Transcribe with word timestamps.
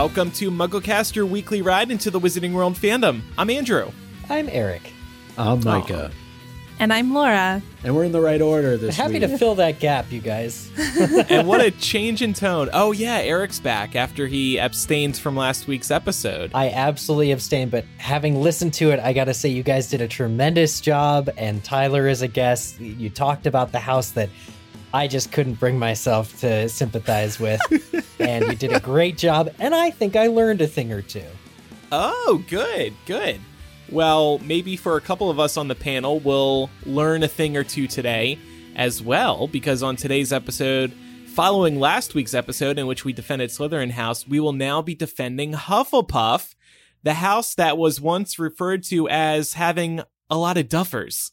Welcome 0.00 0.30
to 0.30 0.50
MuggleCast, 0.50 1.14
your 1.14 1.26
weekly 1.26 1.60
ride 1.60 1.90
into 1.90 2.10
the 2.10 2.18
Wizarding 2.18 2.54
World 2.54 2.74
fandom. 2.74 3.20
I'm 3.36 3.50
Andrew. 3.50 3.92
I'm 4.30 4.48
Eric. 4.50 4.94
I'm 5.36 5.58
oh. 5.58 5.62
Micah. 5.62 6.10
And 6.78 6.90
I'm 6.90 7.12
Laura. 7.12 7.60
And 7.84 7.94
we're 7.94 8.04
in 8.04 8.12
the 8.12 8.20
right 8.22 8.40
order 8.40 8.78
this 8.78 8.96
week. 8.96 8.96
Happy 8.96 9.20
week. 9.20 9.30
to 9.30 9.36
fill 9.36 9.56
that 9.56 9.78
gap, 9.78 10.10
you 10.10 10.22
guys. 10.22 10.70
and 11.28 11.46
what 11.46 11.60
a 11.60 11.70
change 11.70 12.22
in 12.22 12.32
tone. 12.32 12.70
Oh, 12.72 12.92
yeah, 12.92 13.18
Eric's 13.18 13.60
back 13.60 13.94
after 13.94 14.26
he 14.26 14.56
abstained 14.56 15.18
from 15.18 15.36
last 15.36 15.66
week's 15.66 15.90
episode. 15.90 16.52
I 16.54 16.70
absolutely 16.70 17.32
abstained, 17.32 17.70
but 17.70 17.84
having 17.98 18.40
listened 18.40 18.72
to 18.74 18.92
it, 18.92 19.00
I 19.00 19.12
gotta 19.12 19.34
say, 19.34 19.50
you 19.50 19.62
guys 19.62 19.90
did 19.90 20.00
a 20.00 20.08
tremendous 20.08 20.80
job. 20.80 21.28
And 21.36 21.62
Tyler 21.62 22.08
is 22.08 22.22
a 22.22 22.28
guest. 22.28 22.80
You 22.80 23.10
talked 23.10 23.46
about 23.46 23.72
the 23.72 23.80
house 23.80 24.12
that 24.12 24.30
I 24.92 25.06
just 25.06 25.30
couldn't 25.30 25.60
bring 25.60 25.78
myself 25.78 26.38
to 26.40 26.68
sympathize 26.68 27.38
with. 27.38 27.60
and 28.20 28.46
you 28.46 28.54
did 28.56 28.72
a 28.72 28.80
great 28.80 29.16
job. 29.16 29.50
And 29.58 29.74
I 29.74 29.90
think 29.90 30.16
I 30.16 30.26
learned 30.26 30.60
a 30.60 30.66
thing 30.66 30.92
or 30.92 31.02
two. 31.02 31.24
Oh, 31.92 32.42
good, 32.48 32.94
good. 33.06 33.40
Well, 33.90 34.38
maybe 34.38 34.76
for 34.76 34.96
a 34.96 35.00
couple 35.00 35.30
of 35.30 35.40
us 35.40 35.56
on 35.56 35.68
the 35.68 35.74
panel, 35.74 36.20
we'll 36.20 36.70
learn 36.86 37.22
a 37.22 37.28
thing 37.28 37.56
or 37.56 37.64
two 37.64 37.86
today 37.86 38.38
as 38.76 39.02
well, 39.02 39.48
because 39.48 39.82
on 39.82 39.96
today's 39.96 40.32
episode, 40.32 40.92
following 41.26 41.80
last 41.80 42.14
week's 42.14 42.34
episode 42.34 42.78
in 42.78 42.86
which 42.86 43.04
we 43.04 43.12
defended 43.12 43.50
Slytherin 43.50 43.90
House, 43.90 44.26
we 44.26 44.38
will 44.38 44.52
now 44.52 44.80
be 44.80 44.94
defending 44.94 45.52
Hufflepuff, 45.52 46.54
the 47.02 47.14
house 47.14 47.54
that 47.56 47.78
was 47.78 48.00
once 48.00 48.38
referred 48.38 48.84
to 48.84 49.08
as 49.08 49.54
having 49.54 50.02
a 50.28 50.36
lot 50.36 50.56
of 50.56 50.68
duffers. 50.68 51.32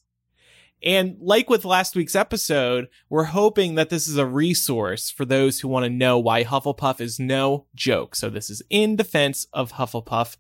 And 0.83 1.17
like 1.19 1.49
with 1.49 1.65
last 1.65 1.95
week's 1.95 2.15
episode, 2.15 2.87
we're 3.09 3.25
hoping 3.25 3.75
that 3.75 3.89
this 3.89 4.07
is 4.07 4.17
a 4.17 4.25
resource 4.25 5.09
for 5.09 5.25
those 5.25 5.59
who 5.59 5.67
want 5.67 5.85
to 5.85 5.89
know 5.89 6.19
why 6.19 6.43
Hufflepuff 6.43 7.01
is 7.01 7.19
no 7.19 7.65
joke. 7.73 8.15
So 8.15 8.29
this 8.29 8.49
is 8.49 8.61
in 8.69 8.95
defense 8.95 9.47
of 9.53 9.73
Hufflepuff. 9.73 10.37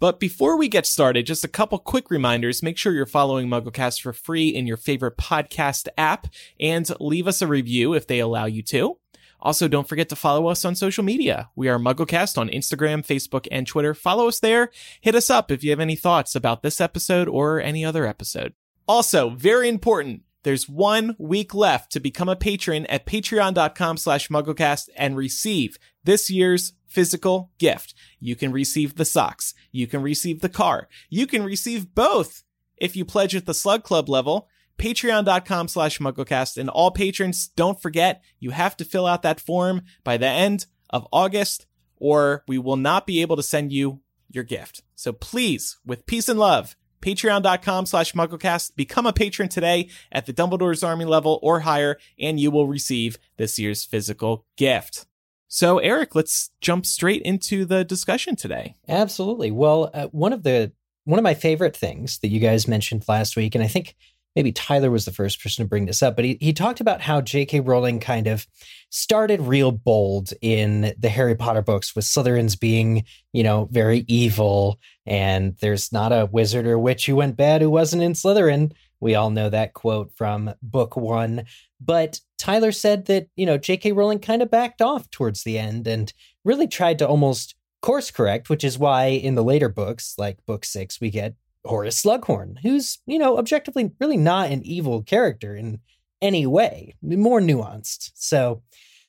But 0.00 0.20
before 0.20 0.56
we 0.56 0.68
get 0.68 0.86
started, 0.86 1.26
just 1.26 1.44
a 1.44 1.48
couple 1.48 1.78
quick 1.78 2.10
reminders. 2.10 2.62
Make 2.62 2.78
sure 2.78 2.92
you're 2.92 3.06
following 3.06 3.48
MuggleCast 3.48 4.00
for 4.00 4.12
free 4.12 4.48
in 4.48 4.66
your 4.66 4.76
favorite 4.76 5.16
podcast 5.16 5.88
app 5.96 6.28
and 6.60 6.88
leave 7.00 7.26
us 7.26 7.42
a 7.42 7.48
review 7.48 7.94
if 7.94 8.06
they 8.06 8.20
allow 8.20 8.46
you 8.46 8.62
to. 8.64 8.98
Also, 9.40 9.68
don't 9.68 9.88
forget 9.88 10.08
to 10.08 10.16
follow 10.16 10.48
us 10.48 10.64
on 10.64 10.74
social 10.74 11.04
media. 11.04 11.50
We 11.54 11.68
are 11.68 11.78
MuggleCast 11.78 12.38
on 12.38 12.48
Instagram, 12.48 13.06
Facebook, 13.06 13.46
and 13.52 13.66
Twitter. 13.66 13.94
Follow 13.94 14.26
us 14.26 14.40
there. 14.40 14.70
Hit 15.00 15.14
us 15.14 15.30
up 15.30 15.50
if 15.52 15.62
you 15.62 15.70
have 15.70 15.80
any 15.80 15.94
thoughts 15.94 16.34
about 16.34 16.62
this 16.62 16.80
episode 16.80 17.28
or 17.28 17.60
any 17.60 17.84
other 17.84 18.04
episode. 18.04 18.54
Also, 18.88 19.30
very 19.30 19.68
important, 19.68 20.22
there's 20.44 20.68
one 20.68 21.14
week 21.18 21.54
left 21.54 21.92
to 21.92 22.00
become 22.00 22.28
a 22.28 22.36
patron 22.36 22.86
at 22.86 23.04
patreon.com 23.04 23.98
slash 23.98 24.28
mugglecast 24.28 24.88
and 24.96 25.16
receive 25.16 25.78
this 26.04 26.30
year's 26.30 26.72
physical 26.86 27.50
gift. 27.58 27.94
You 28.18 28.34
can 28.34 28.50
receive 28.50 28.96
the 28.96 29.04
socks. 29.04 29.52
You 29.70 29.86
can 29.86 30.00
receive 30.00 30.40
the 30.40 30.48
car. 30.48 30.88
You 31.10 31.26
can 31.26 31.44
receive 31.44 31.94
both 31.94 32.44
if 32.78 32.96
you 32.96 33.04
pledge 33.04 33.36
at 33.36 33.44
the 33.44 33.52
slug 33.52 33.84
club 33.84 34.08
level. 34.08 34.48
Patreon.com 34.78 35.68
slash 35.68 35.98
mugglecast. 35.98 36.56
And 36.56 36.70
all 36.70 36.90
patrons, 36.90 37.48
don't 37.48 37.82
forget, 37.82 38.22
you 38.38 38.52
have 38.52 38.76
to 38.78 38.84
fill 38.84 39.06
out 39.06 39.22
that 39.22 39.40
form 39.40 39.82
by 40.02 40.16
the 40.16 40.28
end 40.28 40.66
of 40.88 41.06
August 41.12 41.66
or 42.00 42.44
we 42.46 42.58
will 42.58 42.76
not 42.76 43.06
be 43.06 43.20
able 43.20 43.36
to 43.36 43.42
send 43.42 43.72
you 43.72 44.00
your 44.30 44.44
gift. 44.44 44.82
So 44.94 45.12
please, 45.12 45.78
with 45.84 46.06
peace 46.06 46.28
and 46.28 46.38
love, 46.38 46.76
patreon.com 47.00 47.86
slash 47.86 48.12
mugglecast. 48.12 48.76
Become 48.76 49.06
a 49.06 49.12
patron 49.12 49.48
today 49.48 49.88
at 50.12 50.26
the 50.26 50.32
Dumbledore's 50.32 50.82
Army 50.82 51.04
level 51.04 51.38
or 51.42 51.60
higher, 51.60 51.98
and 52.18 52.38
you 52.38 52.50
will 52.50 52.66
receive 52.66 53.18
this 53.36 53.58
year's 53.58 53.84
physical 53.84 54.44
gift. 54.56 55.06
So, 55.48 55.78
Eric, 55.78 56.14
let's 56.14 56.50
jump 56.60 56.84
straight 56.84 57.22
into 57.22 57.64
the 57.64 57.84
discussion 57.84 58.36
today. 58.36 58.74
Absolutely. 58.86 59.50
Well, 59.50 59.90
uh, 59.94 60.08
one 60.08 60.32
of 60.32 60.42
the 60.42 60.72
one 61.04 61.18
of 61.18 61.22
my 61.22 61.32
favorite 61.32 61.74
things 61.74 62.18
that 62.18 62.28
you 62.28 62.38
guys 62.38 62.68
mentioned 62.68 63.04
last 63.08 63.34
week, 63.34 63.54
and 63.54 63.64
I 63.64 63.66
think 63.66 63.96
maybe 64.38 64.52
Tyler 64.52 64.88
was 64.88 65.04
the 65.04 65.10
first 65.10 65.42
person 65.42 65.64
to 65.64 65.68
bring 65.68 65.86
this 65.86 66.00
up, 66.00 66.14
but 66.14 66.24
he, 66.24 66.38
he 66.40 66.52
talked 66.52 66.78
about 66.78 67.00
how 67.00 67.20
J.K. 67.20 67.58
Rowling 67.58 67.98
kind 67.98 68.28
of 68.28 68.46
started 68.88 69.40
real 69.40 69.72
bold 69.72 70.30
in 70.40 70.94
the 70.96 71.08
Harry 71.08 71.34
Potter 71.34 71.60
books 71.60 71.96
with 71.96 72.04
Slytherins 72.04 72.58
being, 72.58 73.04
you 73.32 73.42
know, 73.42 73.68
very 73.72 74.04
evil, 74.06 74.78
and 75.04 75.56
there's 75.60 75.92
not 75.92 76.12
a 76.12 76.28
wizard 76.30 76.68
or 76.68 76.78
witch 76.78 77.06
who 77.06 77.16
went 77.16 77.36
bad 77.36 77.62
who 77.62 77.68
wasn't 77.68 78.00
in 78.00 78.12
Slytherin. 78.12 78.70
We 79.00 79.16
all 79.16 79.30
know 79.30 79.50
that 79.50 79.74
quote 79.74 80.12
from 80.14 80.54
book 80.62 80.96
one. 80.96 81.46
But 81.80 82.20
Tyler 82.38 82.70
said 82.70 83.06
that, 83.06 83.26
you 83.34 83.44
know, 83.44 83.58
J.K. 83.58 83.90
Rowling 83.90 84.20
kind 84.20 84.40
of 84.40 84.52
backed 84.52 84.80
off 84.80 85.10
towards 85.10 85.42
the 85.42 85.58
end 85.58 85.88
and 85.88 86.12
really 86.44 86.68
tried 86.68 87.00
to 87.00 87.08
almost 87.08 87.56
course 87.82 88.12
correct, 88.12 88.48
which 88.48 88.62
is 88.62 88.78
why 88.78 89.06
in 89.06 89.34
the 89.34 89.42
later 89.42 89.68
books, 89.68 90.14
like 90.16 90.46
book 90.46 90.64
six, 90.64 91.00
we 91.00 91.10
get 91.10 91.34
Horace 91.68 92.02
Slughorn, 92.02 92.58
who's, 92.62 92.98
you 93.06 93.18
know, 93.18 93.38
objectively 93.38 93.90
really 94.00 94.16
not 94.16 94.50
an 94.50 94.62
evil 94.64 95.02
character 95.02 95.54
in 95.54 95.80
any 96.20 96.46
way, 96.46 96.94
more 97.02 97.40
nuanced. 97.40 98.10
So, 98.14 98.62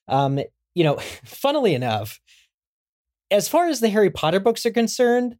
um, 0.07 0.39
you 0.75 0.83
know, 0.83 0.97
funnily 1.25 1.73
enough, 1.73 2.19
as 3.31 3.47
far 3.47 3.67
as 3.67 3.79
the 3.79 3.89
Harry 3.89 4.09
Potter 4.09 4.39
books 4.39 4.65
are 4.65 4.71
concerned, 4.71 5.35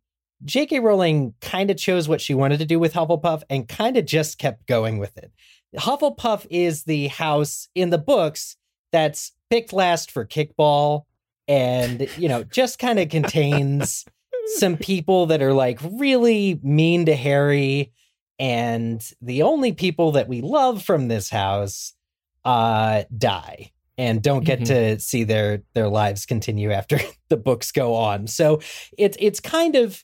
J.K. 0.46 0.80
Rowling 0.80 1.34
kind 1.42 1.70
of 1.70 1.78
chose 1.78 2.08
what 2.08 2.22
she 2.22 2.34
wanted 2.34 2.60
to 2.60 2.66
do 2.66 2.80
with 2.80 2.94
Hufflepuff 2.94 3.44
and 3.50 3.68
kind 3.68 3.98
of 3.98 4.06
just 4.06 4.38
kept 4.38 4.68
going 4.68 4.98
with 4.98 5.18
it. 5.18 5.32
Hufflepuff 5.76 6.46
is 6.50 6.84
the 6.84 7.08
house 7.08 7.68
in 7.76 7.90
the 7.90 7.98
books 7.98 8.56
that's 8.92 9.34
picked 9.50 9.74
last 9.74 10.12
for 10.12 10.26
kickball 10.26 11.04
and, 11.48 12.08
you 12.18 12.30
know, 12.30 12.44
just 12.44 12.80
kind 12.80 13.00
of 13.00 13.10
contains 13.10 14.06
some 14.58 14.78
people 14.78 15.28
that 15.28 15.42
are 15.42 15.54
like 15.54 15.80
really 15.84 16.60
mean 16.64 17.06
to 17.06 17.16
Harry. 17.16 17.92
And 18.38 19.06
the 19.22 19.44
only 19.44 19.74
people 19.74 20.14
that 20.14 20.28
we 20.28 20.42
love 20.42 20.84
from 20.84 21.08
this 21.08 21.30
house 21.30 21.94
uh, 22.46 23.04
die 23.16 23.72
and 23.98 24.24
don't 24.24 24.46
get 24.46 24.60
mm-hmm. 24.60 24.96
to 24.96 25.00
see 25.00 25.26
their 25.26 25.64
their 25.74 25.90
lives 25.90 26.26
continue 26.26 26.72
after 26.72 27.00
the 27.30 27.38
books 27.38 27.72
go 27.72 27.96
on. 27.96 28.28
So 28.28 28.62
it's 28.98 29.18
it's 29.20 29.40
kind 29.40 29.76
of 29.76 30.04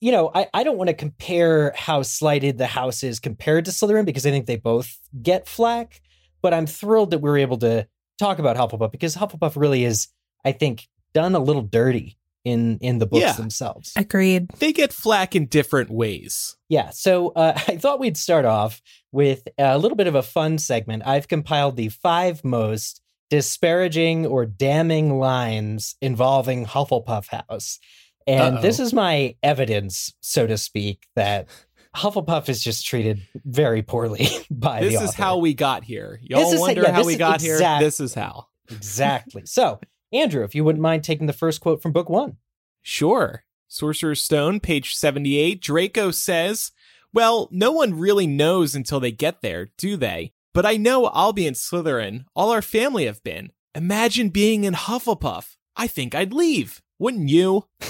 you 0.00 0.12
know, 0.12 0.30
I, 0.34 0.48
I 0.52 0.64
don't 0.64 0.76
want 0.76 0.88
to 0.88 0.94
compare 0.94 1.72
how 1.74 2.02
slighted 2.02 2.58
the 2.58 2.66
house 2.66 3.02
is 3.02 3.20
compared 3.20 3.64
to 3.64 3.70
Slytherin 3.70 4.04
because 4.04 4.26
I 4.26 4.30
think 4.30 4.44
they 4.44 4.56
both 4.56 4.98
get 5.22 5.48
flack, 5.48 6.02
but 6.42 6.52
I'm 6.52 6.66
thrilled 6.66 7.12
that 7.12 7.20
we 7.20 7.30
are 7.30 7.38
able 7.38 7.56
to 7.58 7.88
talk 8.18 8.38
about 8.38 8.56
Hufflepuff 8.56 8.92
because 8.92 9.16
Hufflepuff 9.16 9.56
really 9.56 9.82
is, 9.82 10.08
I 10.44 10.52
think, 10.52 10.88
done 11.14 11.34
a 11.34 11.38
little 11.38 11.62
dirty 11.62 12.18
in 12.44 12.78
in 12.78 12.98
the 12.98 13.06
books 13.06 13.22
yeah. 13.22 13.32
themselves. 13.32 13.92
Agreed. 13.96 14.48
They 14.58 14.72
get 14.72 14.92
flack 14.92 15.34
in 15.34 15.46
different 15.46 15.90
ways. 15.90 16.56
Yeah. 16.68 16.90
So 16.90 17.28
uh, 17.30 17.54
I 17.68 17.76
thought 17.76 18.00
we'd 18.00 18.16
start 18.16 18.44
off 18.44 18.82
with 19.12 19.48
a 19.58 19.78
little 19.78 19.96
bit 19.96 20.06
of 20.06 20.14
a 20.14 20.22
fun 20.22 20.58
segment. 20.58 21.04
I've 21.06 21.28
compiled 21.28 21.76
the 21.76 21.88
five 21.88 22.44
most 22.44 23.00
disparaging 23.30 24.26
or 24.26 24.46
damning 24.46 25.18
lines 25.18 25.96
involving 26.00 26.66
Hufflepuff 26.66 27.28
House. 27.28 27.78
And 28.26 28.56
Uh-oh. 28.56 28.62
this 28.62 28.80
is 28.80 28.92
my 28.92 29.36
evidence, 29.42 30.14
so 30.20 30.46
to 30.46 30.56
speak, 30.56 31.06
that 31.14 31.48
Hufflepuff 31.96 32.48
is 32.48 32.62
just 32.62 32.86
treated 32.86 33.22
very 33.44 33.82
poorly 33.82 34.28
by 34.50 34.80
this 34.80 34.98
the 34.98 35.04
is 35.04 35.14
how 35.14 35.38
we 35.38 35.54
got 35.54 35.84
here. 35.84 36.18
Y'all 36.22 36.50
this 36.50 36.60
wonder 36.60 36.82
is, 36.82 36.86
yeah, 36.88 36.92
how 36.92 37.04
we 37.04 37.16
got 37.16 37.36
exact, 37.36 37.80
here. 37.80 37.86
This 37.86 38.00
is 38.00 38.14
how. 38.14 38.46
Exactly. 38.70 39.42
so, 39.46 39.78
Andrew, 40.14 40.44
if 40.44 40.54
you 40.54 40.62
wouldn't 40.62 40.82
mind 40.82 41.02
taking 41.02 41.26
the 41.26 41.32
first 41.32 41.60
quote 41.60 41.82
from 41.82 41.92
book 41.92 42.08
one. 42.08 42.36
Sure. 42.82 43.44
Sorcerer's 43.66 44.22
Stone, 44.22 44.60
page 44.60 44.94
78. 44.94 45.60
Draco 45.60 46.12
says, 46.12 46.70
Well, 47.12 47.48
no 47.50 47.72
one 47.72 47.98
really 47.98 48.28
knows 48.28 48.76
until 48.76 49.00
they 49.00 49.10
get 49.10 49.42
there, 49.42 49.70
do 49.76 49.96
they? 49.96 50.32
But 50.52 50.64
I 50.64 50.76
know 50.76 51.06
I'll 51.06 51.32
be 51.32 51.48
in 51.48 51.54
Slytherin. 51.54 52.26
All 52.36 52.50
our 52.50 52.62
family 52.62 53.06
have 53.06 53.24
been. 53.24 53.50
Imagine 53.74 54.28
being 54.28 54.62
in 54.62 54.74
Hufflepuff. 54.74 55.56
I 55.76 55.88
think 55.88 56.14
I'd 56.14 56.32
leave. 56.32 56.80
Wouldn't 57.00 57.28
you? 57.28 57.66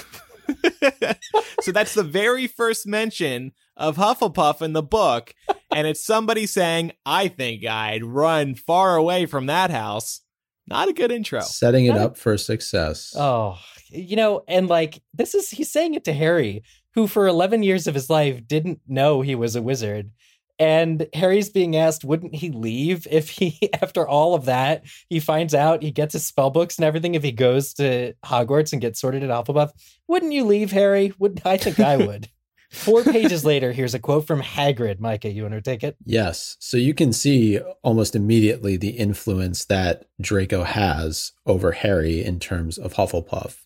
so 1.61 1.73
that's 1.73 1.93
the 1.93 2.03
very 2.03 2.47
first 2.47 2.87
mention 2.87 3.53
of 3.77 3.99
Hufflepuff 3.99 4.63
in 4.63 4.73
the 4.73 4.83
book. 4.83 5.35
And 5.71 5.87
it's 5.87 6.03
somebody 6.03 6.47
saying, 6.47 6.93
I 7.05 7.29
think 7.29 7.67
I'd 7.67 8.05
run 8.05 8.55
far 8.55 8.97
away 8.97 9.27
from 9.27 9.45
that 9.47 9.71
house. 9.71 10.23
Not 10.67 10.89
a 10.89 10.93
good 10.93 11.13
intro. 11.13 11.41
Setting 11.41 11.87
it 11.87 11.97
up 11.97 12.17
for 12.17 12.39
success. 12.39 13.15
Oh, 13.17 13.59
you 13.91 14.17
know, 14.17 14.45
and 14.49 14.69
like 14.69 15.03
this 15.13 15.35
is, 15.35 15.51
he's 15.51 15.71
saying 15.71 15.95
it 15.95 16.05
to 16.05 16.13
Harry, 16.13 16.63
who 16.95 17.07
for 17.07 17.27
11 17.27 17.63
years 17.63 17.87
of 17.87 17.95
his 17.95 18.09
life 18.09 18.47
didn't 18.47 18.81
know 18.87 19.21
he 19.21 19.35
was 19.35 19.57
a 19.57 19.63
wizard. 19.63 20.11
And 20.59 21.09
Harry's 21.13 21.51
being 21.51 21.75
asked, 21.75 22.05
wouldn't 22.05 22.37
he 22.37 22.51
leave 22.51 23.09
if 23.11 23.29
he, 23.29 23.71
after 23.83 24.07
all 24.07 24.35
of 24.35 24.45
that, 24.45 24.85
he 25.09 25.19
finds 25.21 25.55
out 25.55 25.83
he 25.83 25.91
gets 25.91 26.13
his 26.13 26.25
spell 26.25 26.51
books 26.51 26.77
and 26.77 26.85
everything 26.85 27.15
if 27.15 27.25
he 27.25 27.33
goes 27.33 27.75
to 27.75 28.15
Hogwarts 28.25 28.73
and 28.73 28.81
gets 28.81 29.01
sorted 29.01 29.25
at 29.25 29.31
Hufflepuff? 29.31 29.71
Wouldn't 30.07 30.33
you 30.33 30.45
leave, 30.45 30.71
Harry? 30.71 31.13
Would 31.19 31.43
I 31.45 31.57
think 31.57 31.81
I 31.81 31.97
would. 31.97 32.29
Four 32.75 33.05
pages 33.05 33.45
later, 33.45 33.73
here's 33.73 33.95
a 33.95 33.99
quote 33.99 34.27
from 34.27 34.43
Hagrid. 34.43 34.99
Micah, 34.99 35.31
you 35.31 35.43
want 35.43 35.55
to 35.55 35.63
take 35.63 35.85
it? 35.85 35.97
Yes. 36.05 36.57
So 36.59 36.77
you 36.77 36.93
can 36.93 37.13
see 37.13 37.59
almost 37.83 38.17
immediately 38.17 38.77
the 38.77 38.91
influence 38.91 39.65
that 39.67 40.07
Draco 40.21 40.65
has 40.65 41.33
over 41.47 41.73
Harry 41.73 42.23
in 42.25 42.41
terms 42.41 42.77
of 42.77 42.95
Hufflepuff. 42.95 43.65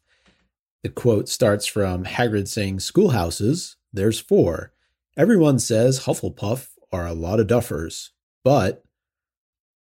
The 0.82 0.90
quote 0.90 1.28
starts 1.28 1.66
from 1.66 2.04
Hagrid 2.04 2.48
saying, 2.48 2.80
Schoolhouses, 2.80 3.76
there's 3.92 4.20
four. 4.20 4.72
Everyone 5.16 5.58
says 5.58 6.00
Hufflepuff 6.00 6.68
are 6.92 7.06
a 7.06 7.14
lot 7.14 7.40
of 7.40 7.46
duffers, 7.46 8.10
but. 8.44 8.84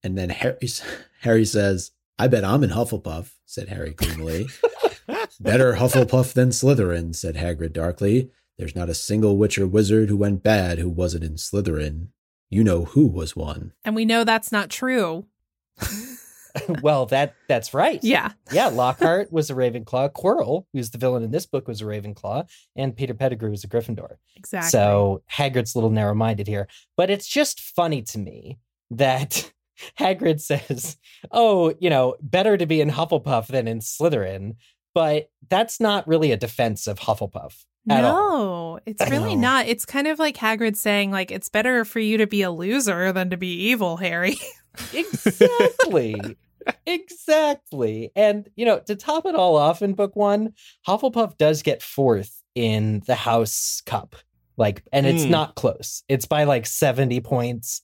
And 0.03 0.17
then 0.17 0.29
Harry, 0.29 0.57
Harry 1.21 1.45
says, 1.45 1.91
I 2.19 2.27
bet 2.27 2.45
I'm 2.45 2.63
in 2.63 2.69
Hufflepuff, 2.69 3.31
said 3.45 3.69
Harry 3.69 3.91
gloomily. 3.91 4.47
Better 5.39 5.73
Hufflepuff 5.73 6.33
than 6.33 6.49
Slytherin, 6.49 7.15
said 7.15 7.35
Hagrid 7.35 7.73
darkly. 7.73 8.29
There's 8.57 8.75
not 8.75 8.89
a 8.89 8.93
single 8.93 9.37
witch 9.37 9.57
or 9.57 9.67
wizard 9.67 10.09
who 10.09 10.17
went 10.17 10.43
bad 10.43 10.79
who 10.79 10.89
wasn't 10.89 11.23
in 11.23 11.35
Slytherin. 11.35 12.07
You 12.49 12.63
know 12.63 12.85
who 12.85 13.07
was 13.07 13.35
one. 13.35 13.73
And 13.83 13.95
we 13.95 14.05
know 14.05 14.23
that's 14.23 14.51
not 14.51 14.69
true. 14.69 15.25
well, 16.81 17.05
that 17.07 17.35
that's 17.47 17.73
right. 17.73 17.99
Yeah. 18.01 18.31
Yeah, 18.51 18.67
Lockhart 18.67 19.31
was 19.31 19.49
a 19.49 19.55
Ravenclaw. 19.55 20.13
Quirrell, 20.13 20.65
who's 20.73 20.89
the 20.91 20.97
villain 20.97 21.23
in 21.23 21.31
this 21.31 21.45
book, 21.45 21.67
was 21.67 21.81
a 21.81 21.85
Ravenclaw, 21.85 22.49
and 22.75 22.95
Peter 22.95 23.13
Pettigrew 23.13 23.51
was 23.51 23.63
a 23.63 23.67
Gryffindor. 23.67 24.15
Exactly. 24.35 24.69
So 24.69 25.23
Hagrid's 25.31 25.75
a 25.75 25.77
little 25.77 25.89
narrow-minded 25.89 26.47
here, 26.47 26.67
but 26.95 27.09
it's 27.09 27.27
just 27.27 27.59
funny 27.59 28.01
to 28.03 28.17
me 28.17 28.59
that 28.91 29.51
Hagrid 29.99 30.39
says, 30.39 30.97
"Oh, 31.31 31.73
you 31.79 31.89
know, 31.89 32.15
better 32.21 32.57
to 32.57 32.65
be 32.65 32.81
in 32.81 32.89
Hufflepuff 32.89 33.47
than 33.47 33.67
in 33.67 33.79
Slytherin," 33.79 34.55
but 34.93 35.29
that's 35.49 35.79
not 35.79 36.07
really 36.07 36.31
a 36.31 36.37
defense 36.37 36.87
of 36.87 36.99
Hufflepuff. 36.99 37.65
At 37.89 38.01
no, 38.01 38.15
all. 38.15 38.79
it's 38.85 39.09
really 39.11 39.35
No. 39.35 39.41
not. 39.41 39.67
It's 39.67 39.85
kind 39.85 40.07
of 40.07 40.17
like 40.19 40.35
Hagrid 40.37 40.75
saying, 40.75 41.11
like, 41.11 41.31
it's 41.31 41.49
better 41.49 41.85
for 41.85 41.99
you 41.99 42.17
to 42.17 42.25
be 42.27 42.41
a 42.41 42.49
loser 42.51 43.11
than 43.11 43.29
to 43.29 43.37
be 43.37 43.47
evil, 43.69 43.97
Harry. 43.97 44.37
Exactly. 44.93 46.19
exactly. 46.85 48.11
And, 48.15 48.49
you 48.55 48.65
know, 48.65 48.79
to 48.79 48.95
top 48.95 49.25
it 49.25 49.35
all 49.35 49.55
off 49.55 49.81
in 49.81 49.93
book 49.93 50.15
one, 50.15 50.53
Hufflepuff 50.87 51.37
does 51.37 51.61
get 51.61 51.81
fourth 51.81 52.41
in 52.55 53.01
the 53.07 53.15
House 53.15 53.81
Cup. 53.85 54.15
Like, 54.57 54.83
and 54.91 55.05
it's 55.05 55.23
Hmm. 55.25 55.31
not 55.31 55.55
close. 55.55 56.03
It's 56.07 56.25
by 56.25 56.43
like 56.45 56.65
70 56.65 57.19
points, 57.21 57.81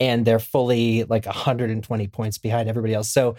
and 0.00 0.24
they're 0.24 0.38
fully 0.38 1.04
like 1.04 1.26
120 1.26 2.08
points 2.08 2.38
behind 2.38 2.68
everybody 2.68 2.94
else. 2.94 3.08
So 3.10 3.36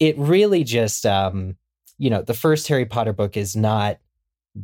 it 0.00 0.16
really 0.18 0.64
just, 0.64 1.06
um, 1.06 1.56
you 1.98 2.10
know, 2.10 2.22
the 2.22 2.34
first 2.34 2.66
Harry 2.68 2.86
Potter 2.86 3.12
book 3.12 3.36
is 3.36 3.54
not 3.56 3.98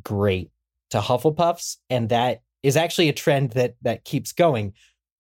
great 0.05 0.51
to 0.91 1.01
Hufflepuffs, 1.01 1.77
and 1.89 2.09
that 2.09 2.43
is 2.63 2.77
actually 2.77 3.09
a 3.09 3.15
trend 3.15 3.53
that 3.53 3.77
that 3.83 4.05
keeps 4.05 4.33
going. 4.33 4.75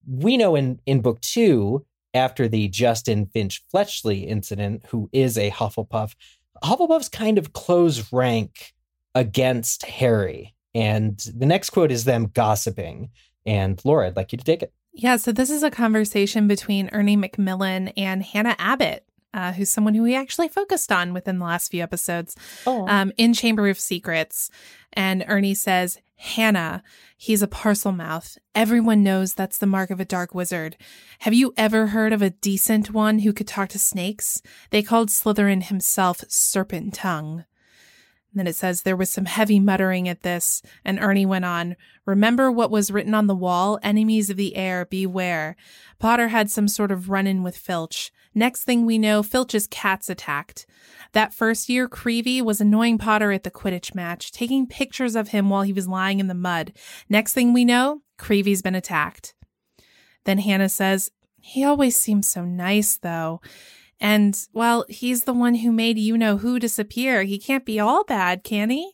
We 0.06 0.36
know 0.36 0.56
in 0.56 0.80
in 0.86 1.00
book 1.00 1.20
two, 1.20 1.84
after 2.14 2.48
the 2.48 2.68
Justin 2.68 3.26
Finch 3.26 3.62
Fletchley 3.70 4.20
incident, 4.20 4.84
who 4.88 5.08
is 5.12 5.38
a 5.38 5.50
Hufflepuff, 5.50 6.14
Hufflepuffs 6.62 7.10
kind 7.10 7.38
of 7.38 7.52
close 7.52 8.12
rank 8.12 8.74
against 9.14 9.84
Harry. 9.84 10.54
And 10.74 11.18
the 11.34 11.46
next 11.46 11.70
quote 11.70 11.90
is 11.90 12.04
them 12.04 12.30
gossiping. 12.32 13.10
And 13.46 13.80
Laura, 13.84 14.08
I'd 14.08 14.16
like 14.16 14.32
you 14.32 14.38
to 14.38 14.44
take 14.44 14.62
it. 14.62 14.72
Yeah, 14.92 15.16
so 15.16 15.32
this 15.32 15.50
is 15.50 15.62
a 15.62 15.70
conversation 15.70 16.48
between 16.48 16.90
Ernie 16.92 17.16
Macmillan 17.16 17.88
and 17.88 18.22
Hannah 18.22 18.56
Abbott, 18.58 19.04
uh, 19.32 19.52
who's 19.52 19.70
someone 19.70 19.94
who 19.94 20.02
we 20.02 20.14
actually 20.14 20.48
focused 20.48 20.90
on 20.90 21.12
within 21.12 21.38
the 21.38 21.44
last 21.44 21.70
few 21.70 21.82
episodes 21.82 22.36
Oh, 22.66 22.86
um, 22.88 23.12
in 23.16 23.32
Chamber 23.32 23.68
of 23.68 23.78
Secrets. 23.78 24.50
And 24.92 25.24
Ernie 25.28 25.54
says, 25.54 26.00
Hannah, 26.16 26.82
he's 27.16 27.42
a 27.42 27.48
Parselmouth. 27.48 28.36
Everyone 28.54 29.02
knows 29.02 29.32
that's 29.32 29.56
the 29.56 29.66
mark 29.66 29.90
of 29.90 30.00
a 30.00 30.04
dark 30.04 30.34
wizard. 30.34 30.76
Have 31.20 31.32
you 31.32 31.54
ever 31.56 31.88
heard 31.88 32.12
of 32.12 32.20
a 32.20 32.30
decent 32.30 32.92
one 32.92 33.20
who 33.20 33.32
could 33.32 33.48
talk 33.48 33.70
to 33.70 33.78
snakes? 33.78 34.42
They 34.70 34.82
called 34.82 35.08
Slytherin 35.08 35.62
himself 35.62 36.22
Serpent 36.28 36.92
Tongue. 36.92 37.44
Then 38.34 38.46
it 38.46 38.54
says 38.54 38.82
there 38.82 38.96
was 38.96 39.10
some 39.10 39.24
heavy 39.24 39.58
muttering 39.58 40.08
at 40.08 40.22
this, 40.22 40.62
and 40.84 41.00
Ernie 41.00 41.26
went 41.26 41.44
on, 41.44 41.74
Remember 42.06 42.50
what 42.52 42.70
was 42.70 42.90
written 42.90 43.14
on 43.14 43.26
the 43.26 43.34
wall? 43.34 43.78
Enemies 43.82 44.30
of 44.30 44.36
the 44.36 44.54
heir, 44.56 44.84
beware. 44.84 45.56
Potter 45.98 46.28
had 46.28 46.50
some 46.50 46.68
sort 46.68 46.92
of 46.92 47.10
run 47.10 47.26
in 47.26 47.42
with 47.42 47.56
Filch. 47.56 48.12
Next 48.34 48.62
thing 48.64 48.86
we 48.86 48.98
know, 48.98 49.22
Filch's 49.22 49.66
cats 49.66 50.08
attacked. 50.08 50.66
That 51.12 51.34
first 51.34 51.68
year, 51.68 51.88
Creevey 51.88 52.40
was 52.40 52.60
annoying 52.60 52.98
Potter 52.98 53.32
at 53.32 53.42
the 53.42 53.50
Quidditch 53.50 53.94
match, 53.94 54.30
taking 54.30 54.66
pictures 54.66 55.16
of 55.16 55.28
him 55.28 55.50
while 55.50 55.62
he 55.62 55.72
was 55.72 55.88
lying 55.88 56.20
in 56.20 56.28
the 56.28 56.34
mud. 56.34 56.72
Next 57.08 57.32
thing 57.32 57.52
we 57.52 57.64
know, 57.64 58.02
Creevey's 58.18 58.62
been 58.62 58.76
attacked. 58.76 59.34
Then 60.24 60.38
Hannah 60.38 60.68
says, 60.68 61.10
He 61.40 61.64
always 61.64 61.96
seems 61.96 62.28
so 62.28 62.44
nice, 62.44 62.96
though. 62.96 63.40
And, 64.00 64.38
well, 64.52 64.84
he's 64.88 65.24
the 65.24 65.34
one 65.34 65.56
who 65.56 65.72
made 65.72 65.98
you 65.98 66.16
know 66.16 66.38
who 66.38 66.58
disappear. 66.58 67.24
He 67.24 67.38
can't 67.38 67.66
be 67.66 67.80
all 67.80 68.04
bad, 68.04 68.44
can 68.44 68.70
he? 68.70 68.92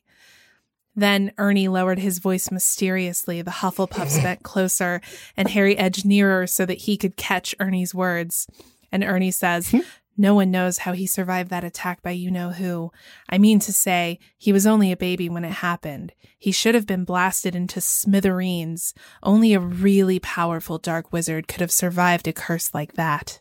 Then 0.97 1.33
Ernie 1.37 1.69
lowered 1.69 1.99
his 1.99 2.19
voice 2.19 2.51
mysteriously. 2.51 3.43
The 3.43 3.51
Hufflepuffs 3.51 4.23
bent 4.23 4.43
closer, 4.43 5.03
and 5.37 5.49
Harry 5.51 5.77
edged 5.77 6.07
nearer 6.07 6.47
so 6.47 6.65
that 6.65 6.79
he 6.79 6.97
could 6.97 7.17
catch 7.17 7.55
Ernie's 7.61 7.95
words. 7.95 8.49
And 8.97 9.05
Ernie 9.05 9.31
says, 9.31 9.73
hmm. 9.73 9.81
No 10.17 10.35
one 10.35 10.51
knows 10.51 10.79
how 10.79 10.93
he 10.93 11.07
survived 11.07 11.51
that 11.51 11.65
attack 11.65 12.01
by 12.01 12.13
you 12.13 12.31
know 12.31 12.49
who. 12.49 12.91
I 13.29 13.37
mean 13.37 13.59
to 13.59 13.73
say, 13.75 14.19
he 14.39 14.51
was 14.51 14.67
only 14.67 14.91
a 14.91 14.97
baby 14.97 15.29
when 15.29 15.45
it 15.45 15.53
happened. 15.53 16.15
He 16.39 16.51
should 16.51 16.75
have 16.75 16.87
been 16.87 17.05
blasted 17.05 17.55
into 17.55 17.83
smithereens. 17.83 18.95
Only 19.23 19.53
a 19.53 19.61
really 19.61 20.19
powerful 20.19 20.79
dark 20.79 21.13
wizard 21.13 21.47
could 21.47 21.61
have 21.61 21.71
survived 21.71 22.27
a 22.27 22.33
curse 22.33 22.73
like 22.73 22.95
that. 22.95 23.41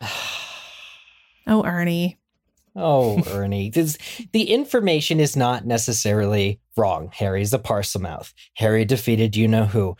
Oh, 1.46 1.64
Ernie. 1.64 2.18
oh, 2.76 3.22
Ernie. 3.32 3.70
This, 3.70 3.96
the 4.32 4.50
information 4.52 5.18
is 5.18 5.36
not 5.36 5.66
necessarily 5.66 6.60
wrong. 6.76 7.10
Harry's 7.14 7.54
a 7.54 7.58
Parselmouth. 7.58 8.34
Harry 8.54 8.84
defeated 8.84 9.34
you 9.34 9.48
know 9.48 9.64
who. 9.64 9.96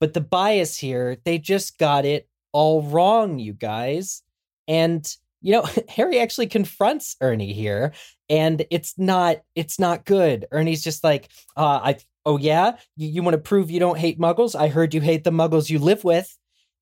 But 0.00 0.12
the 0.12 0.20
bias 0.20 0.76
here, 0.76 1.16
they 1.24 1.38
just 1.38 1.78
got 1.78 2.04
it 2.04 2.28
all 2.52 2.82
wrong, 2.82 3.38
you 3.38 3.54
guys. 3.54 4.22
And 4.68 5.06
you 5.42 5.52
know, 5.52 5.68
Harry 5.88 6.18
actually 6.18 6.46
confronts 6.46 7.16
Ernie 7.20 7.52
here, 7.52 7.92
and 8.28 8.64
it's 8.70 8.94
not 8.98 9.38
it's 9.54 9.78
not 9.78 10.04
good. 10.04 10.46
Ernie's 10.52 10.82
just 10.82 11.04
like, 11.04 11.28
uh, 11.56 11.80
I 11.82 11.96
oh 12.24 12.38
yeah, 12.38 12.76
you, 12.96 13.08
you 13.08 13.22
want 13.22 13.34
to 13.34 13.40
prove 13.40 13.70
you 13.70 13.80
don't 13.80 13.98
hate 13.98 14.18
muggles? 14.18 14.58
I 14.58 14.68
heard 14.68 14.94
you 14.94 15.00
hate 15.00 15.24
the 15.24 15.30
muggles 15.30 15.70
you 15.70 15.78
live 15.78 16.04
with. 16.04 16.36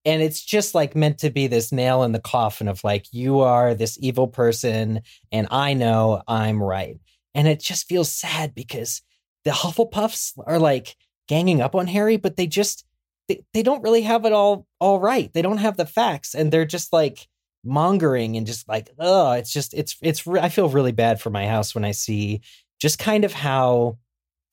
And 0.07 0.23
it's 0.23 0.43
just 0.43 0.75
like 0.75 0.97
meant 0.97 1.19
to 1.19 1.31
be 1.31 1.47
this 1.47 1.73
nail 1.73 2.03
in 2.05 2.13
the 2.13 2.21
coffin 2.21 2.69
of 2.69 2.83
like, 2.83 3.05
you 3.13 3.41
are 3.41 3.75
this 3.75 3.99
evil 4.01 4.29
person, 4.29 5.03
and 5.31 5.47
I 5.51 5.75
know 5.75 6.23
I'm 6.27 6.63
right. 6.63 6.99
And 7.35 7.47
it 7.47 7.61
just 7.61 7.87
feels 7.87 8.13
sad 8.13 8.55
because 8.55 9.03
the 9.45 9.51
Hufflepuffs 9.51 10.33
are 10.47 10.59
like 10.59 10.97
ganging 11.29 11.61
up 11.61 11.75
on 11.75 11.87
Harry, 11.87 12.17
but 12.17 12.37
they 12.37 12.47
just 12.47 12.85
they, 13.29 13.45
they 13.53 13.63
don't 13.63 13.83
really 13.83 14.03
have 14.03 14.25
it 14.25 14.33
all 14.33 14.67
all 14.81 15.01
right. 15.01 15.33
They 15.33 15.43
don't 15.43 15.59
have 15.59 15.77
the 15.77 15.87
facts, 15.87 16.35
and 16.35 16.51
they're 16.51 16.65
just 16.65 16.93
like 16.93 17.29
mongering 17.65 18.37
and 18.37 18.47
just 18.47 18.69
like, 18.69 18.91
oh, 18.99 19.33
it's 19.33 19.53
just 19.53 19.75
it's 19.75 19.97
it's. 20.03 20.27
re- 20.27 20.41
I 20.41 20.49
feel 20.49 20.69
really 20.69 20.93
bad 20.93 21.21
for 21.21 21.31
my 21.31 21.47
house 21.47 21.75
when 21.75 21.85
I 21.85 21.91
see 21.93 22.41
just 22.81 22.99
kind 22.99 23.25
of 23.25 23.33
how 23.33 23.99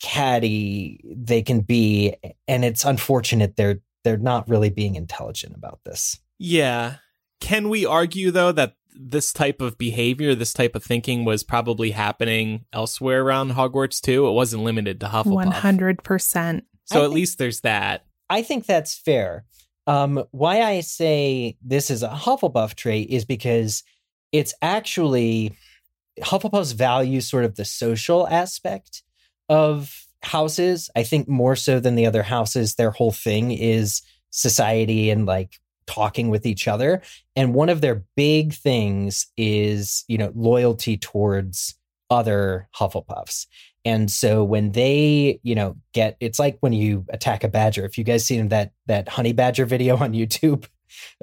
catty 0.02 1.00
they 1.16 1.42
can 1.42 1.62
be, 1.62 2.16
and 2.48 2.64
it's 2.64 2.86
unfortunate 2.86 3.56
they're 3.56 3.80
they're 4.04 4.18
not 4.18 4.48
really 4.48 4.70
being 4.70 4.96
intelligent 4.96 5.56
about 5.56 5.80
this. 5.86 6.20
Yeah. 6.40 6.96
Can 7.42 7.70
we 7.70 7.86
argue 7.86 8.32
though 8.32 8.52
that 8.54 8.76
this 9.00 9.32
type 9.34 9.62
of 9.62 9.78
behavior, 9.78 10.34
this 10.34 10.54
type 10.54 10.76
of 10.76 10.84
thinking 10.84 11.24
was 11.26 11.44
probably 11.44 11.92
happening 11.92 12.66
elsewhere 12.74 13.24
around 13.24 13.52
Hogwarts 13.52 14.00
too? 14.02 14.28
It 14.28 14.32
wasn't 14.32 14.64
limited 14.64 15.00
to 15.02 15.08
Hufflepuff. 15.08 15.54
100%. 15.54 16.62
So 16.86 17.02
I 17.02 17.04
at 17.04 17.06
think- 17.06 17.14
least 17.14 17.38
there's 17.38 17.62
that. 17.62 18.06
I 18.30 18.42
think 18.42 18.66
that's 18.66 18.96
fair. 18.98 19.46
Um, 19.88 20.26
why 20.32 20.62
I 20.62 20.82
say 20.82 21.58
this 21.66 21.90
is 21.90 22.04
a 22.04 22.10
Hufflepuff 22.10 22.76
trait 22.76 23.10
is 23.10 23.26
because 23.26 23.84
it's 24.32 24.54
actually 24.62 25.54
Hufflepuffs 26.20 26.74
value 26.74 27.22
sort 27.22 27.46
of 27.46 27.56
the 27.56 27.66
social 27.66 28.28
aspect 28.28 29.04
of 29.50 30.06
houses. 30.24 30.90
I 30.96 31.04
think 31.04 31.30
more 31.30 31.56
so 31.56 31.80
than 31.80 31.96
the 31.96 32.06
other 32.06 32.24
houses, 32.24 32.76
their 32.76 32.92
whole 32.92 33.12
thing 33.12 33.52
is 33.52 34.02
society 34.30 35.10
and 35.10 35.26
like 35.26 35.58
talking 35.86 36.30
with 36.30 36.46
each 36.46 36.68
other. 36.68 37.02
And 37.36 37.54
one 37.54 37.70
of 37.70 37.82
their 37.82 38.04
big 38.16 38.54
things 38.54 39.28
is, 39.38 40.04
you 40.08 40.18
know, 40.18 40.32
loyalty 40.36 40.98
towards 40.98 41.76
other 42.10 42.68
Hufflepuffs. 42.76 43.48
And 43.88 44.12
so 44.12 44.44
when 44.44 44.74
they, 44.74 45.40
you 45.44 45.56
know, 45.56 45.78
get 45.94 46.18
it's 46.20 46.40
like 46.40 46.58
when 46.60 46.74
you 46.74 47.06
attack 47.08 47.46
a 47.46 47.48
badger. 47.48 47.86
If 47.86 47.98
you 47.98 48.04
guys 48.04 48.26
seen 48.26 48.50
that 48.50 48.74
that 48.88 49.08
honey 49.08 49.32
badger 49.32 49.66
video 49.66 49.96
on 49.96 50.12
YouTube 50.22 50.68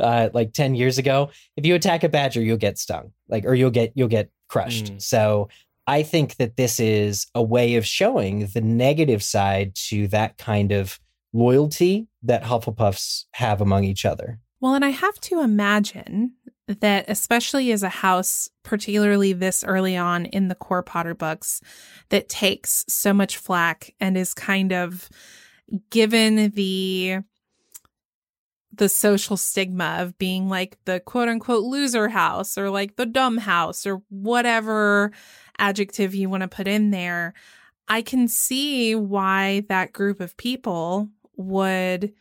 uh 0.01 0.31
like 0.33 0.55
10 0.55 0.75
years 0.75 0.97
ago, 0.97 1.31
if 1.59 1.67
you 1.67 1.75
attack 1.75 2.05
a 2.05 2.09
badger, 2.09 2.41
you'll 2.41 2.57
get 2.57 2.79
stung. 2.79 3.13
Like 3.29 3.45
or 3.45 3.55
you'll 3.55 3.71
get 3.71 3.93
you'll 3.95 4.09
get 4.09 4.31
crushed. 4.49 4.95
Mm. 4.95 5.03
So 5.03 5.51
I 5.87 6.03
think 6.03 6.37
that 6.37 6.57
this 6.57 6.81
is 6.81 7.27
a 7.35 7.43
way 7.43 7.75
of 7.75 7.87
showing 7.87 8.47
the 8.55 8.63
negative 8.63 9.23
side 9.23 9.75
to 9.91 10.09
that 10.09 10.39
kind 10.39 10.73
of 10.73 10.99
loyalty 11.35 12.07
that 12.23 12.45
Hufflepuffs 12.45 13.25
have 13.33 13.61
among 13.61 13.85
each 13.85 14.07
other. 14.07 14.39
Well, 14.65 14.77
and 14.77 14.85
I 14.85 14.93
have 14.93 15.21
to 15.21 15.43
imagine 15.43 16.37
that, 16.69 17.05
especially 17.09 17.71
as 17.71 17.83
a 17.83 17.91
house, 17.91 18.49
particularly 18.63 19.35
this 19.35 19.63
early 19.63 19.95
on 19.95 20.25
in 20.25 20.49
the 20.49 20.55
core 20.55 20.83
Potter 20.83 21.15
books, 21.15 21.61
that 22.09 22.31
takes 22.31 22.83
so 22.89 23.13
much 23.13 23.37
flack 23.37 23.95
and 24.01 24.17
is 24.17 24.33
kind 24.33 24.73
of 24.73 25.11
given 25.91 26.49
the 26.53 27.19
the 28.73 28.89
social 28.89 29.37
stigma 29.37 29.99
of 29.99 30.17
being 30.17 30.49
like 30.49 30.79
the 30.87 30.99
quote 30.99 31.29
unquote 31.29 31.65
loser 31.65 32.09
house 32.09 32.57
or 32.57 32.71
like 32.71 32.97
the 32.97 33.05
dumb 33.05 33.37
house 33.37 33.87
or 33.87 34.01
whatever 34.09 35.13
adjective 35.59 36.15
you 36.15 36.31
want 36.31 36.41
to 36.41 36.49
put 36.49 36.67
in 36.67 36.91
there, 36.91 37.35
I 37.87 38.01
can 38.01 38.29
see 38.29 38.95
why 38.95 39.65
that 39.69 39.93
group 39.93 40.21
of 40.21 40.39
people 40.39 41.11
would 41.37 42.15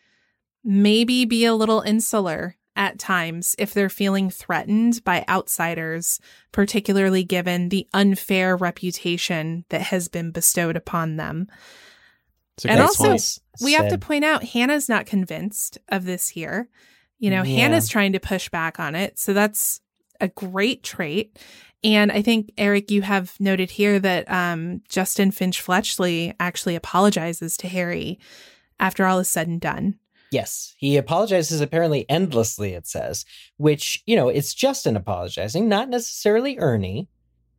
maybe 0.64 1.26
be 1.26 1.46
a 1.46 1.56
little 1.56 1.82
insular 1.82 2.56
at 2.76 2.98
times 2.98 3.56
if 3.60 3.74
they're 3.74 3.90
feeling 3.90 4.30
threatened 4.30 5.04
by 5.04 5.24
outsiders, 5.30 6.20
particularly 6.52 7.24
given 7.24 7.70
the 7.70 7.88
unfair 7.94 8.56
reputation 8.56 9.66
that 9.70 9.82
has 9.82 10.08
been 10.08 10.32
bestowed 10.32 10.76
upon 10.76 11.18
them. 11.18 11.48
And 12.66 12.80
also, 12.82 13.10
point. 13.10 13.40
we 13.62 13.74
have 13.74 13.90
to 13.90 13.98
point 13.98 14.24
out 14.24 14.44
Hannah's 14.44 14.88
not 14.88 15.06
convinced 15.06 15.78
of 15.90 16.06
this 16.06 16.30
here. 16.30 16.70
You 17.20 17.30
know, 17.30 17.44
yeah. 17.44 17.62
Hannah's 17.62 17.90
trying 17.90 18.14
to 18.14 18.20
push 18.20 18.50
back 18.50 18.80
on 18.80 18.96
it. 18.96 19.18
So 19.18 19.34
that's 19.34 19.82
a 20.20 20.28
great 20.28 20.84
trait. 20.84 21.40
And 21.84 22.12
I 22.12 22.22
think, 22.22 22.52
Eric, 22.58 22.92
you 22.92 23.02
have 23.02 23.40
noted 23.40 23.72
here 23.72 24.00
that 24.00 24.30
um, 24.32 24.82
Justin 24.88 25.32
Finch 25.32 25.62
Fletchley 25.62 26.34
actually 26.40 26.76
apologizes 26.76 27.58
to 27.58 27.68
Harry 27.68 28.20
after 28.80 29.06
all 29.06 29.20
is 29.20 29.28
said 29.28 29.48
and 29.48 29.60
done. 29.60 30.00
Yes, 30.34 30.74
he 30.78 30.98
apologizes 30.98 31.62
apparently 31.62 32.08
endlessly, 32.10 32.74
it 32.74 32.88
says, 32.88 33.24
which, 33.58 34.02
you 34.08 34.16
know, 34.16 34.30
it's 34.30 34.56
Justin 34.56 34.98
apologizing, 34.98 35.70
not 35.70 35.90
necessarily 35.90 36.58
Ernie, 36.58 37.08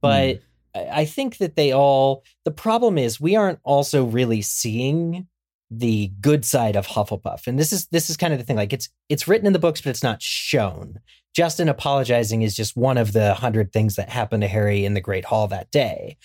but 0.01 0.37
mm. 0.75 0.91
I 0.93 1.05
think 1.05 1.39
that 1.39 1.55
they 1.55 1.73
all, 1.73 2.25
the 2.45 2.51
problem 2.51 2.99
is 2.99 3.21
we 3.21 3.37
aren't 3.37 3.61
also 3.63 4.05
really 4.05 4.43
seeing 4.43 5.29
the 5.71 6.11
good 6.21 6.45
side 6.45 6.75
of 6.75 6.89
Hufflepuff. 6.89 7.47
And 7.47 7.59
this 7.59 7.73
is 7.73 7.87
this 7.87 8.11
is 8.11 8.17
kind 8.17 8.33
of 8.33 8.39
the 8.39 8.45
thing. 8.45 8.57
Like 8.57 8.73
it's 8.73 8.89
it's 9.09 9.29
written 9.29 9.47
in 9.47 9.53
the 9.53 9.59
books, 9.59 9.81
but 9.81 9.91
it's 9.91 10.03
not 10.03 10.21
shown. 10.21 11.01
Justin 11.35 11.69
apologizing 11.69 12.43
is 12.43 12.57
just 12.57 12.77
one 12.77 12.99
of 12.99 13.13
the 13.13 13.35
hundred 13.35 13.73
things 13.73 13.97
that 13.97 14.09
happened 14.09 14.43
to 14.43 14.49
Harry 14.49 14.85
in 14.85 14.95
the 14.95 15.01
Great 15.01 15.25
Hall 15.25 15.47
that 15.49 15.71
day. 15.71 16.17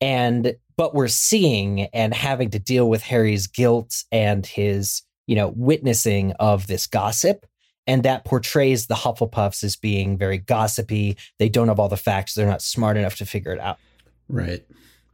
And 0.00 0.54
but 0.76 0.94
we're 0.94 1.08
seeing 1.08 1.82
and 1.86 2.14
having 2.14 2.50
to 2.50 2.58
deal 2.60 2.88
with 2.88 3.02
Harry's 3.02 3.48
guilt 3.48 4.04
and 4.12 4.46
his, 4.46 5.02
you 5.28 5.36
know, 5.36 5.52
witnessing 5.54 6.32
of 6.40 6.66
this 6.66 6.88
gossip. 6.88 7.46
And 7.86 8.02
that 8.02 8.24
portrays 8.24 8.86
the 8.86 8.94
Hufflepuffs 8.94 9.62
as 9.62 9.76
being 9.76 10.18
very 10.18 10.38
gossipy. 10.38 11.16
They 11.38 11.48
don't 11.48 11.68
have 11.68 11.78
all 11.78 11.88
the 11.88 11.96
facts. 11.96 12.34
They're 12.34 12.46
not 12.46 12.60
smart 12.60 12.96
enough 12.96 13.16
to 13.16 13.26
figure 13.26 13.52
it 13.52 13.60
out. 13.60 13.78
Right. 14.28 14.66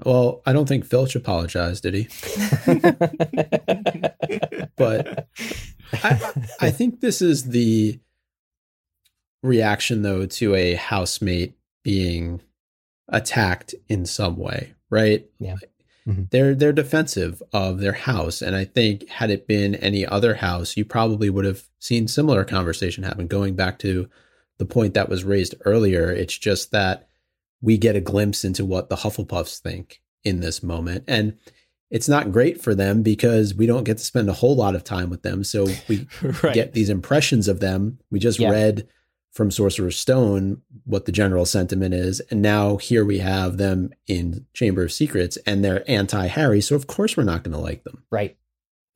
Well, 0.05 0.43
I 0.45 0.53
don't 0.53 0.69
think 0.69 0.85
Filch 0.85 1.15
apologized, 1.15 1.85
did 1.85 1.95
he? 1.95 2.09
but 4.77 5.29
I, 5.93 6.33
I 6.61 6.71
think 6.71 7.01
this 7.01 7.23
is 7.23 7.45
the 7.45 8.01
reaction, 9.43 10.03
though, 10.03 10.27
to 10.27 10.55
a 10.55 10.75
housemate 10.75 11.55
being 11.85 12.41
attacked 13.09 13.75
in 13.89 14.07
some 14.07 14.37
way, 14.37 14.75
right? 14.91 15.27
Yeah. 15.39 15.57
Mm-hmm. 16.09 16.25
They're 16.31 16.55
they're 16.55 16.73
defensive 16.73 17.43
of 17.53 17.81
their 17.81 17.93
house, 17.93 18.43
and 18.43 18.55
I 18.55 18.65
think 18.65 19.09
had 19.09 19.31
it 19.31 19.47
been 19.47 19.75
any 19.77 20.05
other 20.05 20.35
house, 20.35 20.77
you 20.77 20.85
probably 20.85 21.31
would 21.31 21.47
have 21.47 21.65
seen 21.79 22.09
similar 22.09 22.45
conversation 22.45 23.05
happen. 23.05 23.27
Going 23.27 23.55
back 23.55 23.79
to 23.81 24.09
the 24.59 24.67
point 24.67 24.95
that 24.95 25.09
was 25.09 25.25
raised 25.25 25.55
earlier, 25.65 26.11
it's 26.11 26.37
just 26.37 26.73
that 26.73 27.09
we 27.63 27.79
get 27.79 27.97
a 27.97 28.01
glimpse 28.01 28.45
into 28.45 28.67
what 28.67 28.91
the 28.91 28.97
Hufflepuffs 28.97 29.59
think 29.61 30.03
in 30.25 30.41
this 30.41 30.63
moment, 30.63 31.05
and 31.09 31.39
it's 31.91 32.09
not 32.09 32.33
great 32.33 32.61
for 32.61 32.75
them 32.75 33.03
because 33.03 33.55
we 33.55 33.67
don't 33.67 33.85
get 33.85 33.99
to 33.99 34.05
spend 34.05 34.29
a 34.29 34.35
whole 34.35 34.57
lot 34.57 34.75
of 34.75 34.85
time 34.85 35.09
with 35.09 35.23
them. 35.23 35.45
So 35.45 35.69
we 35.89 36.07
right. 36.43 36.53
get 36.53 36.75
these 36.75 36.91
impressions 36.91 37.49
of 37.49 37.61
them. 37.61 37.99
We 38.11 38.19
just 38.19 38.39
yeah. 38.39 38.51
read 38.51 38.89
from 39.35 39.51
Sorcerer's 39.51 39.99
Stone 39.99 40.63
what 40.85 41.07
the 41.07 41.13
general 41.13 41.45
sentiment 41.45 41.93
is. 41.93 42.21
And 42.31 42.41
now 42.41 42.77
here 42.77 43.05
we 43.05 43.19
have 43.19 43.57
them 43.59 43.91
in 44.07 44.47
Chamber 44.55 44.85
of 44.85 44.93
Secrets 44.93 45.37
and 45.47 45.65
they're 45.65 45.89
anti 45.91 46.27
Harry. 46.29 46.61
So 46.61 46.77
of 46.77 46.87
course 46.87 47.17
we're 47.17 47.25
not 47.25 47.43
going 47.43 47.53
to 47.53 47.61
like 47.61 47.85
them. 47.85 48.05
Right. 48.11 48.37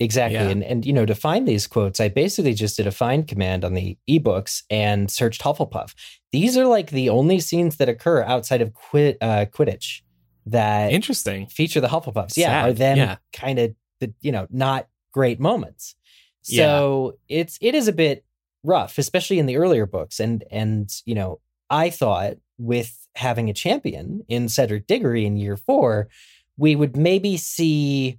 Exactly. 0.00 0.38
Yeah. 0.38 0.48
And 0.48 0.62
and 0.62 0.86
you 0.86 0.92
know, 0.92 1.04
to 1.04 1.14
find 1.16 1.46
these 1.46 1.66
quotes, 1.66 1.98
I 1.98 2.08
basically 2.08 2.54
just 2.54 2.76
did 2.76 2.86
a 2.86 2.92
find 2.92 3.26
command 3.26 3.64
on 3.64 3.74
the 3.74 3.98
ebooks 4.08 4.62
and 4.70 5.10
searched 5.10 5.42
Hufflepuff. 5.42 5.92
These 6.30 6.56
are 6.56 6.66
like 6.66 6.90
the 6.90 7.10
only 7.10 7.40
scenes 7.40 7.78
that 7.78 7.88
occur 7.88 8.22
outside 8.22 8.62
of 8.62 8.72
quit, 8.74 9.18
uh, 9.20 9.46
Quidditch 9.46 10.02
that 10.46 10.92
interesting 10.92 11.46
feature 11.46 11.80
the 11.80 11.88
Hufflepuffs. 11.88 12.32
Sad. 12.32 12.40
Yeah, 12.40 12.66
are 12.66 12.72
them 12.72 12.96
yeah. 12.96 13.16
kind 13.32 13.58
of 13.58 13.74
the 13.98 14.14
you 14.20 14.30
know 14.30 14.46
not 14.50 14.86
great 15.12 15.40
moments. 15.40 15.96
So 16.42 17.16
yeah. 17.26 17.40
it's 17.40 17.58
it 17.60 17.74
is 17.74 17.88
a 17.88 17.92
bit 17.92 18.24
rough, 18.64 18.98
especially 18.98 19.38
in 19.38 19.46
the 19.46 19.56
earlier 19.56 19.86
books. 19.86 20.20
And 20.20 20.44
and 20.50 20.90
you 21.04 21.14
know, 21.14 21.40
I 21.70 21.90
thought 21.90 22.34
with 22.58 23.08
having 23.14 23.48
a 23.48 23.54
champion 23.54 24.24
in 24.28 24.48
Cedric 24.48 24.86
Diggory 24.86 25.24
in 25.24 25.36
year 25.36 25.56
four, 25.56 26.08
we 26.56 26.76
would 26.76 26.96
maybe 26.96 27.36
see, 27.36 28.18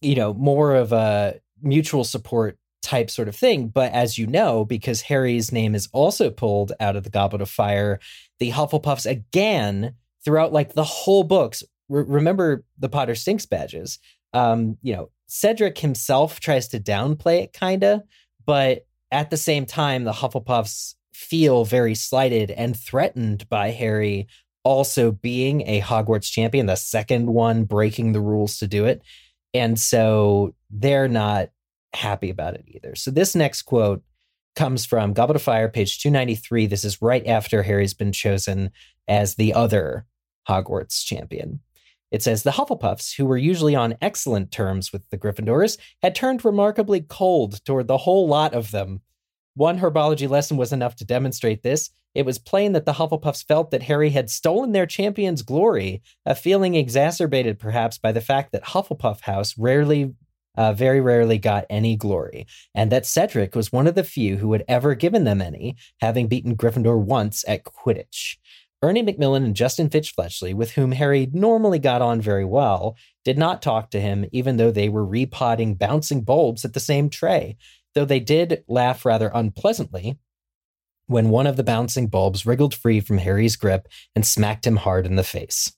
you 0.00 0.14
know, 0.14 0.34
more 0.34 0.74
of 0.74 0.92
a 0.92 1.40
mutual 1.62 2.04
support 2.04 2.58
type 2.82 3.10
sort 3.10 3.28
of 3.28 3.36
thing. 3.36 3.68
But 3.68 3.92
as 3.92 4.18
you 4.18 4.26
know, 4.26 4.64
because 4.64 5.02
Harry's 5.02 5.50
name 5.50 5.74
is 5.74 5.88
also 5.92 6.30
pulled 6.30 6.72
out 6.80 6.96
of 6.96 7.04
the 7.04 7.10
Goblet 7.10 7.42
of 7.42 7.50
Fire, 7.50 7.98
the 8.38 8.50
Hufflepuffs 8.50 9.10
again 9.10 9.94
throughout 10.24 10.52
like 10.52 10.74
the 10.74 10.84
whole 10.84 11.24
books. 11.24 11.62
Re- 11.88 12.04
remember 12.06 12.64
the 12.78 12.88
Potter 12.88 13.14
Stinks 13.14 13.46
badges. 13.46 13.98
Um, 14.32 14.76
you 14.82 14.94
know, 14.94 15.10
Cedric 15.26 15.78
himself 15.78 16.40
tries 16.40 16.68
to 16.68 16.80
downplay 16.80 17.42
it, 17.42 17.52
kinda, 17.52 18.04
but 18.44 18.86
at 19.10 19.30
the 19.30 19.36
same 19.36 19.66
time, 19.66 20.04
the 20.04 20.12
Hufflepuffs 20.12 20.94
feel 21.12 21.64
very 21.64 21.94
slighted 21.94 22.50
and 22.50 22.78
threatened 22.78 23.48
by 23.48 23.70
Harry 23.70 24.26
also 24.64 25.12
being 25.12 25.60
a 25.68 25.80
Hogwarts 25.80 26.30
champion, 26.30 26.66
the 26.66 26.74
second 26.74 27.26
one 27.26 27.64
breaking 27.64 28.12
the 28.12 28.20
rules 28.20 28.58
to 28.58 28.66
do 28.66 28.86
it. 28.86 29.02
And 29.52 29.78
so 29.78 30.54
they're 30.70 31.08
not 31.08 31.50
happy 31.92 32.30
about 32.30 32.54
it 32.54 32.64
either. 32.66 32.94
So 32.96 33.10
this 33.10 33.36
next 33.36 33.62
quote 33.62 34.02
comes 34.56 34.84
from 34.84 35.12
Goblet 35.12 35.36
of 35.36 35.42
Fire, 35.42 35.68
page 35.68 36.00
293. 36.00 36.66
This 36.66 36.84
is 36.84 37.02
right 37.02 37.26
after 37.26 37.62
Harry's 37.62 37.94
been 37.94 38.12
chosen 38.12 38.70
as 39.06 39.34
the 39.34 39.54
other 39.54 40.06
Hogwarts 40.48 41.04
champion. 41.04 41.60
It 42.14 42.22
says 42.22 42.44
the 42.44 42.52
Hufflepuffs, 42.52 43.16
who 43.16 43.26
were 43.26 43.36
usually 43.36 43.74
on 43.74 43.96
excellent 44.00 44.52
terms 44.52 44.92
with 44.92 45.10
the 45.10 45.18
Gryffindors, 45.18 45.78
had 46.00 46.14
turned 46.14 46.44
remarkably 46.44 47.00
cold 47.00 47.64
toward 47.64 47.88
the 47.88 47.98
whole 47.98 48.28
lot 48.28 48.54
of 48.54 48.70
them. 48.70 49.00
One 49.56 49.80
herbology 49.80 50.28
lesson 50.28 50.56
was 50.56 50.72
enough 50.72 50.94
to 50.94 51.04
demonstrate 51.04 51.64
this. 51.64 51.90
It 52.14 52.24
was 52.24 52.38
plain 52.38 52.70
that 52.70 52.86
the 52.86 52.92
Hufflepuffs 52.92 53.44
felt 53.44 53.72
that 53.72 53.82
Harry 53.82 54.10
had 54.10 54.30
stolen 54.30 54.70
their 54.70 54.86
champion's 54.86 55.42
glory, 55.42 56.02
a 56.24 56.36
feeling 56.36 56.76
exacerbated 56.76 57.58
perhaps 57.58 57.98
by 57.98 58.12
the 58.12 58.20
fact 58.20 58.52
that 58.52 58.62
Hufflepuff 58.62 59.22
House 59.22 59.58
rarely, 59.58 60.14
uh, 60.56 60.72
very 60.72 61.00
rarely 61.00 61.38
got 61.38 61.66
any 61.68 61.96
glory, 61.96 62.46
and 62.76 62.92
that 62.92 63.06
Cedric 63.06 63.56
was 63.56 63.72
one 63.72 63.88
of 63.88 63.96
the 63.96 64.04
few 64.04 64.36
who 64.36 64.52
had 64.52 64.64
ever 64.68 64.94
given 64.94 65.24
them 65.24 65.42
any, 65.42 65.74
having 66.00 66.28
beaten 66.28 66.54
Gryffindor 66.56 66.96
once 66.96 67.44
at 67.48 67.64
Quidditch. 67.64 68.36
Ernie 68.84 69.00
Macmillan 69.00 69.44
and 69.44 69.56
Justin 69.56 69.88
Finch 69.88 70.12
Fletchley, 70.14 70.52
with 70.52 70.72
whom 70.72 70.92
Harry 70.92 71.26
normally 71.32 71.78
got 71.78 72.02
on 72.02 72.20
very 72.20 72.44
well, 72.44 72.96
did 73.24 73.38
not 73.38 73.62
talk 73.62 73.90
to 73.90 74.00
him, 74.00 74.26
even 74.30 74.58
though 74.58 74.70
they 74.70 74.90
were 74.90 75.06
repotting 75.06 75.74
bouncing 75.74 76.20
bulbs 76.20 76.66
at 76.66 76.74
the 76.74 76.80
same 76.80 77.08
tray, 77.08 77.56
though 77.94 78.04
they 78.04 78.20
did 78.20 78.62
laugh 78.68 79.06
rather 79.06 79.30
unpleasantly 79.32 80.18
when 81.06 81.30
one 81.30 81.46
of 81.46 81.56
the 81.56 81.64
bouncing 81.64 82.08
bulbs 82.08 82.44
wriggled 82.44 82.74
free 82.74 83.00
from 83.00 83.16
Harry's 83.16 83.56
grip 83.56 83.88
and 84.14 84.26
smacked 84.26 84.66
him 84.66 84.76
hard 84.76 85.06
in 85.06 85.16
the 85.16 85.24
face. 85.24 85.72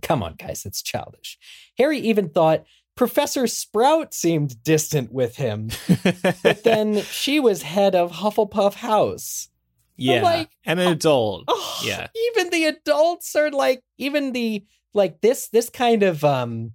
Come 0.00 0.22
on, 0.22 0.36
guys, 0.36 0.64
it's 0.64 0.80
childish. 0.80 1.38
Harry 1.76 1.98
even 1.98 2.30
thought 2.30 2.64
Professor 2.96 3.46
Sprout 3.46 4.14
seemed 4.14 4.62
distant 4.64 5.12
with 5.12 5.36
him, 5.36 5.68
but 6.42 6.64
then 6.64 7.02
she 7.02 7.38
was 7.38 7.60
head 7.60 7.94
of 7.94 8.12
Hufflepuff 8.12 8.76
House. 8.76 9.50
Yeah, 9.96 10.22
like, 10.22 10.50
and 10.64 10.78
an 10.78 10.88
adult. 10.88 11.44
Oh, 11.48 11.80
yeah, 11.84 12.08
even 12.28 12.50
the 12.50 12.66
adults 12.66 13.34
are 13.34 13.50
like, 13.50 13.82
even 13.98 14.32
the 14.32 14.64
like 14.94 15.20
this 15.20 15.48
this 15.48 15.68
kind 15.68 16.02
of 16.02 16.24
um 16.24 16.72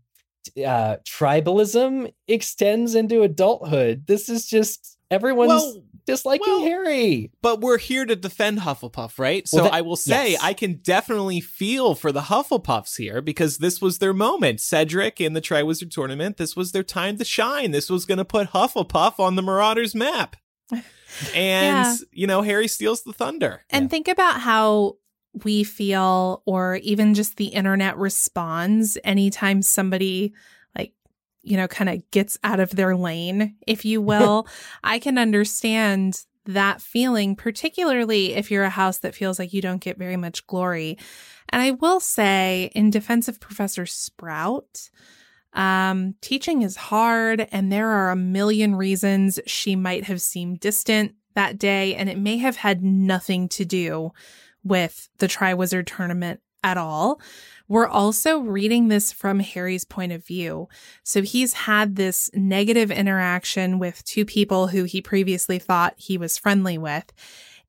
uh 0.58 0.98
tribalism 1.08 2.12
extends 2.28 2.96
into 2.96 3.22
adulthood. 3.22 4.08
This 4.08 4.30
is 4.30 4.48
just 4.48 4.98
everyone's 5.10 5.50
well, 5.50 5.84
disliking 6.06 6.48
well, 6.48 6.62
Harry. 6.62 7.32
But 7.42 7.62
we're 7.62 7.78
here 7.78 8.06
to 8.06 8.16
defend 8.16 8.60
Hufflepuff, 8.60 9.20
right? 9.20 9.48
So 9.48 9.58
well, 9.58 9.66
that, 9.66 9.74
I 9.74 9.82
will 9.82 9.96
say 9.96 10.32
yes. 10.32 10.44
I 10.44 10.54
can 10.54 10.76
definitely 10.76 11.42
feel 11.42 11.96
for 11.96 12.12
the 12.12 12.22
Hufflepuffs 12.22 12.98
here 12.98 13.22
because 13.22 13.58
this 13.58 13.82
was 13.82 14.00
their 14.00 14.14
moment. 14.14 14.62
Cedric 14.62 15.22
in 15.22 15.34
the 15.34 15.42
Triwizard 15.42 15.92
Tournament, 15.92 16.38
this 16.38 16.56
was 16.56 16.72
their 16.72 16.84
time 16.84 17.18
to 17.18 17.26
shine. 17.26 17.72
This 17.72 17.90
was 17.90 18.06
going 18.06 18.18
to 18.18 18.26
put 18.26 18.52
Hufflepuff 18.52 19.20
on 19.20 19.36
the 19.36 19.42
Marauders 19.44 19.94
map. 19.94 20.36
And, 20.72 20.84
Yeah. 21.36 21.96
you 22.12 22.28
know, 22.28 22.42
Harry 22.42 22.68
steals 22.68 23.04
the 23.04 23.14
thunder. 23.14 23.64
And 23.70 23.84
Yeah. 23.86 23.90
think 23.90 24.08
about 24.08 24.42
how 24.42 24.98
we 25.44 25.64
feel, 25.64 26.42
or 26.46 26.76
even 26.78 27.14
just 27.14 27.38
the 27.38 27.48
internet 27.48 27.98
responds 27.98 28.98
anytime 29.04 29.62
somebody, 29.62 30.34
like, 30.76 30.94
you 31.42 31.58
know, 31.58 31.68
kind 31.68 31.90
of 31.90 32.10
gets 32.12 32.38
out 32.44 32.60
of 32.60 32.72
their 32.72 32.96
lane, 32.96 33.56
if 33.68 33.86
you 33.86 34.02
will. 34.02 34.48
I 34.84 35.00
can 35.00 35.18
understand 35.18 36.26
that 36.46 36.82
feeling, 36.82 37.36
particularly 37.36 38.34
if 38.34 38.50
you're 38.50 38.64
a 38.64 38.70
house 38.70 38.98
that 39.00 39.16
feels 39.16 39.38
like 39.38 39.54
you 39.54 39.62
don't 39.62 39.82
get 39.82 39.98
very 39.98 40.18
much 40.18 40.48
glory. 40.48 40.98
And 41.50 41.62
I 41.62 41.72
will 41.72 42.00
say, 42.00 42.72
in 42.74 42.90
defense 42.90 43.28
of 43.28 43.40
Professor 43.40 43.86
Sprout, 43.86 44.90
um, 45.54 46.16
teaching 46.22 46.62
is 46.62 46.76
hard, 46.76 47.48
and 47.52 47.72
there 47.72 47.90
are 47.90 48.12
a 48.12 48.16
million 48.16 48.76
reasons 48.76 49.40
she 49.46 49.76
might 49.76 50.06
have 50.06 50.22
seemed 50.22 50.60
distant 50.60 51.16
that 51.36 51.58
day, 51.58 51.96
and 51.96 52.10
it 52.10 52.18
may 52.18 52.38
have 52.38 52.58
had 52.58 52.84
nothing 52.84 53.50
to 53.50 53.66
do 53.66 54.12
with 54.64 55.10
the 55.18 55.28
Triwizard 55.28 55.88
tournament 55.88 56.40
at 56.64 56.78
all. 56.78 57.20
We're 57.68 57.88
also 57.88 58.40
reading 58.40 58.90
this 58.90 59.12
from 59.12 59.40
Harry's 59.40 59.86
point 59.86 60.12
of 60.12 60.26
view. 60.26 60.68
So 61.04 61.22
he's 61.22 61.54
had 61.54 61.96
this 61.96 62.30
negative 62.34 62.92
interaction 62.92 63.80
with 63.80 64.04
two 64.04 64.26
people 64.26 64.68
who 64.68 64.84
he 64.84 65.02
previously 65.02 65.58
thought 65.58 65.94
he 65.98 66.18
was 66.18 66.38
friendly 66.38 66.78
with. 66.78 67.12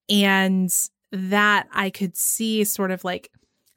And 0.09 0.71
that 1.13 1.69
I 1.73 1.91
could 1.91 2.17
see 2.17 2.65
sort 2.65 2.91
of 2.91 3.05
like 3.05 3.31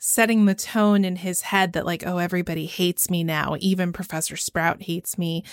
setting 0.05 0.45
the 0.45 0.53
tone 0.53 1.03
in 1.03 1.15
his 1.15 1.41
head 1.41 1.73
that, 1.73 1.85
like, 1.85 2.05
oh, 2.05 2.19
everybody 2.19 2.67
hates 2.67 3.09
me 3.09 3.23
now. 3.23 3.55
Even 3.59 3.91
Professor 3.91 4.37
Sprout 4.37 4.83
hates 4.83 5.17
me. 5.17 5.43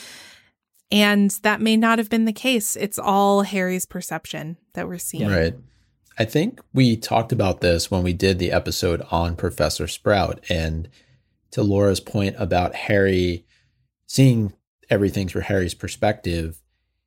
And 0.90 1.30
that 1.42 1.62
may 1.62 1.76
not 1.76 1.98
have 1.98 2.10
been 2.10 2.26
the 2.26 2.34
case. 2.34 2.76
It's 2.76 2.98
all 2.98 3.42
Harry's 3.42 3.86
perception 3.86 4.58
that 4.74 4.86
we're 4.86 4.98
seeing. 4.98 5.30
Right. 5.30 5.54
I 6.18 6.26
think 6.26 6.60
we 6.74 6.98
talked 6.98 7.32
about 7.32 7.62
this 7.62 7.90
when 7.90 8.02
we 8.02 8.12
did 8.12 8.38
the 8.38 8.52
episode 8.52 9.02
on 9.10 9.36
Professor 9.36 9.88
Sprout. 9.88 10.44
And 10.50 10.90
to 11.52 11.62
Laura's 11.62 12.00
point 12.00 12.36
about 12.38 12.74
Harry 12.74 13.46
seeing 14.06 14.52
everything 14.90 15.28
through 15.28 15.40
Harry's 15.42 15.72
perspective, 15.72 16.60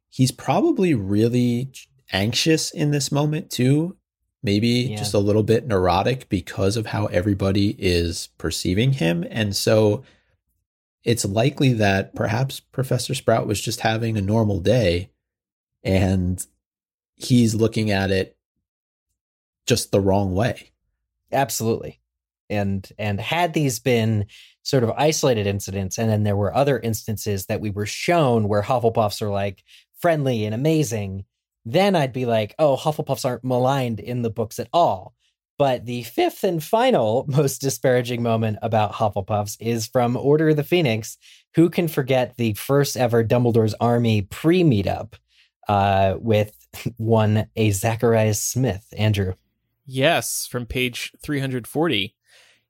he's 0.09 0.31
probably 0.31 0.95
really 0.95 1.71
anxious 2.11 2.71
in 2.71 2.89
this 2.89 3.11
moment 3.11 3.51
too. 3.51 3.97
Maybe 4.45 4.69
Yeah. 4.69 4.97
just 4.97 5.13
a 5.13 5.19
little 5.19 5.43
bit 5.43 5.67
neurotic 5.67 6.29
because 6.29 6.77
of 6.77 6.85
how 6.85 7.07
everybody 7.07 7.75
is 7.79 8.29
perceiving 8.37 8.93
him. 8.93 9.25
And 9.29 9.55
so 9.55 10.03
it's 11.03 11.25
likely 11.25 11.73
that 11.73 12.15
perhaps 12.15 12.59
Professor 12.59 13.13
Sprout 13.15 13.47
was 13.47 13.59
just 13.59 13.81
having 13.81 14.17
a 14.17 14.21
normal 14.21 14.59
day 14.59 15.09
and 15.83 16.45
he's 17.15 17.55
looking 17.55 17.91
at 17.91 18.11
it 18.11 18.37
just 19.65 19.91
the 19.91 19.99
wrong 19.99 20.33
way. 20.33 20.71
Absolutely. 21.31 21.99
And 22.49 22.87
and 22.99 23.19
had 23.19 23.53
these 23.53 23.79
been 23.79 24.27
sort 24.61 24.83
of 24.83 24.91
isolated 24.91 25.47
incidents, 25.47 25.97
and 25.97 26.09
then 26.09 26.23
there 26.23 26.35
were 26.35 26.55
other 26.55 26.79
instances 26.79 27.47
that 27.47 27.61
we 27.61 27.71
were 27.71 27.87
shown 27.87 28.47
where 28.47 28.61
Hufflepuffs 28.61 29.21
are 29.23 29.29
like 29.29 29.63
friendly 29.99 30.45
and 30.45 30.53
amazing, 30.53 31.25
then 31.65 31.95
I'd 31.95 32.13
be 32.13 32.25
like, 32.25 32.55
oh, 32.59 32.77
Hufflepuffs 32.77 33.25
aren't 33.25 33.43
maligned 33.43 33.99
in 33.99 34.21
the 34.21 34.29
books 34.29 34.59
at 34.59 34.69
all. 34.71 35.15
But 35.57 35.85
the 35.85 36.03
fifth 36.03 36.43
and 36.43 36.63
final 36.63 37.25
most 37.29 37.59
disparaging 37.59 38.21
moment 38.21 38.59
about 38.61 38.93
Hufflepuffs 38.93 39.57
is 39.59 39.87
from 39.87 40.15
Order 40.15 40.49
of 40.49 40.57
the 40.57 40.63
Phoenix. 40.63 41.17
Who 41.55 41.69
can 41.69 41.87
forget 41.87 42.35
the 42.37 42.53
first 42.53 42.97
ever 42.97 43.23
Dumbledore's 43.23 43.73
Army 43.79 44.23
pre 44.23 44.63
meetup 44.63 45.13
uh, 45.67 46.15
with 46.19 46.55
one 46.97 47.47
a 47.55 47.71
Zacharias 47.71 48.41
Smith? 48.41 48.85
Andrew. 48.97 49.33
Yes, 49.85 50.47
from 50.49 50.65
page 50.65 51.13
340. 51.23 52.15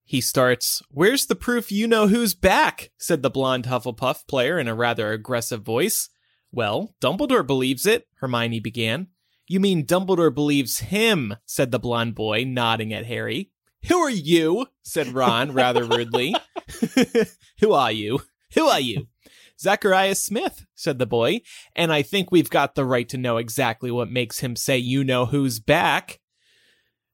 He 0.04 0.22
starts, 0.22 0.84
Where's 0.92 1.26
the 1.26 1.36
proof 1.36 1.72
you 1.72 1.88
know 1.88 2.08
who's 2.08 2.36
back? 2.36 2.92
said 2.98 3.24
the 3.24 3.30
blonde 3.30 3.66
Hufflepuff 3.66 4.28
player 4.28 4.60
in 4.60 4.68
a 4.68 4.76
rather 4.76 5.12
aggressive 5.12 5.64
voice. 5.64 6.10
Well, 6.56 6.96
Dumbledore 7.02 7.46
believes 7.46 7.86
it, 7.86 8.08
Hermione 8.22 8.62
began. 8.62 9.08
You 9.46 9.60
mean 9.60 9.86
Dumbledore 9.86 10.34
believes 10.34 10.80
him, 10.80 11.36
said 11.46 11.72
the 11.72 11.80
blonde 11.80 12.16
boy, 12.16 12.46
nodding 12.46 12.94
at 12.94 13.06
Harry. 13.08 13.52
Who 13.90 13.98
are 13.98 14.10
you? 14.10 14.68
said 14.82 15.10
Ron 15.10 15.52
rather 15.52 15.84
rudely. 15.84 16.34
Who 17.60 17.74
are 17.74 17.92
you? 17.92 18.22
Who 18.54 18.68
are 18.68 18.80
you? 18.80 19.10
Zacharias 19.60 20.24
Smith, 20.24 20.66
said 20.74 20.98
the 20.98 21.06
boy, 21.06 21.42
and 21.76 21.92
I 21.92 22.02
think 22.02 22.32
we've 22.32 22.50
got 22.50 22.76
the 22.76 22.86
right 22.86 23.10
to 23.10 23.18
know 23.18 23.36
exactly 23.36 23.92
what 23.92 24.10
makes 24.10 24.40
him 24.40 24.56
say 24.56 24.78
you 24.78 25.04
know 25.04 25.26
who's 25.26 25.60
back. 25.60 26.22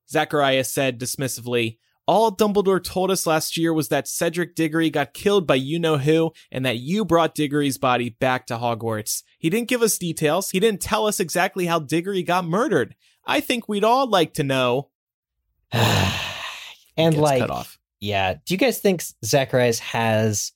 Zacharias 0.08 0.72
said 0.72 1.00
dismissively, 1.00 1.80
All 2.12 2.30
Dumbledore 2.30 2.84
told 2.84 3.10
us 3.10 3.26
last 3.26 3.56
year 3.56 3.74
was 3.74 3.88
that 3.88 4.06
Cedric 4.06 4.54
Diggory 4.54 4.90
got 4.90 5.14
killed 5.14 5.48
by 5.48 5.56
you 5.56 5.80
know 5.80 5.98
who, 5.98 6.34
and 6.52 6.66
that 6.66 6.78
you 6.78 7.06
brought 7.06 7.34
Diggory's 7.34 7.78
body 7.78 8.10
back 8.10 8.46
to 8.48 8.56
Hogwarts. 8.56 9.24
He 9.40 9.50
didn't 9.50 9.70
give 9.70 9.82
us 9.82 9.98
details. 9.98 10.50
He 10.50 10.60
didn't 10.60 10.82
tell 10.82 11.08
us 11.08 11.22
exactly 11.22 11.68
how 11.68 11.80
Diggory 11.80 12.22
got 12.22 12.44
murdered. 12.44 12.96
I 13.26 13.40
think 13.40 13.70
we'd 13.70 13.86
all 13.86 14.10
like 14.10 14.34
to 14.34 14.44
know. 14.44 14.90
and 15.72 17.16
like, 17.16 17.40
cut 17.40 17.50
off. 17.50 17.80
yeah, 18.02 18.34
do 18.46 18.54
you 18.54 18.58
guys 18.58 18.80
think 18.80 19.04
Zacharias 19.24 19.80
has 19.80 20.52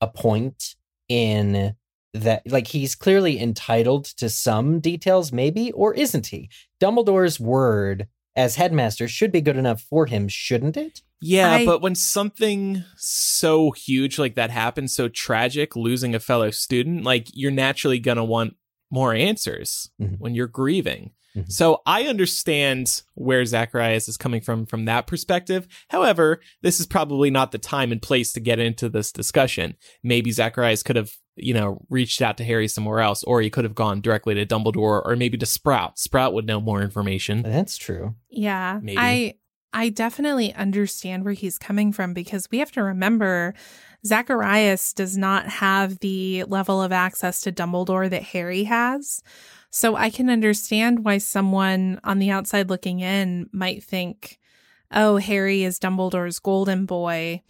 a 0.00 0.06
point 0.06 0.76
in 1.08 1.74
that? 2.14 2.48
Like, 2.48 2.68
he's 2.68 2.94
clearly 2.94 3.40
entitled 3.40 4.04
to 4.18 4.28
some 4.28 4.78
details, 4.78 5.32
maybe, 5.32 5.72
or 5.72 5.92
isn't 5.92 6.28
he? 6.28 6.50
Dumbledore's 6.80 7.40
word 7.40 8.06
as 8.36 8.56
headmaster 8.56 9.08
should 9.08 9.32
be 9.32 9.40
good 9.40 9.56
enough 9.56 9.82
for 9.82 10.06
him, 10.06 10.28
shouldn't 10.28 10.76
it? 10.76 11.02
Yeah, 11.20 11.50
I- 11.52 11.66
but 11.66 11.82
when 11.82 11.94
something 11.94 12.84
so 12.96 13.72
huge 13.72 14.18
like 14.18 14.36
that 14.36 14.50
happens, 14.50 14.94
so 14.94 15.08
tragic, 15.08 15.76
losing 15.76 16.14
a 16.14 16.20
fellow 16.20 16.50
student, 16.50 17.04
like 17.04 17.28
you're 17.34 17.50
naturally 17.50 17.98
gonna 17.98 18.24
want 18.24 18.56
more 18.90 19.14
answers 19.14 19.90
Mhm. 20.00 20.18
when 20.18 20.34
you're 20.34 20.46
grieving. 20.46 21.10
Mhm. 21.36 21.50
So 21.50 21.82
I 21.86 22.04
understand 22.04 23.02
where 23.14 23.44
Zacharias 23.44 24.08
is 24.08 24.16
coming 24.16 24.40
from 24.40 24.66
from 24.66 24.84
that 24.86 25.06
perspective. 25.06 25.66
However, 25.88 26.40
this 26.62 26.80
is 26.80 26.86
probably 26.86 27.30
not 27.30 27.52
the 27.52 27.58
time 27.58 27.92
and 27.92 28.02
place 28.02 28.32
to 28.32 28.40
get 28.40 28.58
into 28.58 28.88
this 28.88 29.12
discussion. 29.12 29.76
Maybe 30.02 30.32
Zacharias 30.32 30.82
could 30.82 30.96
have, 30.96 31.12
you 31.36 31.54
know, 31.54 31.84
reached 31.88 32.20
out 32.20 32.36
to 32.38 32.44
Harry 32.44 32.66
somewhere 32.68 33.00
else, 33.00 33.22
or 33.24 33.40
he 33.40 33.50
could 33.50 33.64
have 33.64 33.74
gone 33.74 34.00
directly 34.00 34.34
to 34.34 34.46
Dumbledore, 34.46 35.02
or 35.04 35.14
maybe 35.16 35.38
to 35.38 35.46
Sprout. 35.46 35.98
Sprout 35.98 36.34
would 36.34 36.46
know 36.46 36.60
more 36.60 36.82
information. 36.82 37.42
That's 37.42 37.76
true. 37.76 38.14
Yeah. 38.28 38.80
Maybe. 38.82 38.98
I 38.98 39.34
I 39.72 39.88
definitely 39.88 40.52
understand 40.54 41.24
where 41.24 41.32
he's 41.32 41.56
coming 41.56 41.92
from 41.92 42.12
because 42.12 42.48
we 42.50 42.58
have 42.58 42.72
to 42.72 42.82
remember 42.82 43.54
Zacharias 44.04 44.92
does 44.92 45.16
not 45.16 45.46
have 45.46 46.00
the 46.00 46.44
level 46.44 46.82
of 46.82 46.90
access 46.90 47.40
to 47.42 47.52
Dumbledore 47.52 48.10
that 48.10 48.22
Harry 48.22 48.64
has. 48.64 49.22
So 49.70 49.94
I 49.96 50.10
can 50.10 50.28
understand 50.28 51.04
why 51.04 51.18
someone 51.18 52.00
on 52.02 52.18
the 52.18 52.30
outside 52.30 52.68
looking 52.68 53.00
in 53.00 53.48
might 53.52 53.84
think, 53.84 54.38
"Oh, 54.90 55.18
Harry 55.18 55.62
is 55.62 55.78
Dumbledore's 55.78 56.40
golden 56.40 56.86
boy. 56.86 57.42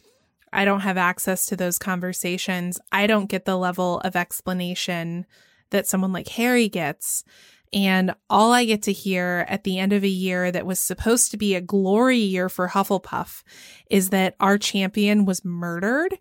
I 0.52 0.64
don't 0.64 0.80
have 0.80 0.98
access 0.98 1.46
to 1.46 1.56
those 1.56 1.78
conversations. 1.78 2.78
I 2.92 3.06
don't 3.06 3.30
get 3.30 3.46
the 3.46 3.56
level 3.56 4.00
of 4.00 4.16
explanation 4.16 5.24
that 5.70 5.87
someone 5.87 6.12
like 6.12 6.28
Harry 6.28 6.68
gets." 6.68 7.24
And 7.72 8.14
all 8.28 8.52
I 8.52 8.64
get 8.64 8.83
to 8.83 8.92
hear 8.92 9.46
at 9.48 9.62
the 9.62 9.78
end 9.78 9.92
of 9.92 10.02
a 10.02 10.09
year 10.09 10.50
that 10.50 10.66
was 10.66 10.80
supposed 10.80 11.30
to 11.30 11.37
be 11.37 11.54
a 11.54 11.61
glory 11.61 12.18
year 12.18 12.48
for 12.48 12.68
Hufflepuff 12.68 13.44
is 13.88 14.11
that 14.11 14.35
our 14.40 14.59
champion 14.59 15.24
was 15.24 15.44
murdered. 15.44 16.18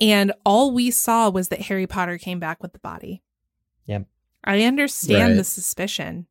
And 0.00 0.32
all 0.46 0.72
we 0.72 0.92
saw 0.92 1.30
was 1.30 1.48
that 1.48 1.62
Harry 1.62 1.88
Potter 1.88 2.16
came 2.16 2.38
back 2.38 2.62
with 2.62 2.72
the 2.72 2.78
body. 2.78 3.22
Yep. 3.86 4.06
I 4.44 4.62
understand 4.62 5.30
Right. 5.30 5.36
the 5.36 5.44
suspicion. 5.44 6.26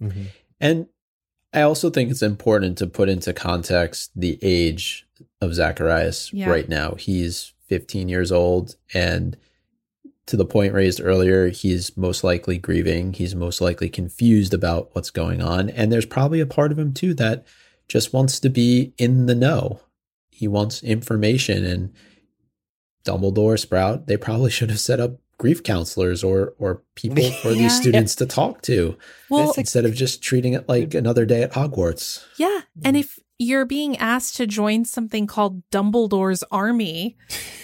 Mhm. 0.00 0.26
And 0.60 0.86
I 1.52 1.62
also 1.62 1.90
think 1.90 2.10
it's 2.10 2.22
important 2.22 2.78
to 2.78 2.86
put 2.86 3.08
into 3.08 3.32
context 3.32 4.10
the 4.14 4.38
age 4.42 5.06
of 5.40 5.54
Zacharias 5.54 6.32
Yeah. 6.32 6.48
right 6.48 6.68
now. 6.68 6.94
He's 6.94 7.52
15 7.66 8.08
years 8.08 8.30
old. 8.30 8.76
And 8.94 9.36
to 10.26 10.36
the 10.36 10.44
point 10.44 10.74
raised 10.74 11.00
earlier, 11.00 11.48
he's 11.48 11.96
most 11.96 12.22
likely 12.22 12.56
grieving. 12.58 13.14
He's 13.14 13.34
most 13.34 13.60
likely 13.60 13.88
confused 13.88 14.54
about 14.54 14.94
what's 14.94 15.10
going 15.10 15.40
on. 15.42 15.70
And 15.70 15.90
there's 15.90 16.06
probably 16.06 16.40
a 16.40 16.46
part 16.46 16.70
of 16.72 16.78
him 16.78 16.92
too 16.92 17.14
that 17.14 17.44
just 17.88 18.12
wants 18.12 18.38
to 18.40 18.48
be 18.48 18.92
in 18.96 19.26
the 19.26 19.34
know. 19.34 19.80
He 20.30 20.46
wants 20.46 20.82
information. 20.84 21.64
And 21.64 21.92
Dumbledore, 23.04 23.58
Sprout, 23.58 24.06
they 24.06 24.16
probably 24.16 24.50
should 24.52 24.70
have 24.70 24.80
set 24.80 25.00
up 25.00 25.18
grief 25.40 25.62
counselors 25.62 26.22
or 26.22 26.54
or 26.58 26.82
people 26.94 27.24
for 27.42 27.48
Yeah. 27.50 27.62
these 27.62 27.76
students 27.76 28.14
to 28.16 28.26
talk 28.26 28.60
to 28.62 28.96
Well, 29.30 29.54
instead 29.56 29.86
of 29.86 29.94
just 29.94 30.22
treating 30.22 30.52
it 30.52 30.68
like 30.68 30.92
another 30.94 31.24
day 31.24 31.42
at 31.42 31.52
Hogwarts. 31.52 32.22
yeah. 32.36 32.60
And 32.84 32.94
if 32.96 33.18
you're 33.38 33.64
being 33.64 33.96
asked 33.96 34.36
to 34.36 34.46
join 34.46 34.84
something 34.84 35.26
called 35.26 35.62
Dumbledore's 35.70 36.44
army, 36.50 37.16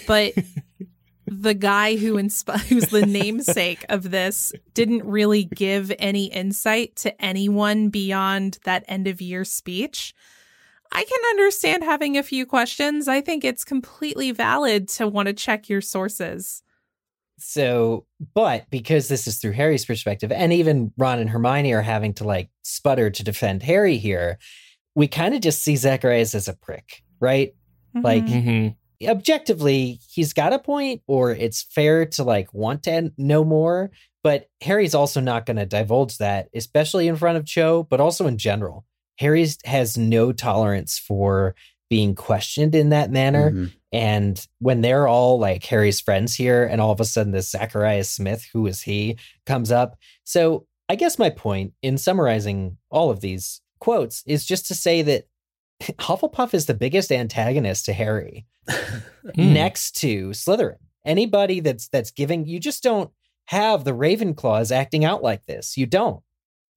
but 0.07 0.33
the 0.33 0.43
the 1.27 1.53
guy 1.53 1.97
who 1.97 2.15
insp- 2.15 2.59
who's 2.67 2.87
the 2.87 3.05
namesake 3.05 3.85
of 3.89 4.09
this 4.09 4.53
didn't 4.73 5.05
really 5.05 5.43
give 5.43 5.91
any 5.99 6.25
insight 6.25 6.95
to 6.95 7.21
anyone 7.23 7.89
beyond 7.89 8.57
that 8.63 8.83
end 8.87 9.07
of 9.07 9.21
year 9.21 9.43
speech. 9.45 10.15
I 10.91 11.03
can 11.03 11.19
understand 11.31 11.83
having 11.83 12.17
a 12.17 12.23
few 12.23 12.45
questions. 12.45 13.07
I 13.09 13.19
think 13.21 13.43
it's 13.43 13.65
completely 13.65 14.31
valid 14.31 14.87
to 14.97 15.07
want 15.07 15.27
to 15.27 15.33
check 15.33 15.67
your 15.69 15.81
sources. 15.81 16.63
So, 17.39 18.05
but 18.33 18.69
because 18.69 19.07
this 19.07 19.27
is 19.27 19.37
through 19.37 19.51
Harry's 19.51 19.85
perspective, 19.85 20.31
and 20.31 20.51
even 20.51 20.91
Ron 20.97 21.19
and 21.19 21.29
Hermione 21.29 21.73
are 21.73 21.81
having 21.81 22.13
to 22.15 22.23
like 22.23 22.49
sputter 22.63 23.09
to 23.09 23.23
defend 23.23 23.63
Harry 23.63 23.97
here, 23.97 24.39
we 24.95 25.07
kind 25.07 25.35
of 25.35 25.41
just 25.41 25.61
see 25.63 25.75
Zacharias 25.75 26.33
as 26.33 26.47
a 26.47 26.53
prick, 26.55 27.03
right? 27.19 27.53
Like, 27.93 28.25
Mhm. 28.25 28.43
Mm-hmm. 29.01 29.09
objectively, 29.09 29.99
he's 30.11 30.33
got 30.33 30.53
a 30.53 30.59
point, 30.59 31.01
or 31.07 31.31
it's 31.31 31.61
fair 31.63 32.05
to 32.07 32.23
like 32.23 32.53
want 32.53 32.83
to 32.83 33.11
know 33.17 33.43
more. 33.43 33.91
But 34.23 34.47
Harry's 34.61 34.95
also 34.95 35.21
not 35.21 35.45
going 35.45 35.57
to 35.57 35.65
divulge 35.65 36.17
that, 36.17 36.49
especially 36.53 37.07
in 37.07 37.15
front 37.15 37.37
of 37.37 37.45
Cho, 37.45 37.83
but 37.89 38.01
also 38.01 38.25
in 38.27 38.37
general. 38.37 38.83
Harry 39.19 39.47
has 39.65 39.97
no 39.97 40.31
tolerance 40.31 40.97
for 40.99 41.55
being 41.89 42.15
questioned 42.15 42.75
in 42.75 42.89
that 42.89 43.11
manner. 43.11 43.51
Mhm. 43.51 43.71
And 43.93 44.47
when 44.59 44.81
they're 44.81 45.07
all 45.07 45.39
like 45.39 45.63
Harry's 45.65 46.01
friends 46.01 46.35
here, 46.35 46.65
and 46.65 46.81
all 46.81 46.91
of 46.91 46.99
a 46.99 47.05
sudden 47.05 47.31
this 47.31 47.49
Zacharias 47.51 48.09
Smith, 48.09 48.45
who 48.53 48.67
is 48.67 48.81
he, 48.81 49.17
comes 49.45 49.71
up. 49.71 49.97
So 50.23 50.65
I 50.89 50.95
guess 50.95 51.17
my 51.19 51.29
point 51.29 51.73
in 51.81 51.97
summarizing 51.97 52.77
all 52.89 53.09
of 53.09 53.21
these 53.21 53.61
quotes 53.79 54.23
is 54.25 54.45
just 54.45 54.65
to 54.67 54.75
say 54.75 55.01
that 55.03 55.25
Hufflepuff 55.81 56.53
is 56.53 56.65
the 56.65 56.73
biggest 56.73 57.11
antagonist 57.11 57.85
to 57.85 57.93
Harry 57.93 58.45
Hmm. 59.35 59.53
next 59.53 59.91
to 59.97 60.29
Slytherin. 60.29 60.77
Anybody 61.05 61.59
that's 61.61 61.87
that's 61.87 62.11
giving 62.11 62.45
you 62.45 62.59
just 62.59 62.83
don't 62.83 63.11
have 63.45 63.85
the 63.85 63.91
Ravenclaws 63.93 64.73
acting 64.75 65.05
out 65.05 65.23
like 65.23 65.45
this. 65.45 65.77
You 65.77 65.85
don't. 65.85 66.21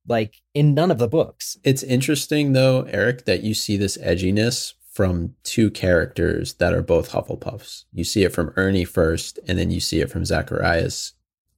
Like 0.06 0.36
in 0.54 0.74
none 0.74 0.90
of 0.90 0.98
the 0.98 1.08
books. 1.08 1.56
It's 1.64 1.82
interesting 1.82 2.52
though, 2.52 2.82
Eric, 2.90 3.24
that 3.24 3.42
you 3.42 3.54
see 3.54 3.76
this 3.76 3.96
edginess 3.98 4.74
from 4.90 5.34
two 5.44 5.70
characters 5.70 6.54
that 6.54 6.74
are 6.74 6.82
both 6.82 7.12
Hufflepuffs. 7.12 7.84
You 7.92 8.04
see 8.04 8.24
it 8.24 8.32
from 8.32 8.52
Ernie 8.56 8.84
first, 8.84 9.38
and 9.46 9.58
then 9.58 9.70
you 9.70 9.80
see 9.80 10.00
it 10.00 10.10
from 10.10 10.24
Zacharias 10.24 11.12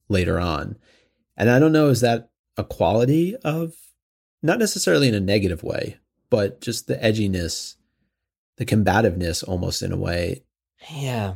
later 0.07 0.39
on. 0.39 0.77
And 1.35 1.49
I 1.49 1.59
don't 1.59 1.71
know, 1.71 1.89
is 1.89 2.01
that 2.01 2.29
a 2.57 2.63
quality 2.63 3.35
of 3.37 3.73
not 4.43 4.59
necessarily 4.59 5.07
in 5.07 5.15
a 5.15 5.19
negative 5.19 5.63
way, 5.63 5.97
but 6.29 6.61
just 6.61 6.87
the 6.87 6.95
edginess, 6.97 7.75
the 8.57 8.65
combativeness 8.65 9.41
almost 9.41 9.81
in 9.81 9.91
a 9.91 9.97
way. 9.97 10.43
Yeah. 10.91 11.35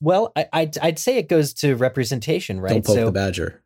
Well, 0.00 0.32
I, 0.34 0.48
I'd 0.52 0.78
I'd 0.78 0.98
say 0.98 1.18
it 1.18 1.28
goes 1.28 1.54
to 1.54 1.76
representation, 1.76 2.60
right? 2.60 2.70
Don't 2.70 2.84
poke 2.84 2.96
so 2.96 3.04
the 3.06 3.12
badger. 3.12 3.62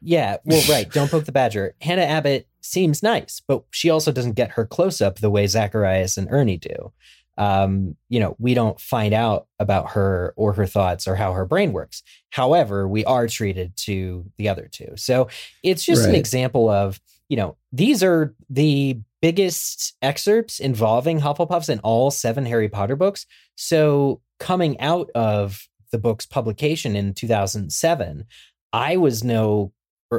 Yeah, 0.00 0.36
well, 0.44 0.62
right. 0.70 0.90
Don't 0.90 1.10
poke 1.10 1.24
the 1.24 1.32
badger. 1.32 1.74
Hannah 1.80 2.02
Abbott 2.02 2.46
seems 2.66 3.02
nice, 3.02 3.40
but 3.46 3.62
she 3.70 3.90
also 3.90 4.12
doesn't 4.12 4.34
get 4.34 4.52
her 4.52 4.66
close 4.66 5.00
up 5.00 5.18
the 5.18 5.30
way 5.30 5.46
Zacharias 5.46 6.16
and 6.16 6.28
Ernie 6.30 6.58
do. 6.58 6.92
Um, 7.38 7.96
you 8.08 8.18
know, 8.18 8.34
we 8.38 8.54
don't 8.54 8.80
find 8.80 9.12
out 9.12 9.46
about 9.58 9.90
her 9.90 10.32
or 10.36 10.54
her 10.54 10.66
thoughts 10.66 11.06
or 11.06 11.16
how 11.16 11.32
her 11.32 11.44
brain 11.44 11.72
works. 11.72 12.02
However, 12.30 12.88
we 12.88 13.04
are 13.04 13.28
treated 13.28 13.76
to 13.78 14.24
the 14.38 14.48
other 14.48 14.68
two. 14.70 14.92
So 14.96 15.28
it's 15.62 15.84
just 15.84 16.06
an 16.06 16.14
example 16.14 16.70
of, 16.70 16.98
you 17.28 17.36
know, 17.36 17.56
these 17.72 18.02
are 18.02 18.34
the 18.48 19.00
biggest 19.20 19.96
excerpts 20.00 20.60
involving 20.60 21.20
Hufflepuffs 21.20 21.68
in 21.68 21.78
all 21.80 22.10
seven 22.10 22.46
Harry 22.46 22.68
Potter 22.68 22.96
books. 22.96 23.26
So 23.56 24.20
coming 24.38 24.80
out 24.80 25.10
of 25.14 25.66
the 25.92 25.98
book's 25.98 26.26
publication 26.26 26.96
in 26.96 27.12
2007, 27.12 28.24
I 28.72 28.96
was 28.96 29.22
no 29.22 29.72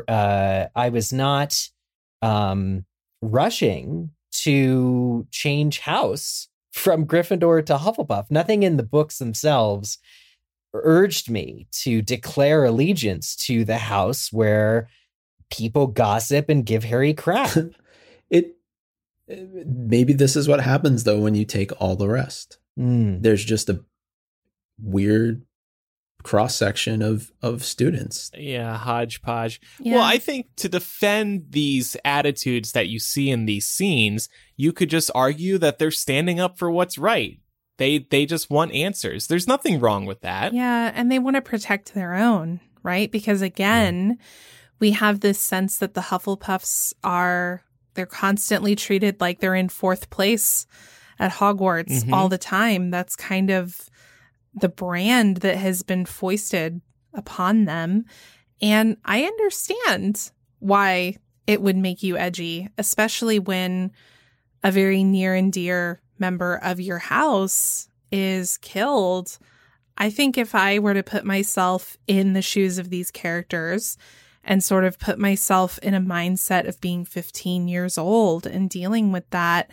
uh, 0.08 0.66
I 0.76 0.90
was 0.90 1.14
not 1.14 1.70
um, 2.22 2.86
rushing 3.22 4.12
to 4.32 5.28
change 5.32 5.80
house 5.80 6.48
from 6.74 7.06
Gryffindor 7.06 7.66
to 7.66 7.78
Hufflepuff. 7.78 8.30
Nothing 8.30 8.64
in 8.64 8.78
the 8.78 8.84
books 8.84 9.18
themselves 9.18 9.98
urged 10.74 11.30
me 11.30 11.68
to 11.72 12.02
declare 12.02 12.66
allegiance 12.66 13.36
to 13.36 13.66
the 13.66 13.78
house 13.78 14.32
where 14.32 14.90
people 15.50 15.88
gossip 15.88 16.50
and 16.50 16.66
give 16.66 16.84
Harry 16.84 17.14
crap. 17.14 17.52
It 18.30 18.58
maybe 19.30 20.12
this 20.12 20.36
is 20.36 20.50
what 20.50 20.60
happens 20.60 21.06
though 21.06 21.20
when 21.20 21.34
you 21.34 21.46
take 21.46 21.72
all 21.80 21.96
the 21.96 22.10
rest. 22.10 22.58
Mm. 22.78 23.24
There's 23.24 23.46
just 23.46 23.70
a 23.70 23.86
weird 24.82 25.47
cross 26.24 26.56
section 26.56 27.02
of 27.02 27.32
of 27.42 27.64
students. 27.64 28.32
Yeah, 28.38 28.78
hodgepodge. 28.78 29.62
Yeah. 29.80 29.96
Well, 29.96 30.04
I 30.04 30.18
think 30.18 30.48
to 30.58 30.70
defend 30.70 31.48
these 31.52 31.96
attitudes 32.04 32.72
that 32.74 32.88
you 32.88 33.00
see 33.00 33.30
in 33.30 33.46
these 33.46 33.66
scenes, 33.68 34.28
you 34.56 34.74
could 34.74 34.90
just 34.90 35.10
argue 35.16 35.58
that 35.60 35.78
they're 35.80 35.92
standing 35.92 36.40
up 36.40 36.58
for 36.58 36.70
what's 36.72 36.98
right. 36.98 37.40
They 37.78 38.00
they 38.00 38.26
just 38.26 38.50
want 38.50 38.74
answers. 38.74 39.28
There's 39.28 39.48
nothing 39.48 39.80
wrong 39.80 40.06
with 40.06 40.22
that. 40.22 40.54
Yeah, 40.54 40.92
and 40.94 41.12
they 41.12 41.20
want 41.20 41.36
to 41.36 41.42
protect 41.42 41.94
their 41.94 42.16
own, 42.16 42.60
right? 42.84 43.12
Because 43.12 43.42
again, 43.42 44.18
we 44.80 44.92
have 44.92 45.20
this 45.20 45.40
sense 45.40 45.78
that 45.78 45.94
the 45.94 46.02
Hufflepuffs 46.02 46.94
are 47.04 47.62
they're 47.94 48.06
constantly 48.06 48.76
treated 48.76 49.22
like 49.22 49.40
they're 49.40 49.56
in 49.56 49.70
fourth 49.70 50.10
place 50.10 50.66
at 51.20 51.32
Hogwarts 51.34 52.04
Mhm. 52.04 52.14
all 52.14 52.30
the 52.30 52.38
time. 52.38 52.92
That's 52.92 53.16
kind 53.16 53.50
of 53.50 53.90
the 54.60 54.70
brand 54.70 55.38
that 55.38 55.58
has 55.58 55.84
been 55.84 56.06
foisted 56.06 56.82
upon 57.14 57.66
them. 57.66 58.06
And 58.62 58.98
I 59.06 59.24
understand 59.24 60.32
why 60.60 61.18
it 61.46 61.62
would 61.62 61.78
make 61.78 62.04
you 62.04 62.18
edgy, 62.18 62.70
especially 62.78 63.40
when 63.40 63.92
a 64.64 64.72
very 64.72 65.04
near 65.04 65.34
and 65.36 65.54
dear 65.54 66.02
member 66.20 66.60
of 66.62 66.82
your 66.82 66.98
house 66.98 67.90
is 68.12 68.58
killed. 68.58 69.38
I 69.98 70.10
think 70.10 70.38
if 70.38 70.56
I 70.56 70.80
were 70.80 70.94
to 70.94 71.04
put 71.04 71.26
myself 71.26 71.98
in 72.08 72.34
the 72.34 72.42
shoes 72.42 72.78
of 72.78 72.90
these 72.90 73.12
characters 73.12 73.98
and 74.44 74.64
sort 74.64 74.84
of 74.84 75.00
put 75.00 75.20
myself 75.20 75.78
in 75.80 75.94
a 75.94 76.02
mindset 76.02 76.68
of 76.68 76.82
being 76.82 77.06
15 77.06 77.68
years 77.68 77.98
old 77.98 78.46
and 78.48 78.70
dealing 78.70 79.12
with 79.12 79.30
that, 79.32 79.70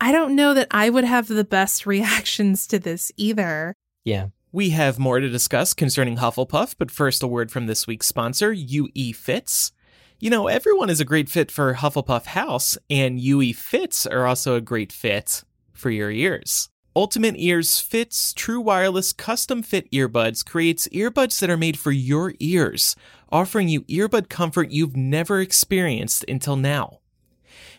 I 0.00 0.12
don't 0.12 0.34
know 0.34 0.54
that 0.54 0.68
I 0.70 0.90
would 0.90 1.04
have 1.04 1.28
the 1.28 1.44
best 1.44 1.86
reactions 1.86 2.66
to 2.68 2.78
this 2.78 3.10
either. 3.16 3.74
Yeah. 4.04 4.28
We 4.52 4.70
have 4.70 4.98
more 4.98 5.18
to 5.18 5.28
discuss 5.28 5.74
concerning 5.74 6.18
Hufflepuff, 6.18 6.76
but 6.78 6.90
first 6.90 7.22
a 7.22 7.26
word 7.26 7.50
from 7.50 7.66
this 7.66 7.86
week's 7.86 8.06
sponsor, 8.06 8.52
UE 8.52 9.12
Fits. 9.14 9.72
You 10.20 10.30
know, 10.30 10.46
everyone 10.46 10.90
is 10.90 11.00
a 11.00 11.04
great 11.04 11.28
fit 11.28 11.50
for 11.50 11.74
Hufflepuff 11.74 12.26
House, 12.26 12.78
and 12.88 13.18
UE 13.18 13.52
Fits 13.52 14.06
are 14.06 14.26
also 14.26 14.54
a 14.54 14.60
great 14.60 14.92
fit 14.92 15.42
for 15.72 15.90
your 15.90 16.10
ears. 16.10 16.68
Ultimate 16.94 17.34
Ears 17.36 17.80
Fits 17.80 18.32
True 18.32 18.60
Wireless 18.60 19.12
Custom 19.12 19.64
Fit 19.64 19.90
Earbuds 19.90 20.44
creates 20.44 20.86
earbuds 20.88 21.40
that 21.40 21.50
are 21.50 21.56
made 21.56 21.76
for 21.76 21.90
your 21.90 22.34
ears, 22.38 22.94
offering 23.32 23.68
you 23.68 23.82
earbud 23.82 24.28
comfort 24.28 24.70
you've 24.70 24.96
never 24.96 25.40
experienced 25.40 26.24
until 26.28 26.54
now. 26.54 27.00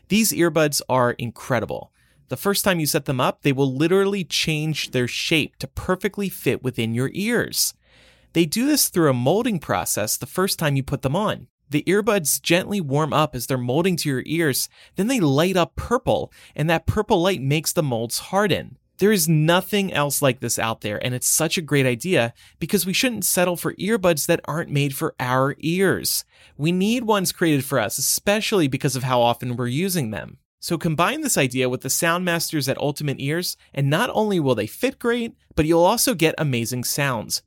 These 0.10 0.34
earbuds 0.34 0.82
are 0.90 1.12
incredible. 1.12 1.94
The 2.28 2.38
first 2.38 2.66
time 2.66 2.80
you 2.80 2.88
set 2.88 3.06
them 3.06 3.22
up, 3.22 3.42
they 3.42 3.52
will 3.52 3.72
literally 3.72 4.24
change 4.24 4.92
their 4.92 5.08
shape 5.08 5.58
to 5.58 5.68
perfectly 5.68 6.28
fit 6.30 6.64
within 6.64 6.96
your 6.96 7.12
ears. 7.14 7.74
They 8.34 8.46
do 8.46 8.66
this 8.66 8.90
through 8.90 9.10
a 9.10 9.14
molding 9.14 9.60
process 9.60 10.18
the 10.18 10.26
first 10.26 10.58
time 10.58 10.76
you 10.76 10.84
put 10.84 11.04
them 11.04 11.16
on. 11.16 11.48
The 11.70 11.84
earbuds 11.84 12.42
gently 12.42 12.82
warm 12.82 13.14
up 13.14 13.36
as 13.36 13.48
they're 13.48 13.58
molding 13.58 13.96
to 13.98 14.10
your 14.10 14.24
ears, 14.26 14.70
then 14.96 15.08
they 15.08 15.20
light 15.20 15.56
up 15.56 15.76
purple, 15.76 16.32
and 16.56 16.70
that 16.70 16.86
purple 16.86 17.22
light 17.22 17.42
makes 17.42 17.74
the 17.74 17.84
molds 17.84 18.20
harden. 18.20 18.78
There 18.98 19.12
is 19.12 19.28
nothing 19.28 19.92
else 19.92 20.22
like 20.22 20.40
this 20.40 20.58
out 20.58 20.82
there, 20.82 21.04
and 21.04 21.14
it's 21.14 21.28
such 21.28 21.58
a 21.58 21.62
great 21.62 21.86
idea 21.86 22.34
because 22.60 22.86
we 22.86 22.94
shouldn't 22.94 23.26
settle 23.26 23.58
for 23.58 23.74
earbuds 23.76 24.26
that 24.28 24.40
aren't 24.46 24.70
made 24.70 24.96
for 24.96 25.16
our 25.20 25.56
ears. 25.60 26.24
We 26.58 26.72
need 26.72 27.04
ones 27.04 27.34
created 27.34 27.66
for 27.66 27.80
us, 27.80 27.98
especially 27.98 28.68
because 28.68 28.96
of 28.96 29.04
how 29.04 29.22
often 29.22 29.58
we're 29.58 29.68
using 29.68 30.12
them. 30.12 30.38
So 30.66 30.80
combine 30.80 31.22
this 31.22 31.38
idea 31.38 31.70
with 31.70 31.82
the 31.82 31.90
Soundmasters 31.90 32.68
at 32.68 32.80
Ultimate 32.80 33.18
Ears, 33.20 33.56
and 33.72 33.88
not 33.88 34.10
only 34.12 34.40
will 34.40 34.56
they 34.56 34.66
fit 34.66 34.98
great, 34.98 35.36
but 35.54 35.68
you'll 35.68 35.84
also 35.84 36.16
get 36.16 36.34
amazing 36.40 36.86
sounds. 36.86 37.44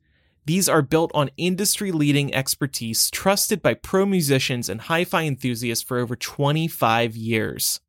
These 0.46 0.68
are 0.68 0.83
built 0.83 1.11
on 1.14 1.33
industry 1.37 1.90
leading 1.90 2.33
expertise 2.33 3.11
trusted 3.11 3.61
by 3.61 3.74
pro 3.74 4.07
musicians 4.07 4.68
and 4.68 4.83
hi 4.83 5.02
fi 5.02 5.24
enthusiasts 5.24 5.83
for 5.83 5.98
over 5.98 6.14
25 6.14 7.16
years. 7.16 7.81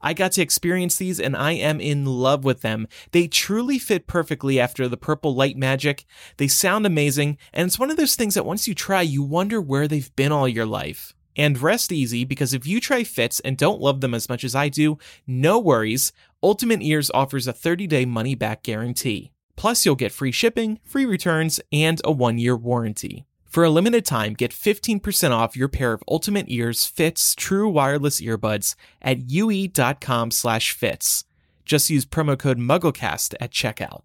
I 0.00 0.14
got 0.14 0.30
to 0.32 0.42
experience 0.42 0.98
these 0.98 1.18
and 1.18 1.36
I 1.36 1.50
am 1.54 1.80
in 1.80 2.04
love 2.04 2.44
with 2.44 2.60
them. 2.60 2.86
They 3.10 3.26
truly 3.26 3.80
fit 3.80 4.06
perfectly 4.06 4.60
after 4.60 4.86
the 4.86 4.96
purple 4.96 5.34
light 5.34 5.56
magic. 5.56 6.04
They 6.36 6.46
sound 6.46 6.86
amazing, 6.86 7.38
and 7.52 7.66
it's 7.66 7.80
one 7.80 7.90
of 7.90 7.96
those 7.96 8.14
things 8.14 8.34
that 8.34 8.46
once 8.46 8.68
you 8.68 8.76
try, 8.76 9.02
you 9.02 9.24
wonder 9.24 9.60
where 9.60 9.88
they've 9.88 10.14
been 10.14 10.30
all 10.30 10.46
your 10.46 10.64
life. 10.64 11.12
And 11.36 11.60
rest 11.60 11.92
easy 11.92 12.24
because 12.24 12.52
if 12.52 12.66
you 12.66 12.80
try 12.80 13.04
Fits 13.04 13.40
and 13.40 13.56
don't 13.56 13.80
love 13.80 14.00
them 14.00 14.14
as 14.14 14.28
much 14.28 14.44
as 14.44 14.54
I 14.54 14.68
do, 14.68 14.98
no 15.26 15.58
worries. 15.58 16.12
Ultimate 16.42 16.82
Ears 16.82 17.10
offers 17.12 17.46
a 17.46 17.52
30 17.52 17.86
day 17.86 18.04
money 18.04 18.34
back 18.34 18.62
guarantee. 18.62 19.30
Plus, 19.56 19.84
you'll 19.84 19.94
get 19.94 20.12
free 20.12 20.32
shipping, 20.32 20.80
free 20.84 21.04
returns, 21.04 21.60
and 21.70 22.00
a 22.04 22.10
one 22.10 22.38
year 22.38 22.56
warranty. 22.56 23.26
For 23.50 23.64
a 23.64 23.70
limited 23.70 24.04
time, 24.04 24.34
get 24.34 24.52
15% 24.52 25.32
off 25.32 25.56
your 25.56 25.68
pair 25.68 25.92
of 25.92 26.04
Ultimate 26.08 26.46
Ears 26.48 26.86
Fits 26.86 27.34
True 27.34 27.68
Wireless 27.68 28.20
Earbuds 28.20 28.76
at 29.02 29.28
ue.com 29.28 30.30
slash 30.30 30.72
fits. 30.72 31.24
Just 31.64 31.90
use 31.90 32.06
promo 32.06 32.38
code 32.38 32.58
MuggleCast 32.58 33.34
at 33.40 33.50
checkout. 33.50 34.02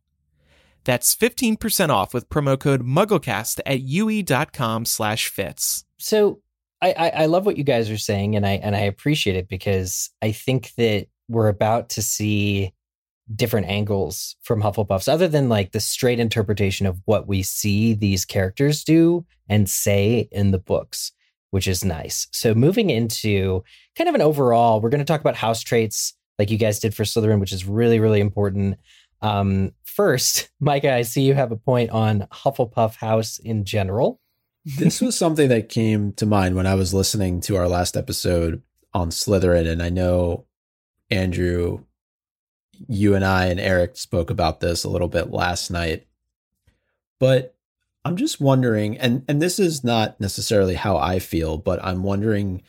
That's 0.83 1.15
15% 1.15 1.89
off 1.89 2.13
with 2.13 2.29
promo 2.29 2.59
code 2.59 2.83
MuggleCast 2.83 3.59
at 3.65 3.81
ue.com 3.81 4.85
slash 4.85 5.27
fits. 5.27 5.85
So 5.97 6.41
I, 6.85 6.93
I, 6.97 7.09
I 7.09 7.25
love 7.25 7.45
what 7.47 7.57
you 7.57 7.63
guys 7.63 7.89
are 7.89 7.97
saying, 7.97 8.35
and 8.35 8.45
I 8.45 8.53
and 8.53 8.75
I 8.75 8.81
appreciate 8.81 9.35
it 9.35 9.47
because 9.47 10.11
I 10.21 10.31
think 10.31 10.73
that 10.75 11.07
we're 11.27 11.47
about 11.47 11.89
to 11.89 12.03
see 12.03 12.73
different 13.33 13.67
angles 13.67 14.35
from 14.43 14.61
Hufflepuffs, 14.61 15.11
other 15.11 15.27
than 15.27 15.49
like 15.49 15.71
the 15.71 15.79
straight 15.79 16.19
interpretation 16.19 16.85
of 16.85 17.01
what 17.05 17.27
we 17.27 17.41
see 17.41 17.95
these 17.95 18.23
characters 18.23 18.83
do 18.83 19.25
and 19.49 19.67
say 19.67 20.29
in 20.31 20.51
the 20.51 20.59
books, 20.59 21.11
which 21.49 21.67
is 21.67 21.83
nice. 21.83 22.27
So 22.31 22.53
moving 22.53 22.91
into 22.91 23.63
kind 23.97 24.07
of 24.07 24.13
an 24.13 24.21
overall, 24.21 24.79
we're 24.79 24.91
going 24.91 24.99
to 24.99 25.05
talk 25.05 25.21
about 25.21 25.35
house 25.35 25.61
traits 25.61 26.13
like 26.37 26.51
you 26.51 26.57
guys 26.59 26.79
did 26.79 26.93
for 26.93 27.03
Slytherin, 27.03 27.39
which 27.39 27.53
is 27.53 27.65
really 27.65 27.99
really 27.99 28.19
important. 28.19 28.77
Um, 29.23 29.71
first, 29.85 30.51
Micah, 30.59 30.93
I 30.93 31.01
see 31.01 31.23
you 31.23 31.33
have 31.33 31.51
a 31.51 31.57
point 31.57 31.89
on 31.89 32.27
Hufflepuff 32.31 32.97
House 32.97 33.39
in 33.39 33.65
general. 33.65 34.19
This 34.65 34.99
was 34.99 35.17
something 35.17 35.49
that 35.49 35.69
came 35.69 36.11
to 36.13 36.25
mind 36.25 36.55
when 36.55 36.65
I 36.65 36.73
was 36.73 36.93
listening 36.93 37.39
to 37.41 37.55
our 37.55 37.67
last 37.67 37.95
episode 37.95 38.63
on 38.93 39.11
Slytherin, 39.11 39.67
and 39.67 39.81
I 39.81 39.89
know 39.89 40.45
Andrew, 41.11 41.83
you 42.87 43.13
and 43.13 43.23
I 43.23 43.45
and 43.45 43.59
Eric 43.59 43.95
spoke 43.95 44.31
about 44.31 44.61
this 44.61 44.83
a 44.83 44.89
little 44.89 45.07
bit 45.07 45.29
last 45.29 45.69
night. 45.69 46.07
But 47.19 47.55
I'm 48.03 48.17
just 48.17 48.41
wondering, 48.41 48.97
and 48.97 49.23
and 49.27 49.39
this 49.41 49.59
is 49.59 49.83
not 49.83 50.19
necessarily 50.19 50.75
how 50.75 50.97
I 50.97 51.19
feel, 51.19 51.57
but 51.57 51.83
I'm 51.83 52.01
wondering 52.01 52.63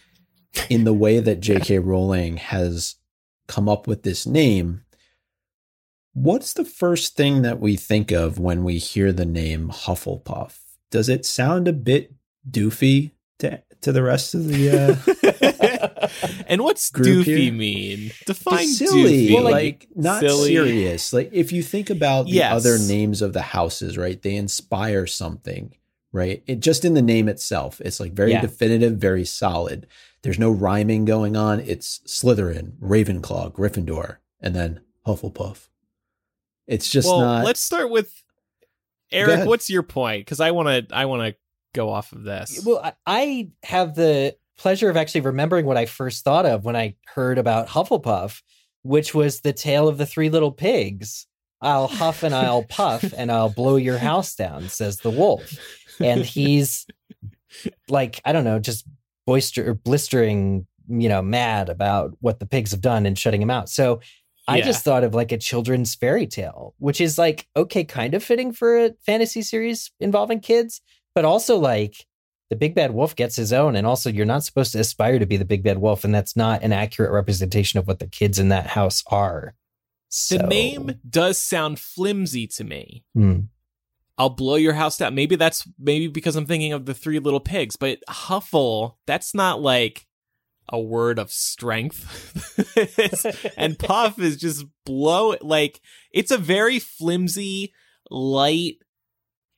in 0.68 0.84
the 0.84 0.94
way 0.94 1.18
that 1.20 1.40
J.K. 1.40 1.78
Rowling 1.80 2.36
has 2.36 2.96
come 3.46 3.68
up 3.68 3.86
with 3.86 4.02
this 4.02 4.26
name. 4.26 4.82
What's 6.12 6.52
the 6.52 6.64
first 6.64 7.16
thing 7.16 7.42
that 7.42 7.60
we 7.60 7.76
think 7.76 8.10
of 8.10 8.38
when 8.38 8.64
we 8.64 8.78
hear 8.78 9.12
the 9.12 9.26
name 9.26 9.68
Hufflepuff? 9.68 10.65
Does 10.90 11.08
it 11.08 11.26
sound 11.26 11.68
a 11.68 11.72
bit 11.72 12.12
doofy 12.48 13.10
to 13.40 13.62
to 13.82 13.92
the 13.92 14.02
rest 14.02 14.34
of 14.34 14.46
the 14.48 14.70
uh 14.70 16.08
and 16.46 16.62
what's 16.62 16.90
doofy 16.90 17.24
here? 17.24 17.52
mean? 17.52 18.12
Define 18.24 18.66
silly, 18.66 19.28
doofy. 19.28 19.34
Well, 19.34 19.42
like, 19.44 19.52
like, 19.52 19.88
not 19.94 20.20
silly. 20.20 20.48
serious. 20.54 21.12
Like 21.12 21.30
if 21.32 21.52
you 21.52 21.62
think 21.62 21.90
about 21.90 22.24
the 22.26 22.32
Yes. 22.32 22.52
other 22.54 22.78
names 22.78 23.22
of 23.22 23.32
the 23.32 23.42
houses, 23.42 23.98
right? 23.98 24.20
They 24.20 24.36
inspire 24.36 25.06
something, 25.06 25.74
right? 26.12 26.42
It 26.46 26.60
just 26.60 26.84
in 26.84 26.94
the 26.94 27.02
name 27.02 27.28
itself, 27.28 27.80
it's 27.84 28.00
like 28.00 28.12
very 28.12 28.32
Yeah. 28.32 28.40
definitive, 28.40 28.94
very 28.98 29.24
solid. 29.24 29.86
There's 30.22 30.38
no 30.38 30.50
rhyming 30.50 31.04
going 31.04 31.36
on. 31.36 31.60
It's 31.60 32.00
Slytherin, 32.06 32.72
Ravenclaw, 32.80 33.52
Gryffindor, 33.52 34.16
and 34.40 34.54
then 34.56 34.80
Hufflepuff. 35.06 35.68
It's 36.66 36.88
just 36.90 37.06
well, 37.08 37.20
not. 37.20 37.44
let's 37.44 37.60
start 37.60 37.90
with 37.90 38.10
Go 38.10 38.25
Eric. 39.12 39.46
What's 39.46 39.70
your 39.70 39.82
point? 39.82 40.24
Because 40.24 40.40
I 40.40 40.50
want 40.50 40.88
to, 40.88 40.96
I 40.96 41.04
want 41.06 41.22
to 41.22 41.36
go 41.74 41.90
off 41.90 42.12
of 42.12 42.24
this. 42.24 42.62
Well, 42.64 42.80
I, 42.82 42.92
I 43.06 43.50
have 43.62 43.94
the 43.94 44.36
pleasure 44.58 44.90
of 44.90 44.96
actually 44.96 45.20
remembering 45.20 45.66
what 45.66 45.76
I 45.76 45.86
first 45.86 46.24
thought 46.24 46.46
of 46.46 46.64
when 46.64 46.76
I 46.76 46.96
heard 47.14 47.38
about 47.38 47.68
Hufflepuff, 47.68 48.42
which 48.82 49.14
was 49.14 49.40
the 49.40 49.52
tale 49.52 49.88
of 49.88 49.98
the 49.98 50.06
three 50.06 50.30
little 50.30 50.52
pigs. 50.52 51.26
I'll 51.60 51.88
huff 51.88 52.22
and 52.22 52.34
I'll 52.34 52.62
puff 52.68 53.12
and 53.16 53.30
I'll 53.30 53.50
blow 53.50 53.76
your 53.76 53.98
house 53.98 54.34
down, 54.34 54.68
says 54.68 54.98
the 54.98 55.10
wolf. 55.10 55.52
And 56.00 56.24
he's 56.24 56.86
like, 57.88 58.20
I 58.24 58.32
don't 58.32 58.44
know, 58.44 58.58
just 58.58 58.86
boister 59.26 59.74
blistering, 59.74 60.66
you 60.88 61.08
know, 61.08 61.22
mad 61.22 61.68
about 61.68 62.16
what 62.20 62.38
the 62.38 62.46
pigs 62.46 62.70
have 62.70 62.80
done 62.80 63.06
and 63.06 63.18
shutting 63.18 63.42
him 63.42 63.50
out. 63.50 63.68
So 63.68 64.00
I 64.48 64.58
Yeah. 64.58 64.64
just 64.66 64.84
thought 64.84 65.04
of 65.04 65.14
like 65.14 65.32
a 65.32 65.38
children's 65.38 65.94
fairy 65.94 66.26
tale, 66.26 66.74
which 66.78 67.00
is 67.00 67.18
like, 67.18 67.48
okay, 67.56 67.84
kind 67.84 68.14
of 68.14 68.22
fitting 68.22 68.52
for 68.52 68.78
a 68.78 68.92
fantasy 69.04 69.42
series 69.42 69.90
involving 70.00 70.40
kids, 70.40 70.80
but 71.14 71.24
also 71.24 71.56
like 71.56 72.06
the 72.50 72.56
big 72.56 72.74
bad 72.74 72.92
wolf 72.94 73.16
gets 73.16 73.34
his 73.34 73.52
own. 73.52 73.74
And 73.74 73.86
also, 73.86 74.08
you're 74.08 74.24
not 74.24 74.44
supposed 74.44 74.70
to 74.72 74.78
aspire 74.78 75.18
to 75.18 75.26
be 75.26 75.36
the 75.36 75.44
big 75.44 75.64
bad 75.64 75.78
wolf. 75.78 76.04
And 76.04 76.14
that's 76.14 76.36
not 76.36 76.62
an 76.62 76.72
accurate 76.72 77.10
representation 77.10 77.78
of 77.80 77.88
what 77.88 77.98
the 77.98 78.06
kids 78.06 78.38
in 78.38 78.50
that 78.50 78.68
house 78.68 79.02
are. 79.08 79.54
The 80.30 80.38
name 80.38 80.92
does 81.10 81.40
sound 81.40 81.80
flimsy 81.80 82.46
to 82.46 82.62
me. 82.62 83.02
Hmm. 83.14 83.40
I'll 84.16 84.30
blow 84.30 84.54
your 84.54 84.72
house 84.74 84.96
down. 84.96 85.14
Maybe 85.16 85.34
that's 85.36 85.68
maybe 85.78 86.06
because 86.06 86.36
I'm 86.36 86.46
thinking 86.46 86.72
of 86.72 86.86
the 86.86 86.94
three 86.94 87.18
little 87.18 87.40
pigs, 87.40 87.74
but 87.76 87.98
Huffle, 88.08 88.94
that's 89.06 89.34
not 89.34 89.60
like 89.60 90.06
a 90.68 90.80
word 90.80 91.18
of 91.18 91.30
strength. 91.30 92.32
And 93.56 93.78
Puff 93.78 94.18
is 94.18 94.36
just 94.36 94.66
blow 94.84 95.36
like 95.40 95.80
it's 96.12 96.30
a 96.30 96.38
very 96.38 96.78
flimsy, 96.78 97.72
light 98.10 98.76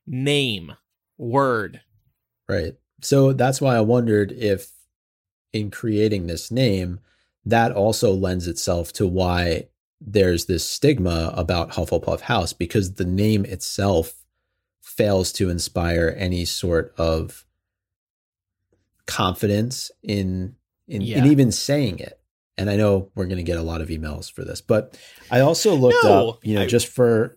name 0.06 0.72
word. 1.16 1.80
Right. 2.48 2.74
So 3.02 3.32
that's 3.32 3.60
why 3.60 3.76
I 3.76 3.80
wondered 3.80 4.32
if 4.32 4.70
in 5.52 5.70
creating 5.70 6.26
this 6.26 6.50
name, 6.50 7.00
that 7.44 7.72
also 7.72 8.12
lends 8.12 8.46
itself 8.46 8.92
to 8.94 9.06
why 9.06 9.68
there's 10.00 10.46
this 10.46 10.68
stigma 10.68 11.32
about 11.34 11.70
Hufflepuff 11.70 12.20
House 12.22 12.52
because 12.52 12.94
the 12.94 13.04
name 13.04 13.44
itself 13.44 14.14
fails 14.80 15.32
to 15.32 15.50
inspire 15.50 16.14
any 16.16 16.44
sort 16.44 16.94
of 16.96 17.44
confidence 19.06 19.90
in 20.02 20.54
in, 20.88 21.02
Yeah. 21.02 21.18
in 21.18 21.26
even 21.26 21.52
saying 21.52 21.98
it. 22.00 22.18
And 22.56 22.68
I 22.68 22.76
know 22.76 23.10
we're 23.14 23.26
going 23.26 23.36
to 23.36 23.44
get 23.44 23.56
a 23.58 23.62
lot 23.62 23.80
of 23.80 23.88
emails 23.88 24.30
for 24.32 24.44
this, 24.44 24.60
but 24.60 24.98
I 25.30 25.40
also 25.40 25.74
looked 25.76 26.02
No, 26.02 26.30
up, 26.30 26.46
you 26.46 26.54
know, 26.56 26.62
I- 26.62 26.66
just 26.66 26.88
for 26.88 27.36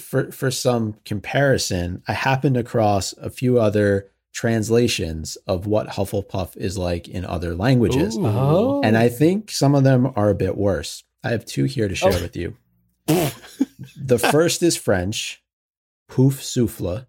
for 0.00 0.30
for 0.32 0.50
some 0.50 0.96
comparison, 1.04 2.02
I 2.08 2.12
happened 2.14 2.56
across 2.56 3.12
a 3.14 3.28
few 3.30 3.58
other 3.60 4.10
translations 4.32 5.36
of 5.46 5.66
what 5.66 5.88
Hufflepuff 5.88 6.56
is 6.56 6.76
like 6.78 7.08
in 7.08 7.24
other 7.24 7.54
languages. 7.54 8.16
Ooh. 8.16 8.26
Oh. 8.26 8.80
And 8.84 8.96
I 8.96 9.08
think 9.08 9.50
some 9.50 9.74
of 9.74 9.84
them 9.84 10.12
are 10.16 10.28
a 10.30 10.34
bit 10.34 10.56
worse. 10.56 11.04
I 11.24 11.30
have 11.30 11.44
two 11.44 11.64
here 11.64 11.88
to 11.88 11.92
oh. 11.94 12.10
share 12.10 12.18
Oh. 12.18 12.22
with 12.22 12.36
you. 12.36 12.56
the 13.96 14.18
first 14.18 14.62
is 14.62 14.76
French, 14.76 15.42
pouf 16.10 16.40
souffle. 16.42 17.06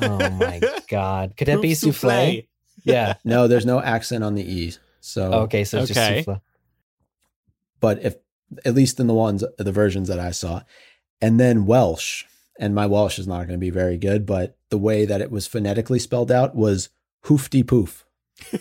Oh 0.00 0.30
my 0.30 0.60
God. 0.88 1.36
Could 1.36 1.48
that 1.48 1.60
be 1.60 1.72
Pouf 1.72 1.92
souffle? 1.92 2.46
Yeah. 2.84 3.14
No, 3.24 3.48
there's 3.48 3.66
no 3.66 3.80
accent 3.80 4.22
on 4.24 4.34
the 4.34 4.42
E. 4.42 4.74
So, 5.00 5.32
Okay. 5.44 5.64
So 5.64 5.78
it's 5.78 5.90
Okay. 5.90 6.16
just 6.16 6.24
souffle. 6.26 6.42
but 7.80 8.02
if 8.04 8.16
at 8.64 8.74
least 8.74 9.00
in 9.00 9.06
the 9.06 9.14
ones, 9.14 9.42
the 9.58 9.72
versions 9.72 10.08
that 10.08 10.18
I 10.20 10.30
saw, 10.30 10.62
and 11.20 11.40
then 11.40 11.66
Welsh. 11.66 12.24
And 12.60 12.72
my 12.74 12.86
Welsh 12.86 13.18
is 13.18 13.26
not 13.26 13.48
going 13.48 13.58
to 13.58 13.58
be 13.58 13.70
very 13.70 13.96
good, 13.98 14.24
but 14.26 14.56
the 14.70 14.78
way 14.78 15.04
that 15.06 15.20
it 15.20 15.30
was 15.30 15.46
phonetically 15.48 15.98
spelled 15.98 16.30
out 16.30 16.54
was 16.54 16.88
hoofty 17.24 17.62
poof. 17.62 18.04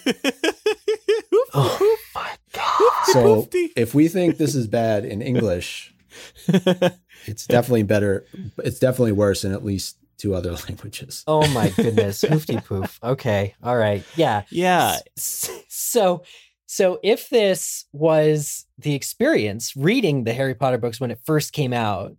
Oh 1.56 1.98
my 2.16 2.36
God. 2.52 3.06
So 3.12 3.48
if 3.76 3.94
we 3.94 4.08
think 4.08 4.38
this 4.38 4.56
is 4.56 4.66
bad 4.68 5.06
in 5.06 5.22
English, 5.22 5.94
it's 6.48 7.46
definitely 7.46 7.84
better. 7.84 8.26
It's 8.64 8.80
definitely 8.80 9.12
worse 9.12 9.44
in 9.46 9.52
at 9.52 9.64
least 9.64 9.98
two 10.18 10.36
other 10.36 10.52
languages. 10.70 11.24
Oh 11.28 11.48
my 11.50 11.70
goodness. 11.70 12.22
Hoofty 12.28 12.58
poof. 12.58 13.00
Okay. 13.04 13.56
All 13.64 13.78
right. 13.78 14.04
Yeah. 14.16 14.44
yeah. 14.50 14.98
So, 15.16 16.24
so 16.66 17.00
if 17.04 17.30
this 17.30 17.86
was 17.92 18.66
the 18.78 18.96
experience 18.96 19.76
reading 19.76 20.24
the 20.24 20.34
Harry 20.34 20.56
Potter 20.56 20.78
books 20.78 21.00
when 21.00 21.12
it 21.12 21.20
first 21.26 21.54
came 21.54 21.74
out, 21.74 22.16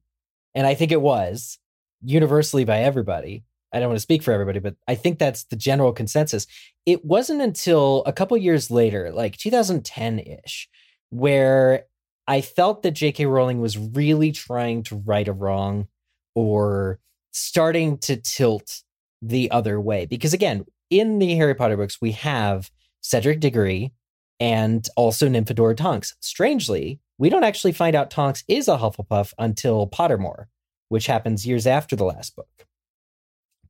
and 0.55 0.67
I 0.67 0.75
think 0.75 0.93
it 0.93 1.01
was 1.01 1.59
universally 2.03 2.65
by 2.65 2.81
everybody. 2.81 3.45
I 3.73 3.81
don't 3.81 3.89
want 3.89 3.97
to 3.97 4.03
speak 4.03 4.23
for 4.23 4.33
everybody, 4.33 4.61
but 4.61 4.77
I 4.87 4.95
think 4.95 5.19
that's 5.19 5.45
the 5.45 5.57
general 5.57 5.93
consensus. 5.93 6.47
It 6.87 7.05
wasn't 7.05 7.43
until 7.43 8.05
a 8.07 8.13
couple 8.13 8.37
years 8.37 8.71
later, 8.71 9.11
like 9.11 9.37
2010 9.37 10.21
ish, 10.21 10.69
where 11.11 11.87
I 12.29 12.41
felt 12.41 12.83
that 12.83 12.93
J.K. 12.93 13.27
Rowling 13.27 13.61
was 13.61 13.77
really 13.77 14.31
trying 14.31 14.85
to 14.85 14.97
right 14.97 15.27
a 15.27 15.33
wrong 15.33 15.89
or 16.35 17.01
starting 17.35 17.99
to 17.99 18.17
tilt 18.17 18.83
the 19.21 19.51
other 19.51 19.81
way. 19.81 20.07
Because 20.07 20.33
again, 20.33 20.65
in 20.89 21.19
the 21.19 21.35
Harry 21.35 21.55
Potter 21.55 21.77
books, 21.77 22.01
we 22.01 22.13
have 22.13 22.71
Cedric 23.01 23.41
Diggory 23.41 23.93
and 24.41 24.89
also 24.97 25.29
Nymphadora 25.29 25.77
Tonks. 25.77 26.15
Strangely, 26.21 27.01
we 27.19 27.29
don't 27.29 27.45
actually 27.45 27.73
find 27.73 27.97
out 27.97 28.11
Tonks 28.11 28.45
is 28.49 28.69
a 28.69 28.77
Hufflepuff 28.77 29.33
until 29.39 29.89
Pottermore, 29.89 30.47
which 30.89 31.07
happens 31.07 31.47
years 31.47 31.67
after 31.67 31.97
the 31.97 32.05
last 32.05 32.37
book. 32.37 32.67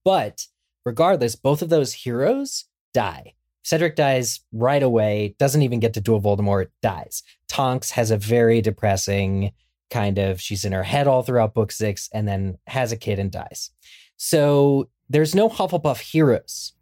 But 0.05 0.46
regardless, 0.85 1.35
both 1.35 1.62
of 1.62 1.70
those 1.70 1.94
heroes 1.94 2.66
die. 2.92 3.35
Cedric 3.62 3.96
dies 3.96 4.40
right 4.53 4.83
away, 4.83 5.37
doesn't 5.38 5.62
even 5.62 5.81
get 5.81 5.94
to 5.94 6.00
duel 6.00 6.20
Voldemort, 6.20 6.66
dies. 6.83 7.22
Tonks 7.48 7.92
has 7.92 8.11
a 8.11 8.18
very 8.18 8.61
depressing 8.61 9.53
kind 9.90 10.18
of 10.18 10.40
she's 10.40 10.64
in 10.64 10.73
her 10.73 10.83
head 10.83 11.07
all 11.07 11.23
throughout 11.23 11.55
book 11.55 11.70
six 11.70 12.09
and 12.12 12.27
then 12.27 12.59
has 12.66 12.92
a 12.92 12.97
kid 12.97 13.18
and 13.18 13.31
dies. 13.31 13.70
So 14.16 14.88
there's 15.09 15.35
no 15.35 15.49
Hufflepuff 15.49 16.01
heroes 16.01 16.73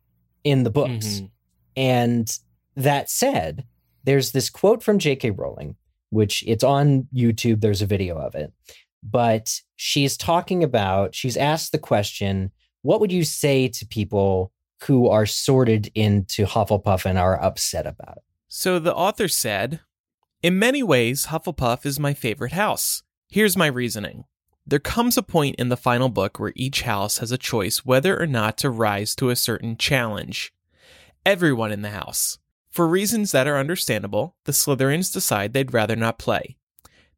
in 0.44 0.64
the 0.64 0.70
books. 0.70 1.06
Mhm. 1.20 1.30
And 1.76 2.38
that 2.76 3.10
said, 3.10 3.64
there's 4.04 4.32
this 4.32 4.50
quote 4.50 4.82
from 4.82 4.98
J.K. 4.98 5.30
Rowling, 5.30 5.76
which 6.10 6.44
it's 6.46 6.64
on 6.64 7.08
YouTube. 7.14 7.60
There's 7.60 7.82
a 7.82 7.86
video 7.86 8.16
of 8.18 8.34
it. 8.34 8.52
But 9.02 9.60
she's 9.76 10.16
talking 10.16 10.62
about, 10.62 11.14
she's 11.14 11.36
asked 11.36 11.72
the 11.72 11.78
question, 11.78 12.52
what 12.82 13.00
would 13.00 13.12
you 13.12 13.24
say 13.24 13.68
to 13.68 13.86
people 13.86 14.52
who 14.82 15.08
are 15.08 15.26
sorted 15.26 15.90
into 15.94 16.44
Hufflepuff 16.44 17.04
and 17.04 17.18
are 17.18 17.40
upset 17.40 17.86
about 17.86 18.18
it? 18.18 18.22
So 18.48 18.78
the 18.78 18.94
author 18.94 19.28
said, 19.28 19.80
In 20.42 20.58
many 20.58 20.82
ways, 20.82 21.26
Hufflepuff 21.26 21.86
is 21.86 22.00
my 22.00 22.14
favorite 22.14 22.50
house. 22.50 23.04
Here's 23.28 23.56
my 23.56 23.68
reasoning. 23.68 24.24
There 24.66 24.80
comes 24.80 25.16
a 25.16 25.22
point 25.22 25.54
in 25.56 25.68
the 25.68 25.76
final 25.76 26.08
book 26.08 26.40
where 26.40 26.52
each 26.56 26.82
house 26.82 27.18
has 27.18 27.30
a 27.30 27.38
choice 27.38 27.84
whether 27.84 28.20
or 28.20 28.26
not 28.26 28.58
to 28.58 28.70
rise 28.70 29.14
to 29.16 29.30
a 29.30 29.36
certain 29.36 29.76
challenge. 29.76 30.52
Everyone 31.24 31.70
in 31.70 31.82
the 31.82 31.90
house. 31.90 32.38
For 32.72 32.88
reasons 32.88 33.30
that 33.30 33.46
are 33.46 33.56
understandable, 33.56 34.34
the 34.44 34.50
Slytherins 34.50 35.12
decide 35.12 35.52
they'd 35.52 35.72
rather 35.72 35.94
not 35.94 36.18
play. 36.18 36.56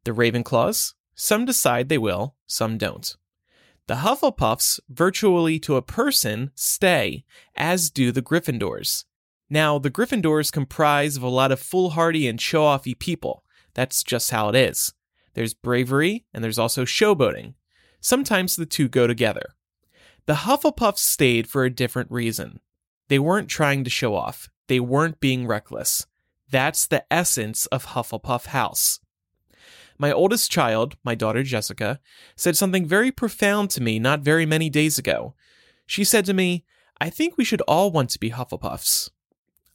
The 0.03 0.11
Ravenclaws, 0.11 0.93
some 1.15 1.45
decide 1.45 1.89
they 1.89 1.97
will, 1.97 2.35
some 2.45 2.77
don't. 2.77 3.15
The 3.87 3.95
Hufflepuffs, 3.95 4.79
virtually 4.87 5.57
to 5.59 5.77
a 5.77 5.81
person, 5.81 6.51
stay, 6.53 7.23
as 7.55 7.89
do 7.89 8.11
the 8.11 8.21
Gryffindors. 8.21 9.05
Now, 9.49 9.77
the 9.77 9.91
Gryffindors 9.91 10.51
comprise 10.51 11.17
of 11.17 11.23
a 11.23 11.29
lot 11.29 11.51
of 11.51 11.59
foolhardy 11.59 12.27
and 12.27 12.41
show 12.41 12.63
offy 12.63 12.97
people. 12.97 13.43
That's 13.73 14.03
just 14.03 14.31
how 14.31 14.49
it 14.49 14.55
is. 14.55 14.93
There's 15.33 15.53
bravery 15.53 16.25
and 16.33 16.43
there's 16.43 16.59
also 16.59 16.85
showboating. 16.85 17.53
Sometimes 17.99 18.55
the 18.55 18.65
two 18.65 18.87
go 18.87 19.05
together. 19.05 19.53
The 20.25 20.33
Hufflepuffs 20.33 20.99
stayed 20.99 21.47
for 21.47 21.63
a 21.63 21.69
different 21.69 22.09
reason. 22.09 22.59
They 23.07 23.19
weren't 23.19 23.49
trying 23.49 23.83
to 23.83 23.89
show 23.89 24.15
off, 24.15 24.49
they 24.67 24.79
weren't 24.79 25.19
being 25.19 25.45
reckless. 25.45 26.07
That's 26.49 26.87
the 26.87 27.05
essence 27.11 27.65
of 27.67 27.87
Hufflepuff 27.87 28.47
House. 28.47 28.99
My 29.97 30.11
oldest 30.11 30.51
child, 30.51 30.97
my 31.03 31.15
daughter 31.15 31.43
Jessica, 31.43 31.99
said 32.35 32.57
something 32.57 32.85
very 32.85 33.11
profound 33.11 33.69
to 33.71 33.81
me 33.81 33.99
not 33.99 34.21
very 34.21 34.45
many 34.45 34.69
days 34.69 34.97
ago. 34.97 35.35
She 35.85 36.03
said 36.03 36.25
to 36.25 36.33
me, 36.33 36.65
I 36.99 37.09
think 37.09 37.37
we 37.37 37.45
should 37.45 37.61
all 37.61 37.91
want 37.91 38.09
to 38.11 38.19
be 38.19 38.31
Hufflepuffs. 38.31 39.09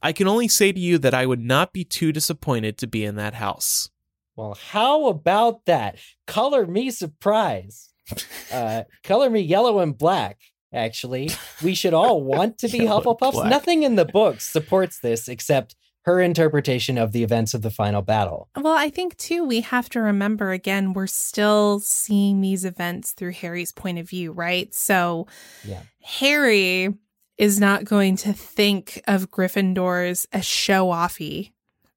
I 0.01 0.13
can 0.13 0.27
only 0.27 0.47
say 0.47 0.71
to 0.71 0.79
you 0.79 0.97
that 0.99 1.13
I 1.13 1.25
would 1.25 1.41
not 1.41 1.73
be 1.73 1.83
too 1.83 2.11
disappointed 2.11 2.77
to 2.79 2.87
be 2.87 3.05
in 3.05 3.15
that 3.15 3.35
house. 3.35 3.89
Well, 4.35 4.57
how 4.71 5.07
about 5.07 5.65
that? 5.65 5.97
Color 6.27 6.65
me 6.67 6.91
surprised. 6.91 7.89
Uh, 8.51 8.83
color 9.05 9.29
me 9.29 9.39
yellow 9.39 9.79
and 9.79 9.97
black. 9.97 10.37
Actually, 10.73 11.29
we 11.63 11.73
should 11.73 11.93
all 11.93 12.21
want 12.33 12.57
to 12.57 12.67
be 12.67 12.79
Hufflepuffs. 12.79 13.49
Nothing 13.49 13.83
in 13.83 13.95
the 13.95 14.03
books 14.03 14.49
supports 14.49 14.99
this 14.99 15.29
except 15.29 15.77
her 16.03 16.19
interpretation 16.19 16.97
of 16.97 17.13
the 17.13 17.23
events 17.23 17.53
of 17.53 17.61
the 17.61 17.69
final 17.71 18.01
battle. 18.01 18.49
Well, 18.59 18.75
I 18.75 18.89
think 18.89 19.15
too, 19.15 19.45
we 19.45 19.61
have 19.61 19.87
to 19.91 20.01
remember 20.01 20.51
again, 20.51 20.91
we're 20.91 21.07
still 21.07 21.79
seeing 21.79 22.41
these 22.41 22.65
events 22.65 23.13
through 23.13 23.31
Harry's 23.31 23.71
point 23.71 23.99
of 23.99 24.09
view, 24.09 24.33
right? 24.33 24.73
So, 24.73 25.27
Yeah. 25.63 25.83
Harry 26.03 26.93
is 27.41 27.59
not 27.59 27.83
going 27.83 28.15
to 28.15 28.31
think 28.31 29.01
of 29.07 29.31
Gryffindors 29.31 30.27
as 30.31 30.45
show 30.45 30.89
offy, 30.89 31.51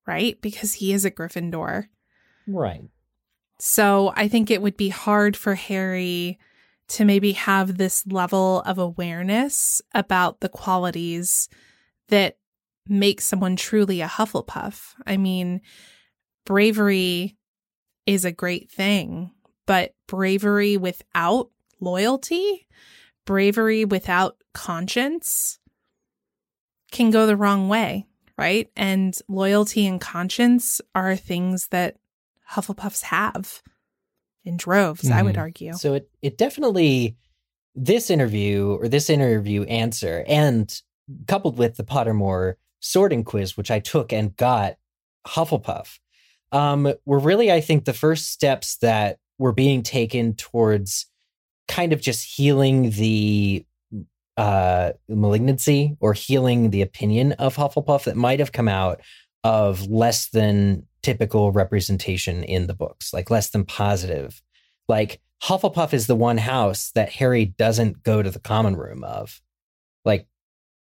right? 0.07 0.40
Because 0.40 0.72
he 0.72 0.94
is 0.94 1.04
a 1.04 1.11
Gryffindor. 1.11 1.88
Right. 2.46 2.85
So, 3.59 4.14
I 4.16 4.26
think 4.26 4.50
it 4.50 4.62
would 4.62 4.78
be 4.78 4.88
hard 4.88 5.37
for 5.37 5.54
Harry 5.54 6.38
to 6.88 7.04
maybe 7.04 7.33
have 7.33 7.76
this 7.76 8.07
level 8.07 8.62
of 8.62 8.78
awareness 8.78 9.83
about 9.92 10.40
the 10.40 10.48
qualities 10.48 11.50
that 12.09 12.38
make 12.88 13.20
someone 13.20 13.57
truly 13.57 14.00
a 14.00 14.09
Hufflepuff. 14.09 14.94
I 15.07 15.18
mean, 15.18 15.61
bravery 16.46 17.37
is 18.07 18.24
a 18.24 18.33
great 18.33 18.70
thing, 18.70 19.30
but 19.66 19.94
bravery 20.07 20.78
without 20.78 21.50
loyalty, 21.80 22.66
bravery 23.25 23.85
without 23.85 24.37
conscience 24.53 25.59
can 26.91 27.11
go 27.11 27.27
the 27.27 27.37
wrong 27.37 27.69
way, 27.69 28.07
right? 28.39 28.71
And 28.77 29.17
loyalty 29.29 29.87
and 29.87 30.01
conscience 30.01 30.81
are 30.95 31.17
things 31.17 31.69
that 31.69 31.97
Hufflepuffs 32.53 33.03
have 33.03 33.63
in 34.45 34.57
droves, 34.57 35.11
I 35.11 35.23
would 35.23 35.37
Mhm. 35.37 35.41
argue. 35.41 35.73
So 35.73 35.95
it 35.95 36.11
it 36.23 36.37
definitely 36.39 37.17
this 37.75 38.11
interview 38.11 38.77
or 38.81 38.89
this 38.89 39.09
interview 39.11 39.63
answer 39.65 40.25
and 40.29 40.81
coupled 41.27 41.57
with 41.59 41.77
the 41.77 41.85
Pottermore 41.85 42.55
sorting 42.81 43.25
quiz, 43.25 43.57
which 43.57 43.71
I 43.71 43.81
took 43.81 44.13
and 44.13 44.37
got 44.37 44.77
Hufflepuff, 45.27 45.99
um, 46.53 46.93
were 47.07 47.19
really, 47.19 47.51
I 47.51 47.61
think, 47.63 47.85
the 47.87 47.95
first 47.95 48.29
steps 48.31 48.77
that 48.77 49.19
were 49.39 49.53
being 49.53 49.83
taken 49.83 50.35
towards 50.35 51.07
kind 51.68 51.92
of 51.92 52.00
just 52.00 52.24
healing 52.24 52.90
the 52.90 53.64
uh, 54.37 54.92
malignancy 55.09 55.96
or 56.00 56.12
healing 56.12 56.70
the 56.70 56.83
opinion 56.83 57.33
of 57.33 57.57
Hufflepuff 57.57 58.05
that 58.05 58.16
might 58.16 58.40
have 58.40 58.53
come 58.53 58.68
out 58.68 59.00
of 59.44 59.87
less 59.88 60.29
than 60.31 60.87
typical 61.03 61.53
representation 61.53 62.42
in 62.42 62.66
the 62.66 62.74
books, 62.74 63.12
like 63.12 63.31
less 63.31 63.50
than 63.50 63.64
positive. 63.64 64.42
Like 64.88 65.20
Hufflepuff 65.42 65.92
is 65.92 66.07
the 66.07 66.16
one 66.16 66.38
house 66.38 66.90
that 66.94 67.11
Harry 67.12 67.44
doesn't 67.44 68.03
go 68.03 68.22
to 68.22 68.31
the 68.31 68.40
common 68.40 68.77
room 68.77 69.05
of. 69.05 69.40
Like 70.05 70.27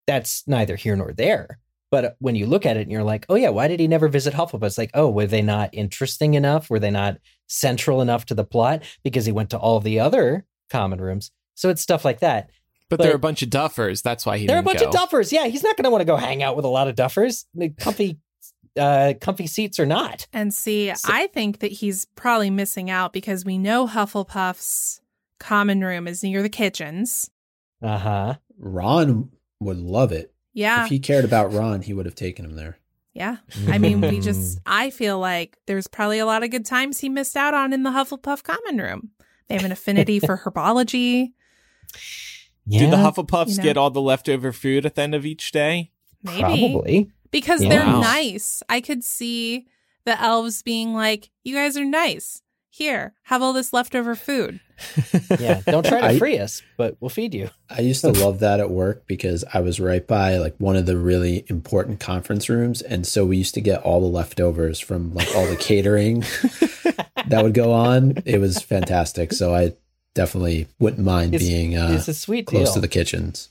that's 0.07 0.45
neither 0.47 0.77
here 0.77 0.97
nor 0.97 1.13
there. 1.13 1.59
But 1.91 2.17
when 2.21 2.37
you 2.37 2.47
look 2.47 2.65
at 2.65 2.79
it 2.79 2.83
and 2.83 2.91
you're 2.91 3.03
like, 3.03 3.27
oh 3.29 3.35
yeah, 3.35 3.51
why 3.51 3.69
did 3.69 3.79
he 3.79 3.87
never 3.87 4.09
visit 4.09 4.33
Hufflepuff? 4.33 4.65
It's 4.65 4.79
like, 4.79 4.93
oh, 4.95 5.11
were 5.11 5.27
they 5.27 5.43
not 5.43 5.71
interesting 5.75 6.35
enough? 6.35 6.71
Were 6.71 6.79
they 6.79 6.91
not 6.91 7.19
central 7.49 8.01
enough 8.01 8.25
to 8.27 8.35
the 8.35 8.45
plot? 8.45 8.83
Because 9.05 9.27
he 9.27 9.33
went 9.33 9.51
to 9.51 9.59
all 9.59 9.79
the 9.79 10.01
other 10.01 10.47
common 10.73 11.01
rooms. 11.01 11.31
So 11.55 11.69
it's 11.71 11.81
stuff 11.83 12.05
like 12.05 12.19
that. 12.21 12.51
But, 12.89 12.99
But- 12.99 13.05
they're 13.05 13.15
a 13.15 13.19
bunch 13.21 13.43
of 13.43 13.51
duffers. 13.51 14.03
That's 14.03 14.27
why 14.27 14.39
he 14.39 14.47
They're 14.47 14.59
a 14.59 14.63
bunch 14.63 14.81
go. 14.81 14.89
of 14.89 14.95
duffers. 14.95 15.31
Yeah, 15.33 15.47
he's 15.47 15.63
not 15.63 15.77
going 15.77 15.85
to 15.85 15.91
want 15.91 16.01
to 16.01 16.07
go 16.07 16.17
hang 16.17 16.43
out 16.43 16.57
with 16.57 16.65
a 16.65 16.69
lot 16.69 16.89
of 16.89 16.97
duffers, 16.97 17.45
comfy, 17.79 18.19
uh, 18.79 19.15
comfy 19.21 19.47
seats 19.47 19.79
or 19.79 19.87
not. 19.87 20.27
And 20.33 20.53
see, 20.53 20.93
So- 20.95 21.09
I 21.13 21.29
think 21.29 21.61
that 21.61 21.71
he's 21.73 22.07
probably 22.17 22.51
missing 22.51 22.91
out 22.91 23.13
because 23.13 23.45
we 23.45 23.57
know 23.59 23.87
Hufflepuff's 23.87 25.01
common 25.39 25.83
room 25.83 26.07
is 26.09 26.23
near 26.23 26.43
the 26.43 26.49
kitchens. 26.49 27.31
Uh 27.83 27.99
huh. 27.99 28.35
Ron 28.59 29.31
would 29.61 29.79
love 29.79 30.13
it. 30.13 30.33
Yeah. 30.55 30.85
If 30.85 30.91
he 30.91 30.99
cared 30.99 31.25
about 31.25 31.53
Ron, 31.53 31.83
he 31.83 31.95
would 31.95 32.07
have 32.07 32.15
taken 32.15 32.45
him 32.45 32.57
there. 32.57 32.79
yeah. 33.15 33.39
I 33.69 33.79
mean, 33.79 34.01
we 34.03 34.21
just, 34.21 34.59
I 34.67 34.91
feel 34.91 35.19
like 35.19 35.57
there's 35.67 35.87
probably 35.89 36.19
a 36.19 36.27
lot 36.27 36.43
of 36.45 36.51
good 36.51 36.65
times 36.67 37.01
he 37.01 37.09
missed 37.09 37.37
out 37.37 37.55
on 37.55 37.73
in 37.73 37.83
the 37.83 37.91
Hufflepuff 37.91 38.43
common 38.43 38.77
room. 38.79 39.11
They 39.49 39.55
have 39.57 39.65
an 39.65 39.73
affinity 39.73 40.19
for 40.21 40.39
herbology. 40.39 41.33
yeah, 42.67 42.81
Do 42.81 42.91
the 42.91 42.97
Hufflepuffs 42.97 43.51
You 43.51 43.57
know. 43.59 43.63
get 43.63 43.77
all 43.77 43.91
the 43.91 44.01
leftover 44.01 44.53
food 44.53 44.87
at 44.87 44.95
the 44.95 45.03
end 45.03 45.15
of 45.15 45.27
each 45.27 45.53
day? 45.53 45.91
Maybe. 46.23 46.41
probably. 46.41 47.11
Because 47.31 47.63
Yeah. 47.63 47.69
they're 47.71 47.85
Wow. 47.87 48.01
nice. 48.01 48.63
I 48.69 48.81
could 48.81 49.03
see 49.05 49.67
the 50.05 50.21
elves 50.21 50.63
being 50.63 50.95
like, 50.95 51.31
you 51.45 51.55
guys 51.55 51.77
are 51.77 51.85
nice. 51.85 52.43
Here, 52.75 53.13
have 53.25 53.43
all 53.43 53.53
this 53.53 53.73
leftover 53.75 54.15
food. 54.15 54.61
Yeah, 55.39 55.61
don't 55.67 55.85
try 55.87 56.01
to 56.01 56.07
I- 56.09 56.19
free 56.19 56.39
us, 56.39 56.63
but 56.79 56.97
we'll 57.01 57.09
feed 57.11 57.35
you. 57.35 57.51
I 57.71 57.81
used 57.83 58.01
to 58.01 58.11
love 58.11 58.41
that 58.41 58.61
at 58.61 58.71
work 58.71 59.07
because 59.07 59.45
I 59.53 59.61
was 59.61 59.79
right 59.79 60.07
by 60.07 60.39
like 60.39 60.55
one 60.59 60.77
of 60.77 60.87
the 60.87 60.97
really 60.97 61.45
important 61.49 62.01
conference 62.01 62.49
rooms, 62.49 62.81
and 62.83 63.07
so 63.07 63.25
we 63.27 63.37
used 63.37 63.55
to 63.55 63.61
get 63.61 63.83
all 63.83 64.01
the 64.01 64.07
leftovers 64.07 64.81
from 64.81 65.13
like 65.15 65.29
all 65.37 65.47
the 65.47 65.57
catering 65.57 66.21
that 67.27 67.41
would 67.43 67.55
go 67.55 67.73
on. 67.73 68.15
It 68.25 68.39
was 68.39 68.61
fantastic. 68.63 69.33
So 69.35 69.55
I 69.55 69.75
definitely 70.15 70.67
wouldn't 70.79 71.05
mind 71.05 71.35
It's- 71.35 71.49
being 71.49 71.77
uh, 71.77 71.93
it's 71.93 72.09
a 72.09 72.15
sweet 72.15 72.47
close 72.47 72.69
deal. 72.69 72.75
to 72.75 72.81
the 72.81 72.89
kitchens. 72.89 73.51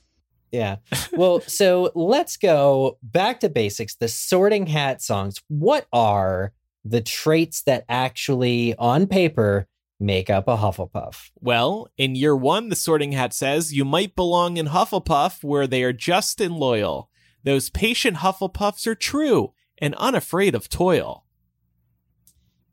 Yeah. 0.51 0.77
Well, 1.13 1.41
so 1.41 1.91
let's 1.95 2.35
go 2.37 2.97
back 3.01 3.39
to 3.41 3.49
basics. 3.49 3.95
The 3.95 4.07
sorting 4.09 4.67
hat 4.67 5.01
songs. 5.01 5.41
What 5.47 5.85
are 5.93 6.51
the 6.83 7.01
traits 7.01 7.61
that 7.63 7.85
actually, 7.87 8.75
on 8.75 9.07
paper, 9.07 9.67
make 9.99 10.29
up 10.29 10.47
a 10.47 10.57
Hufflepuff? 10.57 11.29
Well, 11.39 11.87
in 11.97 12.15
year 12.15 12.35
one, 12.35 12.69
the 12.69 12.75
sorting 12.75 13.11
hat 13.11 13.33
says 13.33 13.73
you 13.73 13.85
might 13.85 14.15
belong 14.15 14.57
in 14.57 14.67
Hufflepuff 14.67 15.43
where 15.43 15.67
they 15.67 15.83
are 15.83 15.93
just 15.93 16.41
and 16.41 16.55
loyal. 16.55 17.09
Those 17.43 17.69
patient 17.69 18.17
Hufflepuffs 18.17 18.85
are 18.87 18.95
true 18.95 19.53
and 19.79 19.95
unafraid 19.95 20.53
of 20.55 20.69
toil. 20.69 21.25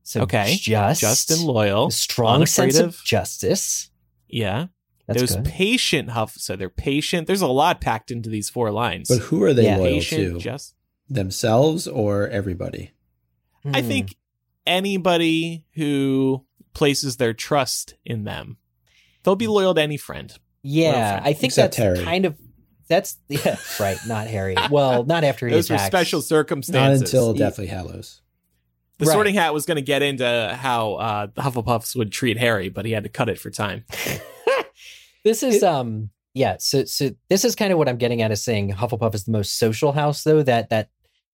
So 0.03 0.23
Okay. 0.23 0.57
just, 0.59 1.01
Just 1.01 1.31
and 1.31 1.43
loyal. 1.43 1.91
strong 1.91 2.47
sense 2.47 2.79
of 2.79 2.89
of- 2.89 3.05
justice. 3.05 3.91
Yeah. 4.27 4.67
That's 5.07 5.21
Those 5.21 5.37
good. 5.37 5.45
patient 5.47 6.11
Huff. 6.11 6.35
So 6.37 6.57
they're 6.57 6.69
patient. 6.71 7.27
There's 7.27 7.41
a 7.43 7.47
lot 7.47 7.81
packed 7.81 8.11
into 8.11 8.29
these 8.29 8.51
four 8.51 8.71
lines. 8.71 9.09
But 9.09 9.19
who 9.25 9.43
are 9.43 9.55
they 9.55 9.65
Yeah. 9.65 9.77
loyal 9.79 9.95
patient, 9.95 10.35
to? 10.35 10.39
just. 10.39 10.75
Themselves 11.09 11.87
or 11.87 12.29
everybody? 12.29 12.93
I 13.65 13.81
Hmm. 13.83 13.89
think 13.89 14.17
anybody 14.67 15.65
who 15.75 16.45
places 16.75 17.17
their 17.17 17.33
trust 17.35 17.95
in 18.05 18.25
them. 18.25 18.57
They'll 19.23 19.37
be 19.37 19.47
loyal 19.47 19.75
to 19.75 19.81
any 19.83 19.97
friend. 19.97 20.33
Yeah, 20.63 21.13
friend. 21.15 21.27
I 21.27 21.33
think 21.33 21.51
Except 21.53 21.77
that's 21.77 21.77
Harry. 21.77 22.05
kind 22.05 22.25
of 22.25 22.37
that's 22.89 23.17
yeah, 23.29 23.57
right. 23.81 23.99
Not 24.07 24.27
Harry. 24.29 24.55
Well, 24.71 25.05
not 25.05 25.25
after 25.25 25.47
he 25.47 25.55
Those 25.55 25.69
were 25.71 25.77
attacks. 25.77 25.89
special 25.89 26.23
Not 26.69 26.93
until 26.93 27.35
Deathly 27.35 27.67
Hallows. 27.67 28.23
the 28.99 29.05
Right. 29.07 29.13
Sorting 29.13 29.35
Hat 29.35 29.53
was 29.55 29.67
going 29.67 29.77
to 29.77 29.83
get 29.83 30.03
into 30.03 30.57
how 30.59 30.95
uh, 30.95 31.27
the 31.35 31.43
Hufflepuffs 31.43 31.95
would 31.97 32.11
treat 32.13 32.39
Harry, 32.39 32.69
but 32.69 32.85
he 32.87 32.93
had 32.93 33.03
to 33.05 33.09
cut 33.11 33.29
it 33.29 33.39
for 33.39 33.51
time. 33.51 33.85
This 35.25 35.43
is 35.43 35.63
um 35.63 36.11
yeah, 36.35 36.57
so 36.61 36.85
so 36.85 37.11
this 37.29 37.45
is 37.45 37.55
kind 37.57 37.73
of 37.73 37.79
what 37.79 37.89
I'm 37.89 37.97
getting 37.99 38.23
at 38.23 38.31
is 38.31 38.43
saying 38.43 38.71
Hufflepuff 38.73 39.15
is 39.15 39.25
the 39.25 39.33
most 39.33 39.59
social 39.59 39.93
house 39.93 40.23
though 40.23 40.43
that 40.43 40.71
that 40.71 40.89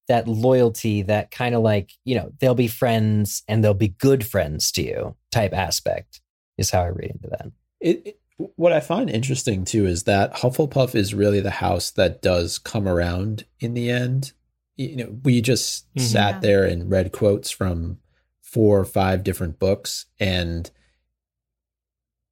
that 0.09 0.29
loyalty 0.29 1.03
that 1.03 1.31
kind 1.31 1.55
of 1.55 1.63
like, 1.63 1.91
you 2.05 2.15
know, 2.15 2.31
they'll 2.41 2.55
be 2.55 2.69
friends 2.69 3.43
and 3.49 3.63
they'll 3.65 3.75
be 3.75 3.89
good 3.89 4.27
friends 4.27 4.71
to 4.73 4.83
you 4.83 5.17
type 5.33 5.53
aspect 5.55 6.21
is 6.59 6.71
how 6.71 6.83
I 6.83 6.89
read 6.89 7.11
into 7.13 7.29
that. 7.31 7.47
It, 7.81 8.03
it- 8.07 8.21
what 8.57 8.73
I 8.73 8.81
find 8.81 9.09
interesting 9.09 9.65
too 9.65 9.87
is 9.87 10.03
that 10.05 10.35
Hufflepuff 10.35 10.97
is 10.97 11.15
really 11.15 11.39
the 11.39 11.51
house 11.53 11.93
that 11.93 12.21
does 12.21 12.59
come 12.59 12.89
around 12.89 13.45
in 13.61 13.75
the 13.75 13.89
end. 13.91 14.33
You 14.77 14.97
know, 14.97 15.17
we 15.23 15.41
just 15.41 15.87
Mhm. 15.95 16.01
sat 16.01 16.35
Yeah. 16.35 16.41
there 16.41 16.65
and 16.65 16.91
read 16.91 17.13
quotes 17.13 17.53
from 17.53 18.01
four 18.43 18.81
or 18.81 18.85
five 18.85 19.23
different 19.23 19.61
books, 19.61 20.07
and 20.19 20.69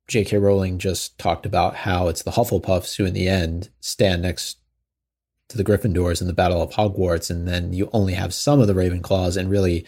J.K. 0.09 0.37
Rowling 0.39 0.79
just 0.79 1.17
talked 1.19 1.47
about 1.47 1.77
how 1.77 2.09
it's 2.09 2.23
the 2.25 2.33
Hufflepuffs 2.33 2.97
who, 2.97 3.05
in 3.05 3.15
the 3.15 3.29
end, 3.29 3.71
stand 3.81 4.23
next 4.23 4.59
to 5.53 5.57
the 5.59 5.65
Gryffindors 5.65 6.21
in 6.21 6.27
the 6.27 6.33
Battle 6.33 6.61
of 6.61 6.73
Hogwarts, 6.73 7.31
and 7.31 7.47
then 7.47 7.73
you 7.73 7.89
only 7.93 8.15
have 8.15 8.35
some 8.35 8.61
of 8.61 8.67
the 8.67 8.75
Ravenclaws 8.75 9.37
and 9.37 9.49
really 9.51 9.87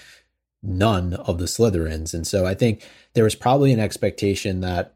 none 0.62 1.14
of 1.14 1.38
the 1.38 1.44
Slytherins. 1.44 2.14
And 2.14 2.26
so 2.26 2.46
I 2.46 2.54
think 2.54 2.82
there 3.14 3.24
was 3.24 3.34
probably 3.34 3.72
an 3.72 3.80
expectation 3.80 4.60
that 4.60 4.94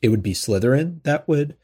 it 0.00 0.08
would 0.10 0.22
be 0.22 0.32
Slytherin 0.32 1.02
that 1.02 1.26
would, 1.28 1.56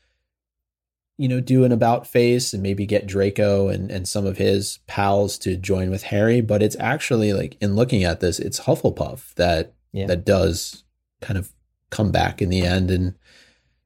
you 1.17 1.29
know, 1.29 1.41
do 1.41 1.65
an 1.65 1.73
about 1.73 2.07
face 2.07 2.53
and 2.53 2.63
maybe 2.63 2.87
get 2.87 3.07
Draco 3.07 3.69
and, 3.69 3.91
and 3.91 4.09
some 4.09 4.27
of 4.27 4.39
his 4.39 4.79
pals 4.87 5.39
to 5.39 5.57
join 5.57 5.91
with 5.91 6.05
Harry. 6.05 6.41
But 6.41 6.63
it's 6.63 6.77
actually 6.81 7.33
like 7.33 7.57
in 7.61 7.77
looking 7.77 8.05
at 8.05 8.21
this, 8.21 8.39
it's 8.39 8.61
Hufflepuff 8.61 9.35
that 9.35 9.75
Yeah. 9.93 10.07
that 10.07 10.25
does 10.25 10.85
kind 11.21 11.39
of 11.39 11.53
come 11.91 12.11
back 12.11 12.41
in 12.41 12.49
the 12.49 12.63
end 12.63 12.91
and 12.91 13.15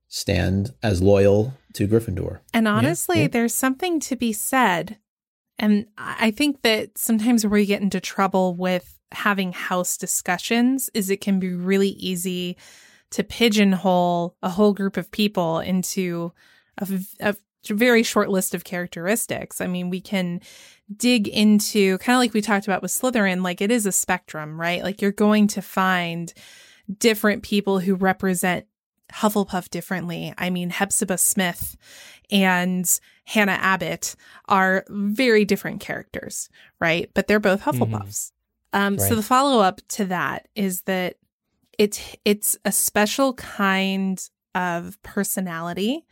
stand 0.08 0.74
as 0.82 1.02
loyal 1.02 1.54
to 1.74 1.88
Gryffindor. 1.88 2.40
And 2.52 2.66
honestly, 2.66 3.22
yeah. 3.22 3.28
there's 3.28 3.54
something 3.54 4.00
to 4.00 4.16
be 4.16 4.32
said. 4.32 4.98
And 5.58 5.86
I 5.96 6.30
think 6.30 6.62
that 6.62 6.98
sometimes 6.98 7.44
where 7.44 7.52
we 7.52 7.66
get 7.66 7.82
into 7.82 8.00
trouble 8.00 8.54
with 8.54 8.98
having 9.12 9.52
house 9.52 9.96
discussions 9.96 10.90
is 10.94 11.10
it 11.10 11.20
can 11.20 11.38
be 11.38 11.54
really 11.54 11.90
easy 11.90 12.56
to 13.10 13.22
pigeonhole 13.22 14.36
a 14.42 14.48
whole 14.48 14.72
group 14.72 14.96
of 14.96 15.10
people 15.10 15.60
into 15.60 16.32
a 16.78 17.36
very 17.68 18.02
short 18.02 18.28
list 18.28 18.54
of 18.54 18.64
characteristics. 18.64 19.60
I 19.60 19.68
mean, 19.68 19.88
we 19.88 20.00
can 20.00 20.40
dig 20.94 21.28
into 21.28 21.98
kind 21.98 22.16
of 22.16 22.20
like 22.20 22.34
we 22.34 22.40
talked 22.40 22.66
about 22.66 22.82
with 22.82 22.90
Slytherin, 22.90 23.42
like 23.42 23.60
it 23.60 23.70
is 23.70 23.86
a 23.86 23.92
spectrum, 23.92 24.60
right? 24.60 24.82
Like 24.82 25.00
you're 25.00 25.12
going 25.12 25.46
to 25.48 25.62
find 25.62 26.32
different 26.98 27.42
people 27.42 27.78
who 27.78 27.94
represent 27.94 28.66
Hufflepuff 29.14 29.70
differently. 29.70 30.34
I 30.38 30.50
mean, 30.50 30.70
Hepzibah 30.70 31.18
Smith 31.18 31.76
and 32.30 32.88
Hannah 33.26 33.52
Abbott 33.60 34.16
are 34.48 34.84
very 34.88 35.44
different 35.44 35.80
characters, 35.80 36.48
right? 36.80 37.10
But 37.14 37.26
they're 37.26 37.40
both 37.40 37.62
Hufflepuffs. 37.62 38.32
Um, 38.72 38.98
So 38.98 39.14
the 39.14 39.22
follow 39.22 39.60
up 39.60 39.80
to 39.90 40.04
that 40.06 40.48
is 40.54 40.82
that 40.82 41.16
it's 41.78 42.00
it's 42.24 42.56
a 42.64 42.72
special 42.72 43.34
kind 43.34 44.20
of 44.54 45.00
personality 45.02 46.04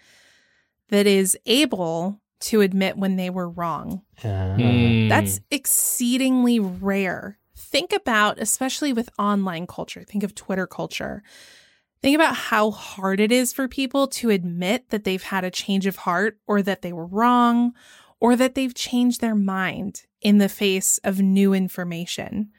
that 0.89 1.07
is 1.07 1.37
able 1.47 2.21
to 2.41 2.61
admit 2.61 2.97
when 2.99 3.17
they 3.17 3.31
were 3.31 3.49
wrong. 3.49 4.03
Uh, 4.23 4.55
Hmm. 4.57 5.09
That's 5.09 5.41
exceedingly 5.51 6.59
rare. 6.61 7.39
Think 7.57 7.93
about, 7.93 8.39
especially 8.41 8.93
with 8.93 9.09
online 9.19 9.67
culture, 9.67 10.03
think 10.05 10.23
of 10.25 10.35
Twitter 10.35 10.67
culture. 10.67 11.23
Think 12.03 12.17
about 12.17 12.35
how 12.35 12.73
hard 12.73 13.21
it 13.21 13.31
is 13.31 13.53
for 13.53 13.69
people 13.69 14.09
to 14.09 14.31
admit 14.31 14.91
that 14.91 15.05
they've 15.05 15.23
had 15.23 15.45
a 15.45 15.51
change 15.51 15.87
of 15.87 15.97
heart 15.97 16.39
or 16.49 16.61
that 16.61 16.83
they 16.83 16.93
were 16.93 17.07
wrong 17.07 17.75
or 18.19 18.35
that 18.35 18.57
they've 18.57 18.75
changed 18.75 19.21
their 19.21 19.37
mind 19.37 20.03
in 20.21 20.39
the 20.39 20.49
face 20.49 20.99
of 21.05 21.21
new 21.21 21.55
information. 21.55 22.51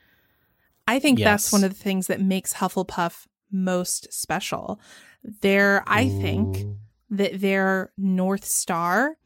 I 0.88 1.00
think 1.00 1.20
that's 1.20 1.52
one 1.52 1.64
of 1.64 1.72
the 1.72 1.84
things 1.84 2.08
that 2.08 2.22
makes 2.22 2.54
Hufflepuff 2.54 3.28
most 3.52 4.12
special. 4.14 4.80
There, 5.42 5.84
I 5.88 6.08
think, 6.10 6.66
that 7.10 7.40
their 7.40 7.92
North 7.98 8.46
Star 8.46 9.18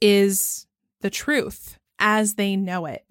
is 0.00 0.66
the 1.00 1.10
truth 1.10 1.78
as 1.98 2.34
they 2.34 2.56
know 2.56 2.86
it. 2.86 3.04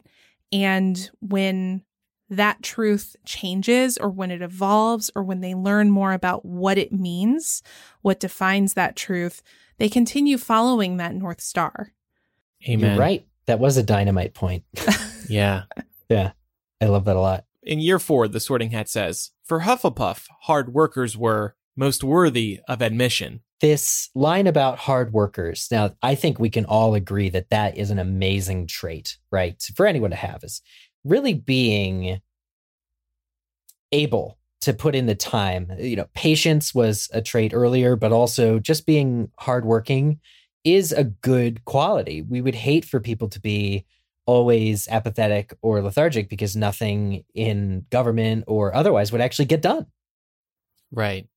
And 0.52 1.10
when 1.20 1.84
that 2.30 2.62
truth 2.62 3.16
changes 3.26 3.98
or 3.98 4.10
when 4.10 4.32
it 4.32 4.42
evolves 4.42 5.10
or 5.16 5.24
when 5.24 5.42
they 5.42 5.56
learn 5.56 5.92
more 5.92 6.14
about 6.14 6.46
what 6.46 6.78
it 6.78 6.92
means, 6.92 7.64
what 8.02 8.20
defines 8.20 8.74
that 8.74 8.96
truth, 8.96 9.42
they 9.78 9.90
continue 9.90 10.38
following 10.38 10.98
that 10.98 11.16
North 11.16 11.42
Star. 11.42 11.94
Amen. 12.68 12.92
You're 12.92 13.00
right. 13.00 13.26
That 13.46 13.60
was 13.60 13.78
a 13.78 13.84
dynamite 13.84 14.34
point. 14.34 14.64
Yeah. 15.30 15.64
Yeah. 16.10 16.32
I 16.82 16.86
love 16.86 17.06
that 17.06 17.16
a 17.16 17.20
lot. 17.22 17.46
In 17.64 17.80
year 17.80 18.00
four, 18.00 18.28
the 18.28 18.40
Sorting 18.40 18.72
Hat 18.72 18.88
says, 18.90 19.32
For 19.44 19.62
Hufflepuff, 19.62 20.26
hard 20.44 20.74
workers 20.74 21.18
were 21.18 21.56
most 21.76 22.04
worthy 22.04 22.62
of 22.68 22.82
admission. 22.82 23.42
This 23.60 24.10
line 24.14 24.48
about 24.48 24.78
hard 24.78 25.14
workers. 25.14 25.68
Now, 25.72 25.96
I 26.02 26.16
think 26.16 26.40
we 26.40 26.50
can 26.50 26.66
all 26.66 26.94
agree 26.94 27.30
that 27.30 27.50
that 27.50 27.78
is 27.78 27.90
an 27.90 28.00
amazing 28.00 28.68
trait, 28.68 29.18
right? 29.32 29.62
For 29.76 29.88
anyone 29.88 30.12
to 30.12 30.16
have 30.16 30.44
is 30.44 30.62
really 31.08 31.34
being 31.34 32.22
able 33.92 34.38
to 34.62 34.74
put 34.74 34.96
in 34.96 35.06
the 35.06 35.16
time. 35.16 35.72
You 35.80 35.96
know, 35.96 36.08
patience 36.14 36.74
was 36.74 37.10
a 37.14 37.22
trait 37.22 37.54
earlier, 37.54 37.96
but 37.96 38.12
also 38.12 38.60
just 38.60 38.86
being 38.86 39.32
hardworking 39.40 40.20
is 40.64 40.92
a 40.92 41.06
good 41.06 41.64
quality. 41.66 42.22
We 42.22 42.42
would 42.42 42.56
hate 42.56 42.84
for 42.84 43.00
people 43.00 43.30
to 43.30 43.40
be 43.40 43.86
always 44.26 44.88
apathetic 44.90 45.54
or 45.62 45.82
lethargic 45.82 46.30
because 46.30 46.56
nothing 46.56 47.24
in 47.34 47.86
government 47.90 48.44
or 48.48 48.76
otherwise 48.76 49.12
would 49.12 49.22
actually 49.22 49.46
get 49.46 49.62
done. 49.62 49.86
Right. 50.92 51.28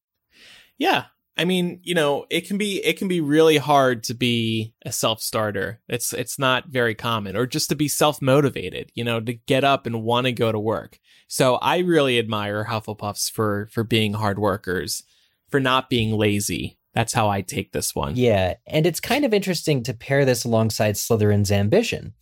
Yeah. 0.79 1.05
I 1.41 1.47
mean, 1.47 1.81
you 1.83 1.95
know, 1.95 2.27
it 2.29 2.47
can 2.47 2.59
be 2.59 2.85
it 2.85 2.99
can 2.99 3.09
be 3.09 3.23
really 3.23 3.57
hard 3.57 4.05
to 4.05 4.15
be 4.15 4.75
a 4.85 4.93
self-starter. 4.93 5.81
It's 5.89 6.13
it's 6.13 6.39
not 6.39 6.69
very 6.69 6.95
common 6.95 7.35
or 7.35 7.47
just 7.47 7.71
to 7.71 7.75
be 7.75 7.89
self-motivated, 7.89 8.93
you 8.95 9.05
know, 9.05 9.21
to 9.21 9.33
get 9.33 9.65
up 9.65 9.87
and 9.87 10.03
want 10.03 10.27
to 10.27 10.33
go 10.33 10.53
to 10.53 10.59
work. 10.59 10.99
So 11.29 11.55
I 11.55 11.79
really 11.79 12.19
admire 12.19 12.67
Hufflepuffs 12.67 13.33
for 13.33 13.71
for 13.73 13.85
being 13.85 14.13
hard 14.13 14.39
workers, 14.39 15.03
for 15.49 15.61
not 15.61 15.89
being 15.89 16.13
lazy. 16.13 16.77
That's 16.93 17.15
how 17.15 17.31
I 17.31 17.41
take 17.41 17.73
this 17.73 17.95
one. 17.95 18.17
Yeah, 18.17 18.57
and 18.67 18.87
it's 18.87 19.01
kind 19.01 19.25
of 19.25 19.33
interesting 19.33 19.83
to 19.85 19.95
pair 19.95 20.27
this 20.27 20.45
alongside 20.45 20.97
Slytherin's 20.97 21.51
ambition. 21.51 22.13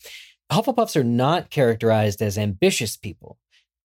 Hufflepuffs 0.53 0.95
are 0.95 1.03
not 1.03 1.51
characterized 1.51 2.23
as 2.23 2.39
ambitious 2.39 2.97
people, 2.97 3.37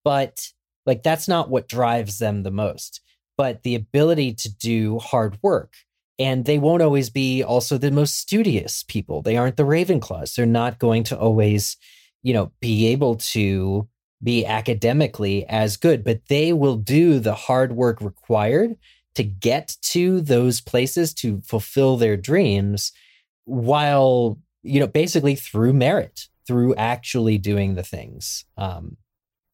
but 0.03 0.49
like 0.85 1.01
that's 1.01 1.27
not 1.27 1.49
what 1.49 1.67
drives 1.67 2.19
them 2.19 2.43
the 2.43 2.51
most. 2.51 3.01
But 3.37 3.63
the 3.63 3.75
ability 3.75 4.33
to 4.33 4.53
do 4.53 4.99
hard 4.99 5.37
work. 5.41 5.73
And 6.19 6.45
they 6.45 6.59
won't 6.59 6.83
always 6.83 7.09
be 7.09 7.43
also 7.43 7.77
the 7.77 7.89
most 7.89 8.17
studious 8.17 8.83
people. 8.83 9.21
They 9.23 9.35
aren't 9.35 9.57
the 9.57 9.63
Ravenclaws. 9.63 10.35
They're 10.35 10.45
not 10.45 10.77
going 10.77 11.03
to 11.05 11.17
always, 11.17 11.75
you 12.21 12.33
know, 12.33 12.51
be 12.61 12.87
able 12.87 13.15
to 13.15 13.87
be 14.21 14.45
academically 14.45 15.45
as 15.47 15.75
good, 15.75 16.03
but 16.03 16.27
they 16.27 16.53
will 16.53 16.75
do 16.75 17.19
the 17.19 17.33
hard 17.33 17.73
work 17.73 17.99
required 17.99 18.75
to 19.15 19.23
get 19.23 19.75
to 19.81 20.21
those 20.21 20.61
places 20.61 21.13
to 21.15 21.41
fulfill 21.41 21.97
their 21.97 22.17
dreams 22.17 22.91
while 23.45 24.39
you 24.61 24.79
know 24.79 24.87
basically 24.87 25.35
through 25.35 25.73
merit 25.73 26.27
through 26.47 26.73
actually 26.75 27.37
doing 27.37 27.75
the 27.75 27.83
things 27.83 28.45
um 28.57 28.97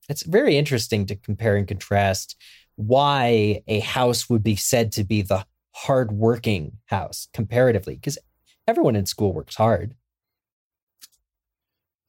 it's 0.07 0.23
very 0.23 0.57
interesting 0.57 1.05
to 1.05 1.15
compare 1.15 1.55
and 1.55 1.67
contrast 1.67 2.35
why 2.79 3.61
a 3.67 3.79
house 3.81 4.29
would 4.29 4.41
be 4.41 4.55
said 4.55 4.91
to 4.93 5.03
be 5.03 5.21
the 5.21 5.45
hardworking 5.71 6.71
house 6.85 7.27
comparatively 7.33 7.95
because 7.95 8.17
everyone 8.67 8.95
in 8.95 9.05
school 9.05 9.33
works 9.33 9.55
hard 9.55 9.93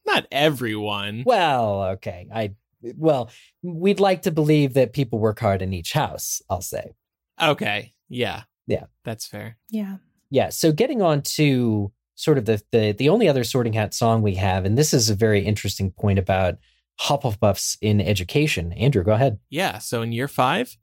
Not 0.05 0.27
everyone. 0.31 1.23
well 1.25 1.83
okay 1.95 2.27
i 2.33 2.51
well 2.95 3.29
we'd 3.61 3.99
like 3.99 4.21
to 4.23 4.31
believe 4.31 4.73
that 4.73 4.93
people 4.93 5.19
work 5.19 5.39
hard 5.39 5.61
in 5.61 5.73
each 5.73 5.93
house 5.93 6.41
i'll 6.49 6.61
say 6.61 6.91
Okay. 7.41 7.93
Yeah. 8.07 8.43
Yeah. 8.67 8.85
That's 9.03 9.25
fair. 9.25 9.57
Yeah. 9.69 9.97
Yeah. 10.29 10.49
So 10.49 10.71
getting 10.71 11.01
on 11.01 11.23
to 11.37 11.91
sort 12.13 12.37
of 12.37 12.45
the, 12.45 12.61
the 12.71 12.91
the 12.91 13.09
only 13.09 13.27
other 13.27 13.43
sorting 13.43 13.73
hat 13.73 13.95
song 13.95 14.21
we 14.21 14.35
have, 14.35 14.63
and 14.63 14.77
this 14.77 14.93
is 14.93 15.09
a 15.09 15.15
very 15.15 15.43
interesting 15.43 15.89
point 15.89 16.19
about 16.19 16.57
Hufflepuffs 17.05 17.77
in 17.81 17.99
education. 18.01 18.73
Andrew, 18.73 19.03
go 19.03 19.13
ahead. 19.13 19.39
Yeah. 19.49 19.79
So 19.79 20.01
in 20.01 20.11
year 20.11 20.27
five, 20.27 20.77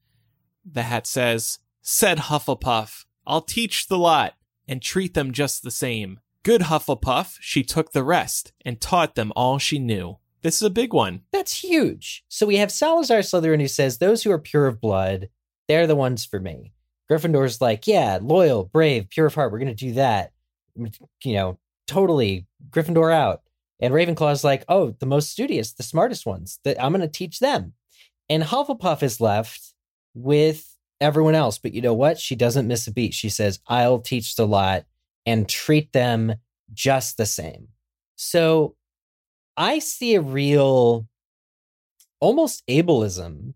the 0.65 0.83
hat 0.83 1.07
says, 1.07 1.59
Said 1.81 2.19
Hufflepuff, 2.19 3.05
I'll 3.27 3.41
teach 3.41 3.87
the 3.87 3.99
lot 3.99 4.35
and 4.67 4.83
treat 4.83 5.15
them 5.15 5.33
just 5.33 5.63
the 5.63 5.71
same. 5.71 6.21
Good 6.43 6.63
Hufflepuff, 6.63 7.37
she 7.41 7.63
took 7.63 7.93
the 7.93 8.05
rest 8.05 8.53
and 8.65 8.81
taught 8.81 9.15
them 9.15 9.33
all 9.37 9.59
she 9.59 9.79
knew. 9.79 10.19
This 10.43 10.57
is 10.57 10.63
a 10.63 10.71
big 10.71 10.93
one. 10.93 11.23
That's 11.33 11.63
huge. 11.63 12.25
So 12.29 12.47
we 12.47 12.57
have 12.57 12.71
Salazar 12.71 13.19
Slytherin 13.19 13.61
who 13.61 13.69
says, 13.69 13.99
Those 13.99 14.23
who 14.23 14.31
are 14.31 14.39
pure 14.39 14.67
of 14.67 14.81
blood, 14.81 15.29
they're 15.67 15.87
the 15.87 15.97
ones 15.97 16.25
for 16.25 16.39
me. 16.39 16.73
Gryffindor's 17.11 17.61
like, 17.61 17.87
Yeah, 17.87 18.19
loyal, 18.21 18.65
brave, 18.65 19.09
pure 19.11 19.27
of 19.27 19.35
heart. 19.35 19.51
We're 19.51 19.59
going 19.59 19.75
to 19.75 19.87
do 19.87 19.93
that. 19.95 20.33
You 20.77 21.35
know, 21.35 21.59
totally 21.87 22.47
Gryffindor 22.71 23.13
out. 23.13 23.43
And 23.81 23.95
Ravenclaw's 23.95 24.45
like, 24.45 24.65
Oh, 24.69 24.91
the 24.99 25.07
most 25.07 25.31
studious, 25.31 25.73
the 25.73 25.83
smartest 25.83 26.27
ones. 26.27 26.59
That 26.65 26.83
I'm 26.83 26.93
going 26.93 27.01
to 27.01 27.09
teach 27.09 27.39
them. 27.39 27.75
And 28.29 28.43
Hufflepuff 28.43 29.03
is 29.03 29.21
left 29.21 29.73
with 30.15 30.75
everyone 31.01 31.35
else. 31.35 31.59
But 31.59 31.73
you 31.73 31.81
know 31.81 31.95
what? 31.95 32.19
She 32.19 32.35
doesn't 32.35 32.69
miss 32.69 32.87
a 32.87 32.93
beat. 32.93 33.15
She 33.15 33.29
says, 33.29 33.61
I'll 33.67 34.01
teach 34.01 34.37
the 34.37 34.47
lot 34.47 34.85
and 35.25 35.49
treat 35.49 35.93
them 35.93 36.35
just 36.73 37.17
the 37.17 37.27
same. 37.27 37.69
So 38.17 38.75
I 39.57 39.79
see 39.79 40.15
a 40.15 40.21
real 40.21 41.07
almost 42.21 42.67
ableism 42.67 43.55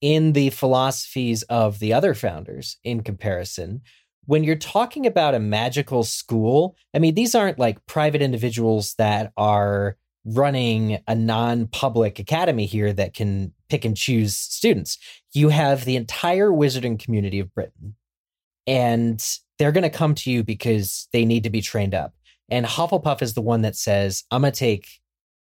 in 0.00 0.32
the 0.32 0.50
philosophies 0.50 1.42
of 1.44 1.78
the 1.78 1.92
other 1.92 2.14
founders 2.14 2.78
in 2.84 3.02
comparison. 3.02 3.82
When 4.26 4.44
you're 4.44 4.56
talking 4.56 5.06
about 5.06 5.34
a 5.34 5.40
magical 5.40 6.02
school, 6.04 6.76
I 6.94 6.98
mean, 6.98 7.14
these 7.14 7.34
aren't 7.34 7.58
like 7.58 7.84
private 7.86 8.22
individuals 8.22 8.94
that 8.98 9.32
are 9.36 9.96
running 10.24 10.98
a 11.06 11.14
non 11.14 11.68
public 11.68 12.18
academy 12.18 12.66
here 12.66 12.92
that 12.92 13.14
can 13.14 13.52
pick 13.68 13.84
and 13.84 13.96
choose 13.96 14.36
students. 14.36 14.98
You 15.32 15.48
have 15.50 15.84
the 15.84 15.96
entire 15.96 16.50
wizarding 16.50 16.98
community 16.98 17.38
of 17.38 17.54
Britain, 17.54 17.94
and 18.66 19.24
they're 19.58 19.72
going 19.72 19.82
to 19.82 19.90
come 19.90 20.14
to 20.16 20.30
you 20.30 20.42
because 20.42 21.08
they 21.12 21.24
need 21.24 21.44
to 21.44 21.50
be 21.50 21.62
trained 21.62 21.94
up. 21.94 22.14
And 22.48 22.66
Hufflepuff 22.66 23.22
is 23.22 23.34
the 23.34 23.42
one 23.42 23.62
that 23.62 23.76
says, 23.76 24.24
I'm 24.30 24.42
going 24.42 24.52
to 24.52 24.58
take 24.58 24.88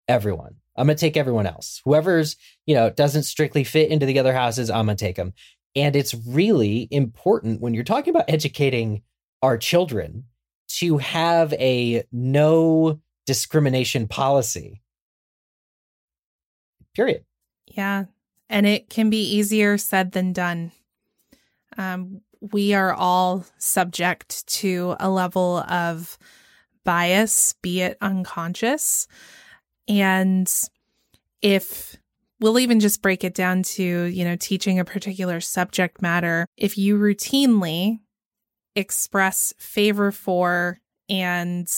everyone. 0.08 0.56
I'm 0.76 0.88
going 0.88 0.98
to 0.98 1.02
take 1.02 1.18
everyone 1.18 1.48
else. 1.48 1.82
Whoever's, 1.86 2.36
you 2.66 2.76
know, 2.76 2.90
doesn't 2.90 3.24
strictly 3.24 3.64
fit 3.64 3.92
into 3.92 4.06
the 4.06 4.20
other 4.20 4.34
houses, 4.34 4.70
I'm 4.70 4.86
going 4.86 4.98
to 4.98 5.06
take 5.06 5.16
them. 5.16 5.34
And 5.76 5.96
it's 5.96 6.14
really 6.14 6.88
important 6.92 7.62
when 7.62 7.74
you're 7.74 7.84
talking 7.84 8.14
about 8.14 8.30
educating 8.30 9.04
our 9.42 9.58
children 9.58 10.26
to 10.68 10.98
have 10.98 11.54
a 11.54 12.04
no 12.12 13.00
discrimination 13.26 14.08
policy. 14.08 14.82
Period. 16.94 17.24
Yeah. 17.68 18.06
And 18.50 18.66
it 18.66 18.90
can 18.90 19.10
be 19.10 19.36
easier 19.36 19.78
said 19.78 20.12
than 20.12 20.34
done. 20.34 20.72
Um, 21.78 22.22
we 22.42 22.74
are 22.74 22.94
all 22.94 23.46
subject 23.58 24.46
to 24.48 24.96
a 25.00 25.10
level 25.10 25.60
of 25.60 26.18
bias, 26.84 27.54
be 27.62 27.82
it 27.82 27.98
unconscious. 28.02 29.08
And 29.88 30.52
if 31.42 31.96
we'll 32.42 32.60
even 32.60 32.80
just 32.80 33.02
break 33.02 33.24
it 33.24 33.36
down 33.36 33.64
to, 33.64 33.84
you 33.84 34.26
know, 34.26 34.36
teaching 34.36 34.80
a 34.80 34.86
particular 34.86 35.40
subject 35.40 36.02
matter, 36.02 36.48
if 36.58 36.78
you 36.78 36.98
routinely 36.98 38.00
express 38.76 39.54
favor 39.60 40.12
for 40.12 40.80
and 41.08 41.72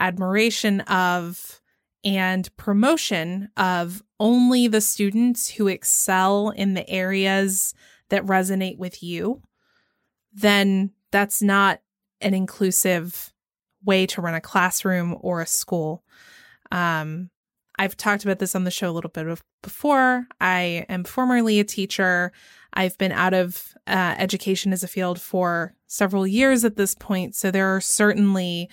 admiration 0.00 0.80
of 0.82 1.60
and 2.04 2.54
promotion 2.56 3.48
of 3.56 4.02
only 4.18 4.66
the 4.66 4.80
students 4.80 5.48
who 5.50 5.68
excel 5.68 6.50
in 6.50 6.74
the 6.74 6.88
areas 6.88 7.74
that 8.08 8.24
resonate 8.24 8.78
with 8.78 9.02
you, 9.02 9.40
then 10.32 10.90
that's 11.12 11.42
not 11.42 11.80
an 12.20 12.34
inclusive 12.34 13.32
way 13.84 14.06
to 14.06 14.20
run 14.20 14.34
a 14.34 14.40
classroom 14.40 15.16
or 15.20 15.40
a 15.40 15.46
school. 15.46 16.02
Um, 16.70 17.30
I've 17.82 17.96
talked 17.96 18.22
about 18.22 18.38
this 18.38 18.54
on 18.54 18.62
the 18.62 18.70
show 18.70 18.88
a 18.88 18.92
little 18.92 19.10
bit 19.10 19.40
before. 19.60 20.28
I 20.40 20.86
am 20.88 21.02
formerly 21.02 21.58
a 21.58 21.64
teacher. 21.64 22.30
I've 22.74 22.96
been 22.96 23.10
out 23.10 23.34
of 23.34 23.74
uh, 23.88 24.14
education 24.18 24.72
as 24.72 24.84
a 24.84 24.88
field 24.88 25.20
for 25.20 25.74
several 25.88 26.24
years 26.24 26.64
at 26.64 26.76
this 26.76 26.94
point. 26.94 27.34
So 27.34 27.50
there 27.50 27.74
are 27.74 27.80
certainly 27.80 28.70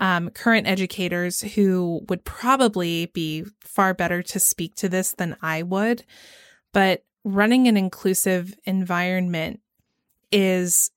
um, 0.00 0.30
current 0.30 0.66
educators 0.66 1.40
who 1.40 2.04
would 2.08 2.24
probably 2.24 3.06
be 3.06 3.44
far 3.60 3.94
better 3.94 4.24
to 4.24 4.40
speak 4.40 4.74
to 4.74 4.88
this 4.88 5.12
than 5.12 5.36
I 5.40 5.62
would. 5.62 6.04
But 6.72 7.04
running 7.22 7.68
an 7.68 7.76
inclusive 7.76 8.56
environment 8.64 9.60
is 10.32 10.90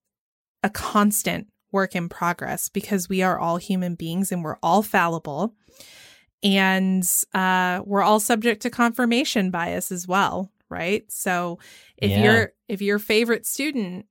a 0.64 0.70
constant 0.72 1.46
work 1.72 1.96
in 1.96 2.10
progress 2.10 2.70
because 2.70 3.08
we 3.08 3.22
are 3.22 3.38
all 3.38 3.58
human 3.58 3.94
beings 3.94 4.32
and 4.32 4.44
we're 4.44 4.58
all 4.64 4.82
fallible. 4.82 5.54
And 6.44 7.08
uh, 7.34 7.82
we're 7.86 8.02
all 8.02 8.20
subject 8.20 8.62
to 8.64 8.70
confirmation 8.70 9.52
bias 9.52 9.92
as 9.92 10.08
well, 10.08 10.52
right? 10.70 11.10
So 11.12 11.60
if 11.98 12.12
yeah. 12.12 12.24
your 12.24 12.54
if 12.68 12.82
your 12.82 13.00
favorite 13.00 13.46
student 13.46 14.06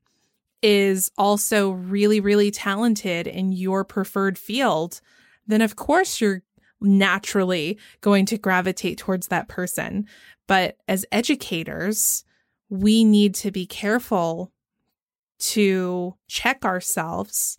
is 0.62 1.10
also 1.16 1.70
really, 1.70 2.20
really 2.20 2.50
talented 2.50 3.26
in 3.26 3.52
your 3.52 3.84
preferred 3.84 4.38
field, 4.38 5.00
then 5.46 5.62
of 5.62 5.76
course 5.76 6.20
you're 6.20 6.42
naturally 6.80 7.78
going 8.00 8.26
to 8.26 8.38
gravitate 8.38 8.98
towards 8.98 9.28
that 9.28 9.48
person. 9.48 10.06
But 10.46 10.76
as 10.88 11.06
educators, 11.12 12.24
we 12.68 13.04
need 13.04 13.34
to 13.36 13.50
be 13.50 13.66
careful 13.66 14.52
to 15.38 16.14
check 16.28 16.64
ourselves 16.64 17.58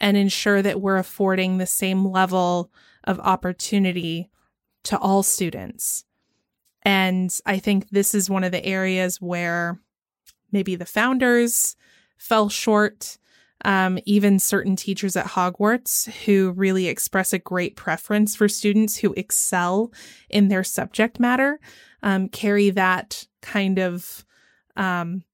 and 0.00 0.16
ensure 0.16 0.60
that 0.62 0.80
we're 0.80 0.96
affording 0.96 1.58
the 1.58 1.66
same 1.66 2.04
level 2.04 2.70
of 3.04 3.20
opportunity 3.20 4.30
to 4.84 4.98
all 4.98 5.22
students. 5.22 6.04
And 6.82 7.34
I 7.46 7.58
think 7.58 7.90
this 7.90 8.14
is 8.14 8.28
one 8.28 8.44
of 8.44 8.52
the 8.52 8.64
areas 8.64 9.20
where 9.20 9.80
maybe 10.52 10.74
the 10.76 10.86
founders 10.86 11.76
fell 12.18 12.48
short. 12.48 13.18
Um, 13.66 13.98
even 14.04 14.40
certain 14.40 14.76
teachers 14.76 15.16
at 15.16 15.24
Hogwarts 15.24 16.12
who 16.26 16.50
really 16.50 16.86
express 16.86 17.32
a 17.32 17.38
great 17.38 17.76
preference 17.76 18.36
for 18.36 18.46
students 18.46 18.98
who 18.98 19.14
excel 19.14 19.90
in 20.28 20.48
their 20.48 20.64
subject 20.64 21.18
matter 21.18 21.58
um, 22.02 22.28
carry 22.28 22.68
that 22.70 23.26
kind 23.40 23.78
of 23.78 24.26
um, 24.76 25.24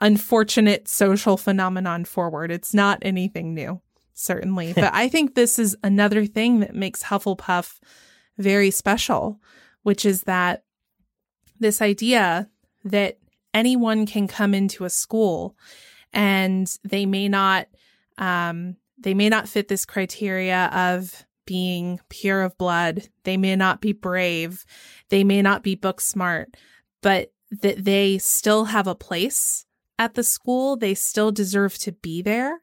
unfortunate 0.00 0.88
social 0.88 1.36
phenomenon 1.36 2.04
forward. 2.04 2.50
It's 2.50 2.72
not 2.72 2.98
anything 3.02 3.54
new, 3.54 3.80
certainly. 4.14 4.72
but 4.74 4.92
I 4.94 5.08
think 5.08 5.34
this 5.34 5.58
is 5.58 5.76
another 5.82 6.26
thing 6.26 6.60
that 6.60 6.74
makes 6.74 7.04
Hufflepuff 7.04 7.78
very 8.38 8.70
special, 8.70 9.40
which 9.82 10.04
is 10.04 10.22
that 10.22 10.64
this 11.58 11.82
idea 11.82 12.48
that 12.84 13.18
anyone 13.52 14.06
can 14.06 14.26
come 14.26 14.54
into 14.54 14.84
a 14.84 14.90
school 14.90 15.56
and 16.12 16.78
they 16.82 17.04
may 17.06 17.28
not 17.28 17.68
um, 18.18 18.76
they 18.98 19.14
may 19.14 19.28
not 19.28 19.48
fit 19.48 19.68
this 19.68 19.86
criteria 19.86 20.66
of 20.66 21.26
being 21.46 22.00
pure 22.10 22.42
of 22.42 22.56
blood. 22.58 23.08
They 23.24 23.36
may 23.36 23.56
not 23.56 23.80
be 23.80 23.92
brave. 23.92 24.64
They 25.08 25.24
may 25.24 25.40
not 25.42 25.62
be 25.62 25.74
book 25.74 26.00
smart 26.00 26.54
but 27.02 27.32
that 27.50 27.84
they 27.84 28.18
still 28.18 28.66
have 28.66 28.86
a 28.86 28.94
place 28.94 29.66
at 29.98 30.14
the 30.14 30.22
school. 30.22 30.76
They 30.76 30.94
still 30.94 31.32
deserve 31.32 31.76
to 31.78 31.92
be 31.92 32.22
there 32.22 32.60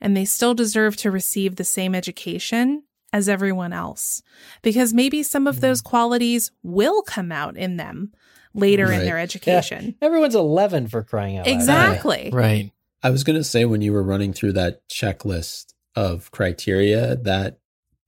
and 0.00 0.16
they 0.16 0.24
still 0.24 0.54
deserve 0.54 0.96
to 0.98 1.10
receive 1.10 1.56
the 1.56 1.64
same 1.64 1.94
education 1.94 2.82
as 3.12 3.28
everyone 3.28 3.72
else 3.72 4.22
because 4.62 4.92
maybe 4.92 5.22
some 5.22 5.46
of 5.46 5.60
those 5.60 5.80
mm. 5.80 5.84
qualities 5.84 6.50
will 6.62 7.02
come 7.02 7.32
out 7.32 7.56
in 7.56 7.76
them 7.76 8.12
later 8.52 8.86
right. 8.86 9.00
in 9.00 9.04
their 9.04 9.18
education. 9.18 9.96
Yeah. 10.00 10.06
Everyone's 10.06 10.34
11 10.34 10.88
for 10.88 11.02
crying 11.02 11.38
out 11.38 11.46
loud. 11.46 11.54
Exactly. 11.54 12.30
Right. 12.32 12.72
I 13.02 13.10
was 13.10 13.24
going 13.24 13.38
to 13.38 13.44
say 13.44 13.64
when 13.64 13.82
you 13.82 13.92
were 13.92 14.02
running 14.02 14.32
through 14.32 14.52
that 14.54 14.86
checklist 14.88 15.74
of 15.94 16.30
criteria 16.30 17.16
that 17.16 17.58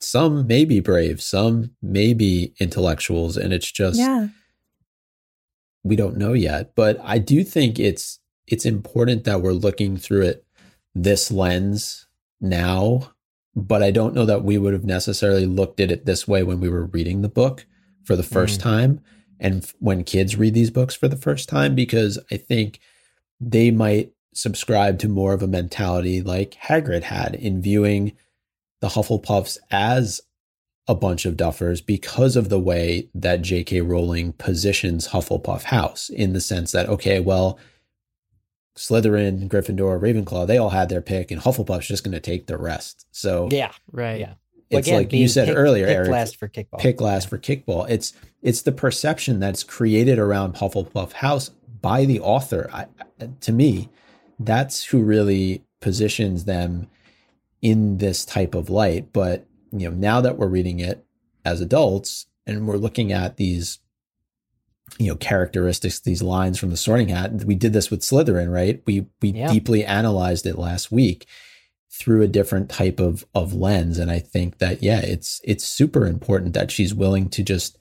some 0.00 0.46
may 0.46 0.64
be 0.64 0.80
brave, 0.80 1.20
some 1.22 1.72
may 1.82 2.14
be 2.14 2.54
intellectuals, 2.60 3.36
and 3.36 3.52
it's 3.52 3.70
just 3.70 3.98
yeah. 3.98 4.28
we 5.82 5.96
don't 5.96 6.16
know 6.16 6.32
yet. 6.32 6.74
But 6.74 6.98
I 7.02 7.18
do 7.18 7.42
think 7.44 7.78
it's 7.78 8.20
it's 8.46 8.64
important 8.64 9.24
that 9.24 9.42
we're 9.42 9.52
looking 9.52 9.96
through 9.96 10.22
it 10.22 10.44
this 11.02 11.30
lens 11.30 12.06
now. 12.40 13.12
But 13.54 13.82
I 13.82 13.90
don't 13.90 14.14
know 14.14 14.26
that 14.26 14.44
we 14.44 14.58
would 14.58 14.72
have 14.72 14.84
necessarily 14.84 15.46
looked 15.46 15.80
at 15.80 15.90
it 15.90 16.06
this 16.06 16.28
way 16.28 16.42
when 16.42 16.60
we 16.60 16.68
were 16.68 16.86
reading 16.86 17.22
the 17.22 17.28
book 17.28 17.66
for 18.04 18.14
the 18.14 18.22
first 18.22 18.60
mm. 18.60 18.62
time, 18.62 19.00
and 19.40 19.70
when 19.80 20.04
kids 20.04 20.36
read 20.36 20.54
these 20.54 20.70
books 20.70 20.94
for 20.94 21.08
the 21.08 21.16
first 21.16 21.48
time, 21.48 21.74
because 21.74 22.18
I 22.30 22.36
think 22.36 22.80
they 23.40 23.70
might 23.70 24.12
subscribe 24.32 24.98
to 25.00 25.08
more 25.08 25.32
of 25.32 25.42
a 25.42 25.48
mentality 25.48 26.22
like 26.22 26.56
Hagrid 26.62 27.02
had 27.02 27.34
in 27.34 27.60
viewing 27.60 28.12
the 28.80 28.88
Hufflepuffs 28.88 29.58
as 29.70 30.20
a 30.86 30.94
bunch 30.94 31.26
of 31.26 31.36
duffers 31.36 31.84
because 31.84 32.34
of 32.36 32.48
the 32.48 32.58
way 32.58 33.10
that 33.14 33.42
J.K. 33.42 33.82
Rowling 33.82 34.32
positions 34.32 35.08
Hufflepuff 35.08 35.64
House 35.64 36.08
in 36.08 36.32
the 36.32 36.40
sense 36.40 36.72
that, 36.72 36.88
okay, 36.88 37.20
well, 37.20 37.58
Slytherin, 38.78 39.48
Gryffindor, 39.48 40.00
Ravenclaw, 40.00 40.46
they 40.46 40.56
all 40.58 40.70
had 40.70 40.88
their 40.88 41.00
pick, 41.02 41.30
and 41.30 41.40
Hufflepuff's 41.40 41.88
just 41.88 42.04
going 42.04 42.12
to 42.12 42.20
take 42.20 42.46
the 42.46 42.56
rest. 42.56 43.06
So 43.10 43.48
Yeah. 43.50 43.72
Right. 43.90 44.20
Yeah. 44.20 44.34
it's 44.70 44.86
Again, 44.86 44.98
like 45.00 45.12
you 45.12 45.26
said 45.28 45.48
pick- 45.48 45.56
earlier, 45.56 45.86
pick 45.86 45.96
Eric. 45.96 46.08
last 46.10 46.36
for 46.36 46.48
kickball. 46.48 46.78
pick 46.78 47.00
last 47.00 47.28
for 47.28 47.38
kickball. 47.38 47.88
It's 47.90 48.12
it's 48.40 48.62
the 48.62 48.70
perception 48.72 49.40
that's 49.40 49.64
created 49.64 50.18
around 50.18 50.54
Hufflepuff 50.54 51.12
House 51.12 51.50
by 51.80 52.04
the 52.04 52.20
author. 52.20 52.70
I, 52.72 52.86
I- 53.20 53.30
to 53.40 53.52
me, 53.52 53.88
that's 54.38 54.84
who 54.84 55.02
really 55.02 55.64
positions 55.80 56.44
them 56.44 56.86
in 57.62 57.98
this 57.98 58.24
type 58.24 58.54
of 58.54 58.70
light. 58.70 59.12
But 59.12 59.46
you 59.72 59.90
know, 59.90 59.96
now 59.96 60.20
that 60.20 60.38
we're 60.38 60.46
reading 60.46 60.78
it 60.80 61.04
as 61.44 61.60
adults 61.60 62.26
and 62.46 62.66
we're 62.68 62.76
looking 62.76 63.10
at 63.12 63.36
these 63.38 63.80
you 64.98 65.08
know 65.08 65.16
characteristics 65.16 66.00
these 66.00 66.22
lines 66.22 66.58
from 66.58 66.70
the 66.70 66.76
sorting 66.76 67.08
hat 67.08 67.44
we 67.44 67.54
did 67.54 67.72
this 67.72 67.90
with 67.90 68.00
slytherin 68.00 68.52
right 68.52 68.82
we 68.86 69.06
we 69.20 69.30
Yeah. 69.30 69.52
deeply 69.52 69.84
analyzed 69.84 70.46
it 70.46 70.58
last 70.58 70.90
week 70.90 71.26
through 71.90 72.22
a 72.22 72.28
different 72.28 72.68
type 72.70 73.00
of 73.00 73.24
of 73.34 73.52
lens 73.54 73.98
and 73.98 74.10
i 74.10 74.18
think 74.18 74.58
that 74.58 74.82
yeah 74.82 75.00
it's 75.00 75.40
it's 75.44 75.64
super 75.64 76.06
important 76.06 76.54
that 76.54 76.70
she's 76.70 76.94
willing 76.94 77.28
to 77.28 77.42
just 77.42 77.76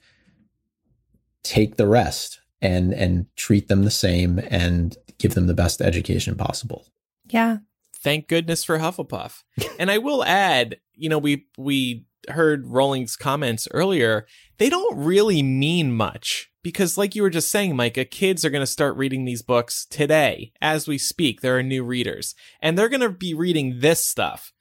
take 1.44 1.78
the 1.78 1.88
rest 1.88 2.40
and 2.62 2.94
and 2.94 3.26
treat 3.36 3.68
them 3.68 3.84
the 3.84 3.92
same 3.92 4.40
and 4.50 4.98
give 5.20 5.34
them 5.34 5.48
the 5.48 5.54
best 5.54 5.82
education 5.82 6.36
possible 6.36 6.86
Yeah. 7.30 7.58
Thank 8.00 8.28
goodness 8.28 8.64
for 8.64 8.78
Hufflepuff. 8.78 9.44
and 9.80 9.90
I 9.90 9.98
will 9.98 10.24
add, 10.24 10.78
you 10.94 11.10
know, 11.10 11.18
we 11.18 11.48
we 11.58 12.06
heard 12.30 12.68
Rowling's 12.68 13.16
comments 13.16 13.68
earlier. 13.72 14.28
They 14.60 14.70
don't 14.70 14.98
really 14.98 15.42
mean 15.42 15.92
much 15.94 16.50
because, 16.68 16.98
like 16.98 17.16
you 17.16 17.22
were 17.22 17.30
just 17.30 17.50
saying, 17.50 17.78
Micah, 17.78 18.04
kids 18.04 18.44
are 18.44 18.50
going 18.50 18.62
to 18.62 18.68
start 18.68 18.98
reading 18.98 19.24
these 19.24 19.42
books 19.42 19.86
today 19.86 20.52
as 20.62 20.86
we 20.86 20.98
speak. 20.98 21.40
There 21.40 21.58
are 21.58 21.64
new 21.64 21.82
readers, 21.82 22.36
and 22.62 22.78
they're 22.78 22.90
going 22.90 23.00
to 23.00 23.10
be 23.10 23.34
reading 23.34 23.80
this 23.80 24.06
stuff. 24.06 24.52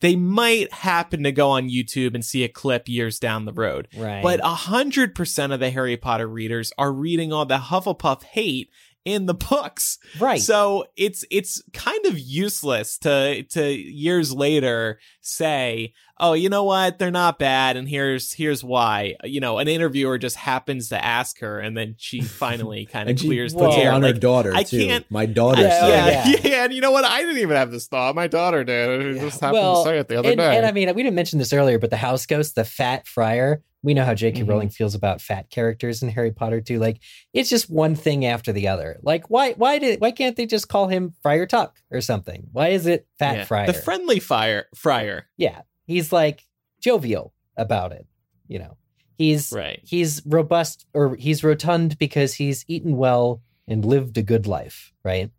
They 0.00 0.14
might 0.14 0.72
happen 0.72 1.24
to 1.24 1.32
go 1.32 1.50
on 1.50 1.68
YouTube 1.68 2.14
and 2.14 2.24
see 2.24 2.44
a 2.44 2.48
clip 2.48 2.88
years 2.88 3.18
down 3.18 3.46
the 3.46 3.52
road. 3.52 3.88
Right. 3.96 4.22
But 4.22 4.38
a 4.44 4.54
hundred 4.54 5.16
percent 5.16 5.52
of 5.52 5.58
the 5.58 5.70
Harry 5.70 5.96
Potter 5.96 6.28
readers 6.28 6.72
are 6.78 6.92
reading 6.92 7.32
all 7.32 7.46
the 7.46 7.58
Hufflepuff 7.58 8.22
hate 8.22 8.70
in 9.06 9.24
the 9.24 9.32
books. 9.34 9.98
right. 10.20 10.40
So 10.40 10.84
it's 10.96 11.24
it's 11.30 11.62
kind 11.72 12.04
of 12.06 12.18
useless 12.18 12.98
to 12.98 13.44
to 13.44 13.72
years 13.72 14.32
later 14.34 14.98
say, 15.20 15.94
"Oh, 16.18 16.32
you 16.34 16.48
know 16.48 16.64
what? 16.64 16.98
They're 16.98 17.10
not 17.12 17.38
bad 17.38 17.76
and 17.76 17.88
here's 17.88 18.32
here's 18.32 18.62
why." 18.64 19.14
You 19.24 19.40
know, 19.40 19.58
an 19.58 19.68
interviewer 19.68 20.18
just 20.18 20.36
happens 20.36 20.88
to 20.90 21.02
ask 21.02 21.38
her 21.40 21.60
and 21.60 21.76
then 21.76 21.94
she 21.98 22.20
finally 22.42 22.84
kind 22.84 23.04
of 23.08 23.10
and 23.10 23.20
she 23.20 23.28
clears 23.28 23.54
the 23.54 23.64
air. 23.70 23.92
on 23.92 24.02
her 24.02 24.12
daughter 24.12 24.52
I 24.54 24.64
too 24.64 24.84
can't- 24.86 25.10
my 25.10 25.24
daughter 25.24 25.62
Yeah, 25.62 25.80
said 25.80 25.88
yeah, 25.88 26.26
yeah. 26.28 26.40
yeah, 26.42 26.64
and 26.64 26.74
you 26.74 26.80
know 26.80 26.90
what? 26.90 27.04
I 27.04 27.20
didn't 27.22 27.38
even 27.38 27.56
have 27.56 27.70
this 27.70 27.86
thought. 27.86 28.14
My 28.16 28.26
daughter 28.26 28.64
did. 28.64 29.16
It 29.16 29.20
just 29.20 29.40
happened 29.40 29.60
Well, 29.62 29.84
to 29.84 29.88
say 29.90 29.98
it 29.98 30.08
the 30.08 30.18
other 30.18 30.30
and, 30.30 30.38
day. 30.38 30.56
and 30.56 30.66
I 30.66 30.72
mean, 30.72 30.92
we 30.94 31.02
didn't 31.04 31.14
mention 31.16 31.38
this 31.38 31.52
earlier, 31.52 31.78
but 31.78 31.90
the 31.90 31.96
house 31.96 32.26
ghost, 32.26 32.56
the 32.56 32.64
fat 32.64 33.06
friar, 33.06 33.62
we 33.86 33.94
know 33.94 34.04
how 34.04 34.14
J.K. 34.14 34.42
Mhm. 34.42 34.48
Rowling 34.48 34.68
feels 34.68 34.96
about 34.96 35.20
fat 35.20 35.48
characters 35.48 36.02
in 36.02 36.08
Harry 36.08 36.32
Potter 36.32 36.60
too. 36.60 36.78
Like, 36.80 36.98
it's 37.32 37.48
just 37.48 37.70
one 37.70 37.94
thing 37.94 38.24
after 38.26 38.52
the 38.52 38.66
other. 38.66 38.98
Like, 39.02 39.30
why, 39.30 39.52
why 39.52 39.78
did, 39.78 40.00
why 40.00 40.10
can't 40.10 40.34
they 40.36 40.44
just 40.44 40.68
call 40.68 40.88
him 40.88 41.14
Friar 41.22 41.46
Tuck 41.46 41.78
or 41.90 42.00
something? 42.00 42.48
Why 42.52 42.68
is 42.68 42.86
it 42.86 43.06
Fat 43.18 43.36
Yeah. 43.36 43.44
Friar? 43.44 43.66
The 43.68 43.72
friendly 43.74 44.18
fire 44.18 44.66
friar. 44.74 45.28
yeah, 45.36 45.60
he's 45.86 46.12
like 46.12 46.44
jovial 46.80 47.32
about 47.56 47.92
it. 47.92 48.06
You 48.48 48.58
know, 48.58 48.76
he's 49.18 49.52
Right. 49.52 49.80
he's 49.84 50.20
robust 50.26 50.84
or 50.92 51.14
he's 51.14 51.44
rotund 51.44 51.96
because 51.98 52.34
he's 52.34 52.64
eaten 52.68 52.96
well 52.96 53.40
and 53.68 53.84
lived 53.84 54.18
a 54.18 54.22
good 54.22 54.46
life. 54.48 54.92
Right. 55.04 55.30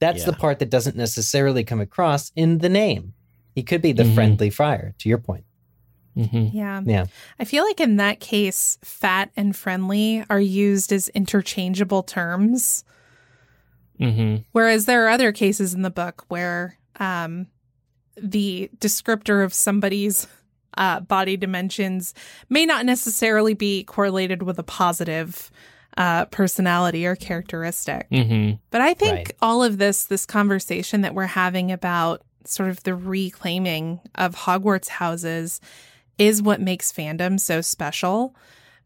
That's 0.00 0.24
the 0.24 0.32
part 0.32 0.58
that 0.58 0.70
doesn't 0.70 0.96
necessarily 0.96 1.62
come 1.62 1.80
across 1.80 2.32
in 2.34 2.58
the 2.58 2.68
name. 2.68 3.14
He 3.54 3.62
could 3.62 3.80
be 3.80 3.92
the 3.92 4.02
Mhm. 4.02 4.14
friendly 4.16 4.50
friar. 4.50 4.94
To 4.98 5.08
your 5.08 5.18
point. 5.18 5.44
Mm-hmm. 6.16 6.56
Yeah. 6.56 6.82
Yeah. 6.84 7.06
I 7.38 7.44
feel 7.44 7.64
like 7.64 7.80
in 7.80 7.96
that 7.96 8.20
case, 8.20 8.78
fat 8.84 9.30
and 9.36 9.56
friendly 9.56 10.24
are 10.28 10.40
used 10.40 10.92
as 10.92 11.08
interchangeable 11.08 12.02
terms. 12.02 12.84
Mm-hmm. 14.00 14.42
Whereas 14.52 14.86
there 14.86 15.04
are 15.06 15.08
other 15.10 15.32
cases 15.32 15.74
in 15.74 15.82
the 15.82 15.90
book 15.90 16.24
where 16.28 16.78
um, 16.98 17.46
the 18.16 18.70
descriptor 18.78 19.44
of 19.44 19.54
somebody's 19.54 20.26
uh, 20.76 21.00
body 21.00 21.36
dimensions 21.36 22.14
may 22.48 22.66
not 22.66 22.84
necessarily 22.84 23.54
be 23.54 23.84
correlated 23.84 24.42
with 24.42 24.58
a 24.58 24.62
positive 24.62 25.50
uh, 25.98 26.24
personality 26.26 27.06
or 27.06 27.14
characteristic. 27.14 28.08
Mm-hmm. 28.10 28.56
But 28.70 28.80
I 28.80 28.94
think 28.94 29.12
Right. 29.12 29.32
all 29.42 29.62
of 29.62 29.78
this, 29.78 30.04
this 30.04 30.24
conversation 30.24 31.02
that 31.02 31.14
we're 31.14 31.26
having 31.26 31.70
about 31.70 32.22
sort 32.44 32.70
of 32.70 32.82
the 32.82 32.94
reclaiming 32.94 34.00
of 34.14 34.34
Hogwarts 34.34 34.88
houses 34.88 35.60
is 36.18 36.42
what 36.42 36.60
makes 36.60 36.92
fandom 36.92 37.38
so 37.40 37.60
special 37.60 38.34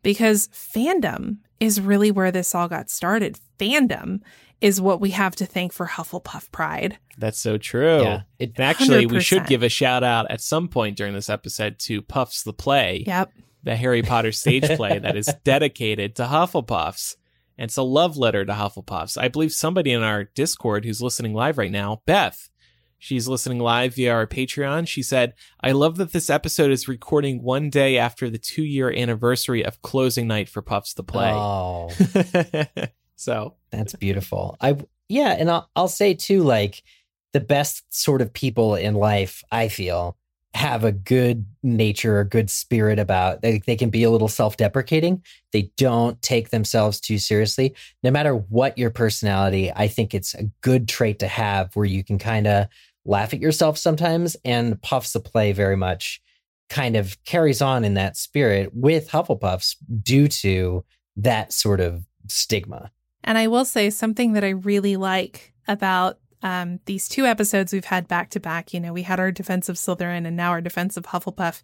because 0.02 0.48
fandom 0.48 1.38
is 1.60 1.80
really 1.80 2.10
where 2.10 2.30
this 2.30 2.54
all 2.54 2.68
got 2.68 2.90
started. 2.90 3.38
Fandom 3.58 4.20
is 4.60 4.80
what 4.80 5.00
we 5.00 5.10
have 5.10 5.36
to 5.36 5.46
thank 5.46 5.72
for 5.72 5.86
Hufflepuff 5.86 6.50
Pride. 6.50 6.98
That's 7.18 7.38
so 7.38 7.58
true. 7.58 8.02
Yeah. 8.02 8.22
It, 8.38 8.52
And 8.56 8.64
actually, 8.64 9.06
we 9.06 9.20
should 9.20 9.46
give 9.46 9.62
a 9.62 9.68
shout 9.68 10.02
out 10.04 10.30
at 10.30 10.40
some 10.40 10.68
point 10.68 10.96
during 10.96 11.14
this 11.14 11.28
episode 11.30 11.78
to 11.80 12.02
Puffs 12.02 12.42
the 12.42 12.52
Play, 12.52 13.04
Yep. 13.06 13.32
the 13.64 13.76
Harry 13.76 14.02
Potter 14.02 14.32
stage 14.32 14.64
play 14.76 14.98
that 14.98 15.16
is 15.16 15.26
dedicated 15.44 16.16
to 16.16 16.24
Hufflepuffs. 16.24 17.16
And 17.58 17.68
it's 17.68 17.76
a 17.78 17.82
love 17.82 18.16
letter 18.18 18.44
to 18.44 18.52
Hufflepuffs. 18.52 19.16
I 19.20 19.28
believe 19.28 19.52
somebody 19.52 19.92
in 19.92 20.02
our 20.02 20.24
Discord 20.24 20.84
who's 20.84 21.00
listening 21.02 21.32
live 21.32 21.56
right 21.58 21.70
now, 21.72 22.02
Beth, 22.06 22.50
she's 22.98 23.28
listening 23.28 23.58
live 23.58 23.94
via 23.94 24.12
our 24.12 24.26
Patreon. 24.26 24.88
She 24.88 25.02
said, 25.02 25.34
I 25.60 25.72
love 25.72 25.96
that 25.96 26.12
this 26.12 26.30
episode 26.30 26.70
is 26.70 26.88
recording 26.88 27.42
one 27.42 27.70
day 27.70 27.98
after 27.98 28.30
the 28.30 28.38
two 28.38 28.64
year 28.64 28.90
anniversary 28.90 29.64
of 29.64 29.82
closing 29.82 30.26
night 30.26 30.48
for 30.48 30.62
Puffs 30.62 30.94
the 30.94 31.02
Play. 31.02 31.32
Oh, 31.32 31.90
so, 33.16 33.54
that's 33.70 33.94
beautiful. 33.94 34.56
I 34.60 34.76
yeah, 35.08 35.36
and 35.38 35.50
I'll 35.50 35.70
I'll 35.76 35.88
say 35.88 36.14
too, 36.14 36.42
like 36.42 36.82
the 37.32 37.40
best 37.40 37.84
sort 37.94 38.22
of 38.22 38.32
people 38.32 38.74
in 38.74 38.94
life, 38.94 39.42
I 39.52 39.68
feel, 39.68 40.16
have 40.56 40.84
a 40.84 40.92
good 40.92 41.44
nature, 41.62 42.18
a 42.18 42.24
good 42.24 42.48
spirit 42.50 42.98
about. 42.98 43.42
They 43.42 43.58
they 43.66 43.76
can 43.76 43.90
be 43.90 44.04
a 44.04 44.10
little 44.10 44.28
self 44.28 44.56
deprecating. 44.56 45.22
They 45.52 45.70
don't 45.76 46.20
take 46.22 46.48
themselves 46.48 46.98
too 46.98 47.18
seriously. 47.18 47.74
No 48.02 48.10
matter 48.10 48.34
what 48.34 48.78
your 48.78 48.90
personality, 48.90 49.70
I 49.74 49.86
think 49.86 50.14
it's 50.14 50.34
a 50.34 50.44
good 50.62 50.88
trait 50.88 51.18
to 51.18 51.28
have 51.28 51.76
where 51.76 51.84
you 51.84 52.02
can 52.02 52.18
kind 52.18 52.46
of 52.46 52.68
laugh 53.04 53.34
at 53.34 53.40
yourself 53.40 53.76
sometimes. 53.76 54.36
And 54.44 54.80
Puffs 54.80 55.12
the 55.12 55.20
play 55.20 55.52
very 55.52 55.76
much 55.76 56.22
kind 56.68 56.96
of 56.96 57.22
carries 57.24 57.60
on 57.60 57.84
in 57.84 57.94
that 57.94 58.16
spirit 58.16 58.70
with 58.74 59.10
Hufflepuffs 59.10 59.76
due 60.02 60.26
to 60.26 60.84
that 61.16 61.52
sort 61.52 61.80
of 61.80 62.04
stigma. 62.28 62.90
And 63.22 63.36
I 63.36 63.46
will 63.48 63.64
say 63.64 63.90
something 63.90 64.32
that 64.32 64.44
I 64.44 64.50
really 64.50 64.96
like 64.96 65.52
about 65.68 66.18
um, 66.46 66.78
these 66.84 67.08
two 67.08 67.26
episodes 67.26 67.72
we've 67.72 67.86
had 67.86 68.06
back 68.06 68.30
to 68.30 68.38
back. 68.38 68.72
You 68.72 68.78
know, 68.78 68.92
we 68.92 69.02
had 69.02 69.18
our 69.18 69.32
defense 69.32 69.68
of 69.68 69.74
Slytherin 69.74 70.28
and 70.28 70.36
now 70.36 70.50
our 70.50 70.60
defense 70.60 70.96
of 70.96 71.06
Hufflepuff. 71.06 71.60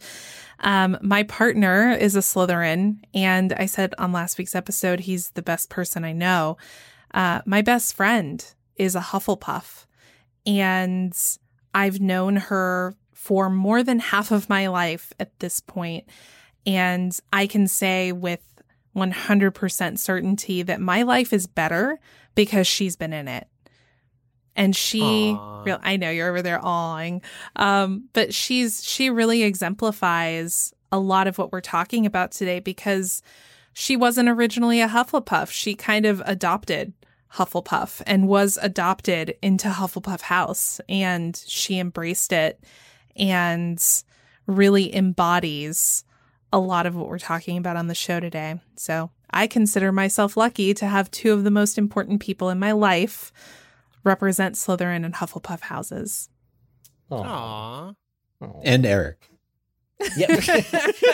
Um, 0.59 0.99
my 1.01 1.23
partner 1.23 1.93
is 1.93 2.17
a 2.17 2.21
Slytherin, 2.21 2.97
and 3.15 3.53
I 3.53 3.67
said 3.67 3.95
on 3.97 4.11
last 4.11 4.39
week's 4.39 4.57
episode 4.57 5.01
he's 5.01 5.31
the 5.31 5.43
best 5.43 5.71
person 5.71 6.05
I 6.05 6.13
know. 6.13 6.57
Uh, 7.15 7.43
my 7.47 7.63
best 7.63 7.95
friend 7.95 8.45
is 8.75 8.97
a 8.97 9.01
Hufflepuff, 9.01 9.87
and 10.47 11.17
I've 11.73 12.01
known 12.01 12.35
her 12.35 12.97
for 13.15 13.49
more 13.49 13.85
than 13.85 14.01
half 14.01 14.33
of 14.33 14.49
my 14.49 14.67
life 14.67 15.13
at 15.21 15.39
this 15.39 15.61
point, 15.61 16.09
and 16.67 17.17
I 17.33 17.47
can 17.47 17.69
say 17.69 18.11
with 18.11 18.41
100% 18.97 19.99
certainty 20.01 20.63
that 20.63 20.81
my 20.81 21.05
life 21.05 21.33
is 21.33 21.47
better 21.47 22.01
because 22.35 22.67
she's 22.67 22.97
been 22.97 23.13
in 23.13 23.29
it. 23.29 23.47
And 24.55 24.77
she, 24.77 25.37
real, 25.65 25.79
I 25.83 25.97
know 25.97 26.11
you're 26.11 26.29
over 26.29 26.43
there 26.43 26.61
awing, 26.63 27.23
um, 27.57 28.09
but 28.13 28.35
she's 28.35 28.85
she 28.85 29.09
really 29.09 29.43
exemplifies 29.43 30.75
a 30.91 30.99
lot 30.99 31.27
of 31.27 31.39
what 31.39 31.53
we're 31.53 31.63
talking 31.63 32.05
about 32.05 32.33
today 32.33 32.61
because 32.61 33.23
she 33.73 33.97
wasn't 33.97 34.29
originally 34.29 34.81
a 34.81 34.89
Hufflepuff. 34.89 35.51
She 35.51 35.75
kind 35.75 36.05
of 36.05 36.23
adopted 36.27 36.93
Hufflepuff 37.35 38.03
and 38.07 38.29
was 38.29 38.59
adopted 38.61 39.37
into 39.41 39.69
Hufflepuff 39.69 40.21
House, 40.23 40.81
and 40.89 41.35
she 41.47 41.79
embraced 41.79 42.33
it 42.33 42.63
and 43.17 43.83
really 44.47 44.95
embodies 44.95 46.05
a 46.53 46.59
lot 46.59 46.85
of 46.85 46.95
what 46.95 47.09
we're 47.09 47.19
talking 47.19 47.57
about 47.57 47.77
on 47.77 47.87
the 47.87 47.95
show 47.95 48.21
today. 48.21 48.61
So 48.77 49.11
I 49.31 49.47
consider 49.47 49.91
myself 49.93 50.37
lucky 50.37 50.75
to 50.75 50.87
have 50.87 51.11
two 51.11 51.33
of 51.33 51.45
the 51.45 51.51
most 51.51 51.79
important 51.79 52.21
people 52.21 52.51
in 52.51 52.59
my 52.59 52.73
life 52.73 53.33
represent 54.05 54.55
Slytherin 54.57 55.05
and 55.05 55.15
Hufflepuff 55.15 55.61
houses. 55.61 56.29
Aw. 57.11 57.93
Aww. 58.43 58.61
And 58.65 58.85
Eric. 58.87 59.29
Yep. 60.17 60.31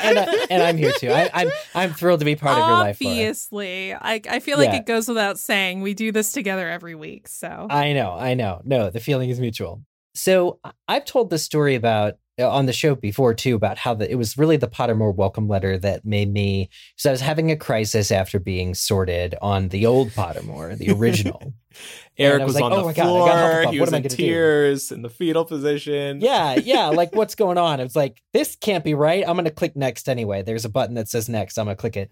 and, 0.02 0.18
uh, 0.18 0.34
and 0.48 0.62
I'm 0.62 0.78
here 0.78 0.92
too. 0.92 1.10
I, 1.10 1.28
I'm 1.34 1.50
I'm 1.74 1.92
thrilled 1.92 2.20
to 2.20 2.24
be 2.24 2.36
part 2.36 2.58
of 2.58 2.66
your 2.66 2.78
life. 2.78 2.98
Laura. 3.02 3.12
Obviously, 3.14 3.92
I 3.94 4.20
I 4.30 4.38
feel 4.40 4.56
like 4.56 4.70
Yeah. 4.70 4.76
it 4.78 4.86
goes 4.86 5.08
without 5.08 5.38
saying 5.38 5.82
we 5.82 5.92
do 5.92 6.10
this 6.10 6.32
together 6.32 6.68
every 6.70 6.94
week. 6.94 7.28
So 7.28 7.66
I 7.68 7.92
know, 7.92 8.12
I 8.12 8.32
know. 8.34 8.62
No, 8.64 8.88
the 8.88 9.00
feeling 9.00 9.28
is 9.28 9.40
mutual. 9.40 9.82
So 10.14 10.58
I- 10.64 10.72
I've 10.88 11.04
told 11.04 11.28
this 11.28 11.42
story 11.44 11.74
about 11.74 12.14
Uh, 12.40 12.48
on 12.48 12.66
the 12.66 12.72
show 12.72 12.94
before 12.94 13.34
too 13.34 13.56
about 13.56 13.78
how 13.78 13.94
the, 13.94 14.08
it 14.08 14.14
was 14.14 14.38
really 14.38 14.56
the 14.56 14.68
Pottermore 14.68 15.14
welcome 15.14 15.48
letter 15.48 15.76
that 15.78 16.04
made 16.04 16.32
me. 16.32 16.70
So 16.96 17.10
I 17.10 17.12
was 17.12 17.20
having 17.20 17.50
a 17.50 17.56
crisis 17.56 18.12
after 18.12 18.38
being 18.38 18.74
sorted 18.74 19.34
on 19.42 19.68
the 19.68 19.86
old 19.86 20.10
Pottermore, 20.10 20.78
the 20.78 20.92
original. 20.92 21.52
Eric 22.18 22.44
was, 22.44 22.54
was 22.54 22.54
like, 22.56 22.64
on 22.64 22.72
"Oh 22.72 22.76
the 22.76 22.84
my 22.84 22.92
God, 22.92 23.02
I 23.02 23.06
got 23.06 23.06
floor. 23.06 23.28
Hufflepuff. 23.28 23.72
He 23.72 23.80
was 23.80 23.88
in 23.88 24.02
gonna 24.02 24.08
do?" 24.08 24.16
tears 24.16 24.92
in 24.92 25.02
the 25.02 25.08
fetal 25.08 25.44
position. 25.44 26.20
yeah, 26.20 26.54
yeah. 26.54 26.88
Like 26.98 27.14
what's 27.14 27.34
going 27.34 27.58
on? 27.58 27.80
It's 27.80 27.96
like 27.96 28.22
this 28.32 28.56
can't 28.56 28.84
be 28.84 28.94
right. 28.94 29.24
I'm 29.26 29.34
going 29.34 29.44
to 29.44 29.50
click 29.50 29.76
next 29.76 30.08
anyway. 30.08 30.42
There's 30.42 30.64
a 30.64 30.68
button 30.68 30.94
that 30.94 31.08
says 31.08 31.28
next. 31.28 31.58
I'm 31.58 31.66
going 31.66 31.76
to 31.76 31.80
click 31.80 31.96
it. 31.96 32.10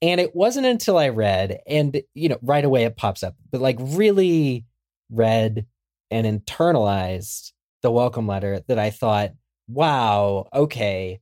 And 0.00 0.20
it 0.20 0.34
wasn't 0.34 0.66
until 0.66 0.96
I 0.96 1.08
read, 1.08 1.58
and 1.66 2.00
you 2.14 2.28
know, 2.28 2.38
right 2.42 2.64
away 2.64 2.84
it 2.84 2.96
pops 2.96 3.22
up, 3.22 3.34
but 3.50 3.60
like 3.60 3.76
really 3.80 4.64
read 5.10 5.66
and 6.10 6.26
internalized 6.26 7.52
the 7.82 7.90
welcome 7.90 8.26
letter 8.26 8.60
that 8.68 8.78
I 8.78 8.90
thought, 8.90 9.32
wow, 9.68 10.48
okay, 10.52 11.20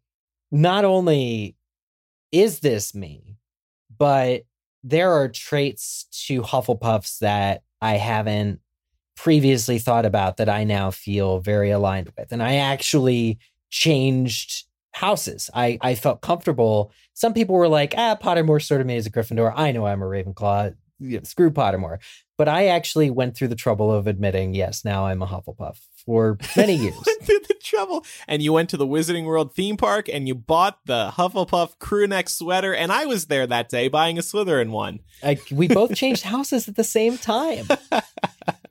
not 0.51 0.85
only 0.85 1.57
is 2.33 2.61
this 2.61 2.95
me, 2.95 3.37
but 3.99 4.45
there 4.85 5.13
are 5.13 5.29
traits 5.29 6.07
to 6.27 6.43
Hufflepuffs 6.43 7.19
that 7.19 7.63
I 7.81 7.95
haven't 7.95 8.61
previously 9.17 9.79
thought 9.79 10.07
about 10.07 10.37
that 10.37 10.49
I 10.49 10.65
now 10.65 10.91
feel 10.91 11.41
very 11.41 11.71
aligned 11.71 12.13
with. 12.17 12.33
And 12.33 12.43
I 12.43 12.57
actually 12.57 13.39
changed 13.71 14.65
houses. 14.93 15.51
I, 15.53 15.79
I 15.81 15.95
felt 15.95 16.21
comfortable. 16.21 16.93
Some 17.15 17.35
people 17.35 17.55
were 17.55 17.69
like, 17.69 17.95
ah, 17.97 18.17
Pottermore 18.21 18.63
sort 18.63 18.81
of 18.81 18.87
me 18.87 18.97
as 18.97 19.07
a 19.07 19.11
Gryffindor. 19.11 19.53
I 19.57 19.73
know 19.73 19.87
I'm 19.87 20.03
a 20.03 20.07
Ravenclaw. 20.07 20.75
Know, 21.01 21.21
screw 21.25 21.51
Pottermore. 21.51 21.99
But 22.39 22.49
I 22.49 22.69
actually 22.69 23.11
went 23.11 23.37
through 23.37 23.49
the 23.49 23.57
trouble 23.57 23.93
of 23.93 24.07
admitting, 24.07 24.55
yes, 24.55 24.85
now 24.85 25.07
I'm 25.07 25.23
a 25.23 25.27
Hufflepuff 25.27 25.79
for 26.07 26.39
many 26.57 26.75
years. 26.83 26.95
went 27.05 27.23
through 27.23 27.41
the 27.41 27.55
trouble. 27.63 28.05
And 28.27 28.41
you 28.43 28.53
went 28.53 28.71
to 28.71 28.77
the 28.77 28.87
Wizarding 28.87 29.25
World 29.27 29.55
theme 29.55 29.77
park 29.77 30.09
and 30.09 30.27
you 30.27 30.35
bought 30.35 30.79
the 30.87 31.11
Hufflepuff 31.15 31.79
crew 31.79 32.07
neck 32.07 32.29
sweater. 32.29 32.75
And 32.75 32.91
I 32.93 33.05
was 33.07 33.27
there 33.27 33.47
that 33.47 33.69
day 33.69 33.89
buying 33.89 34.17
a 34.19 34.23
Slytherin 34.23 34.71
one. 34.71 35.01
I, 35.23 35.39
we 35.51 35.69
both 35.69 35.95
changed 35.95 36.23
houses 36.37 36.69
at 36.69 36.77
the 36.77 36.85
same 36.85 37.19
time. 37.19 37.67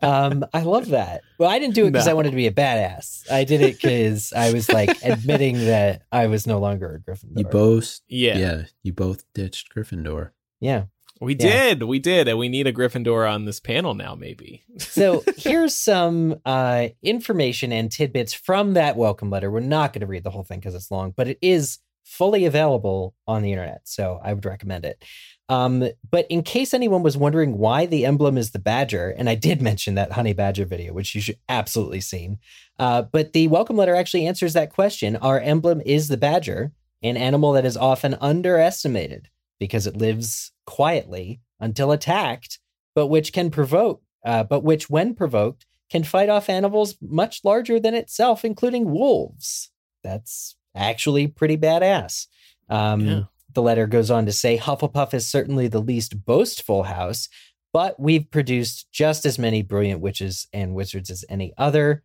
Um, 0.02 0.46
I 0.54 0.62
love 0.62 0.90
that. 0.90 1.22
Well, 1.40 1.50
I 1.50 1.58
didn't 1.60 1.74
do 1.74 1.86
it 1.88 1.92
because 1.92 2.06
No. 2.06 2.12
I 2.12 2.16
wanted 2.16 2.30
to 2.32 2.36
be 2.36 2.48
a 2.48 2.52
badass. 2.52 3.30
I 3.32 3.44
did 3.44 3.62
it 3.62 3.76
because 3.82 4.32
I 4.34 4.54
was 4.54 4.70
like 4.72 4.96
admitting 5.04 5.58
that 5.66 6.04
I 6.12 6.28
was 6.28 6.46
no 6.46 6.60
longer 6.60 6.96
a 6.96 7.00
Gryffindor. 7.12 7.38
You 7.40 7.46
both, 7.46 8.02
Yeah. 8.08 8.38
yeah, 8.38 8.62
you 8.84 8.94
both 8.94 9.24
ditched 9.34 9.74
Gryffindor. 9.74 10.32
yeah. 10.60 10.86
We 11.22 11.34
Yeah. 11.34 11.70
did. 11.76 11.84
We 11.84 12.00
did. 12.00 12.28
And 12.28 12.38
we 12.38 12.50
need 12.50 12.68
a 12.68 12.74
Gryffindor 12.74 13.32
on 13.32 13.46
this 13.46 13.60
panel 13.60 13.94
now, 13.94 14.16
maybe. 14.16 14.64
So 14.80 15.24
here's 15.38 15.76
some 15.76 16.40
uh, 16.46 16.90
information 17.02 17.72
and 17.72 17.92
tidbits 17.92 18.34
from 18.34 18.74
that 18.74 18.98
welcome 18.98 19.30
letter. 19.30 19.50
We're 19.50 19.60
not 19.62 19.94
going 19.94 20.02
to 20.02 20.08
read 20.08 20.24
the 20.24 20.30
whole 20.32 20.44
thing 20.44 20.60
because 20.60 20.76
it's 20.76 20.92
long, 20.92 21.14
but 21.16 21.28
it 21.28 21.38
is 21.42 21.80
fully 22.04 22.46
available 22.46 23.16
on 23.28 23.42
the 23.42 23.52
internet. 23.52 23.82
So 23.86 24.20
I 24.24 24.34
would 24.34 24.46
recommend 24.46 24.86
it. 24.86 25.04
Um, 25.48 25.88
but 26.10 26.26
in 26.30 26.44
case 26.44 26.74
anyone 26.74 27.04
was 27.04 27.18
wondering 27.18 27.58
why 27.58 27.86
the 27.86 28.06
emblem 28.06 28.38
is 28.38 28.52
the 28.52 28.60
badger, 28.60 29.14
and 29.18 29.30
I 29.30 29.36
did 29.36 29.62
mention 29.62 29.96
that 29.96 30.12
honey 30.14 30.34
badger 30.34 30.66
video, 30.66 30.92
which 30.94 31.14
you 31.16 31.22
should 31.22 31.38
absolutely 31.50 32.02
seen. 32.02 32.40
Uh, 32.80 33.04
but 33.04 33.34
the 33.34 33.48
welcome 33.48 33.78
letter 33.78 33.96
actually 33.96 34.28
answers 34.28 34.54
that 34.54 34.72
question. 34.74 35.16
Our 35.18 35.40
emblem 35.40 35.82
is 35.86 36.08
the 36.08 36.18
badger, 36.18 36.74
an 37.04 37.16
animal 37.18 37.54
that 37.54 37.66
is 37.66 37.78
often 37.78 38.16
underestimated 38.22 39.30
because 39.60 39.88
it 39.88 39.98
lives 39.98 40.52
quietly 40.66 41.42
until 41.60 41.92
attacked, 41.92 42.60
but 42.94 43.08
which 43.08 43.34
can 43.34 43.50
provoke, 43.50 44.02
uh, 44.26 44.44
but 44.44 44.64
which, 44.64 44.90
when 44.90 45.14
provoked, 45.14 45.66
can 45.90 46.04
fight 46.04 46.30
off 46.30 46.50
animals 46.50 46.96
much 47.02 47.42
larger 47.44 47.80
than 47.80 47.94
itself, 47.94 48.44
including 48.44 48.92
wolves. 48.92 49.72
That's 50.04 50.56
actually 50.76 51.28
pretty 51.28 51.58
badass. 51.58 52.28
Um, 52.70 53.02
Yeah. 53.06 53.24
The 53.54 53.62
letter 53.62 53.88
goes 53.88 54.12
on 54.12 54.26
to 54.26 54.34
say 54.34 54.58
Hufflepuff 54.58 55.14
is 55.14 55.26
certainly 55.28 55.70
the 55.70 55.82
least 55.82 56.26
boastful 56.26 56.84
house, 56.84 57.30
but 57.72 57.98
we've 57.98 58.30
produced 58.30 58.88
just 58.92 59.26
as 59.26 59.40
many 59.40 59.62
brilliant 59.62 60.02
witches 60.02 60.48
and 60.52 60.76
wizards 60.76 61.10
as 61.10 61.24
any 61.30 61.54
other. 61.58 62.04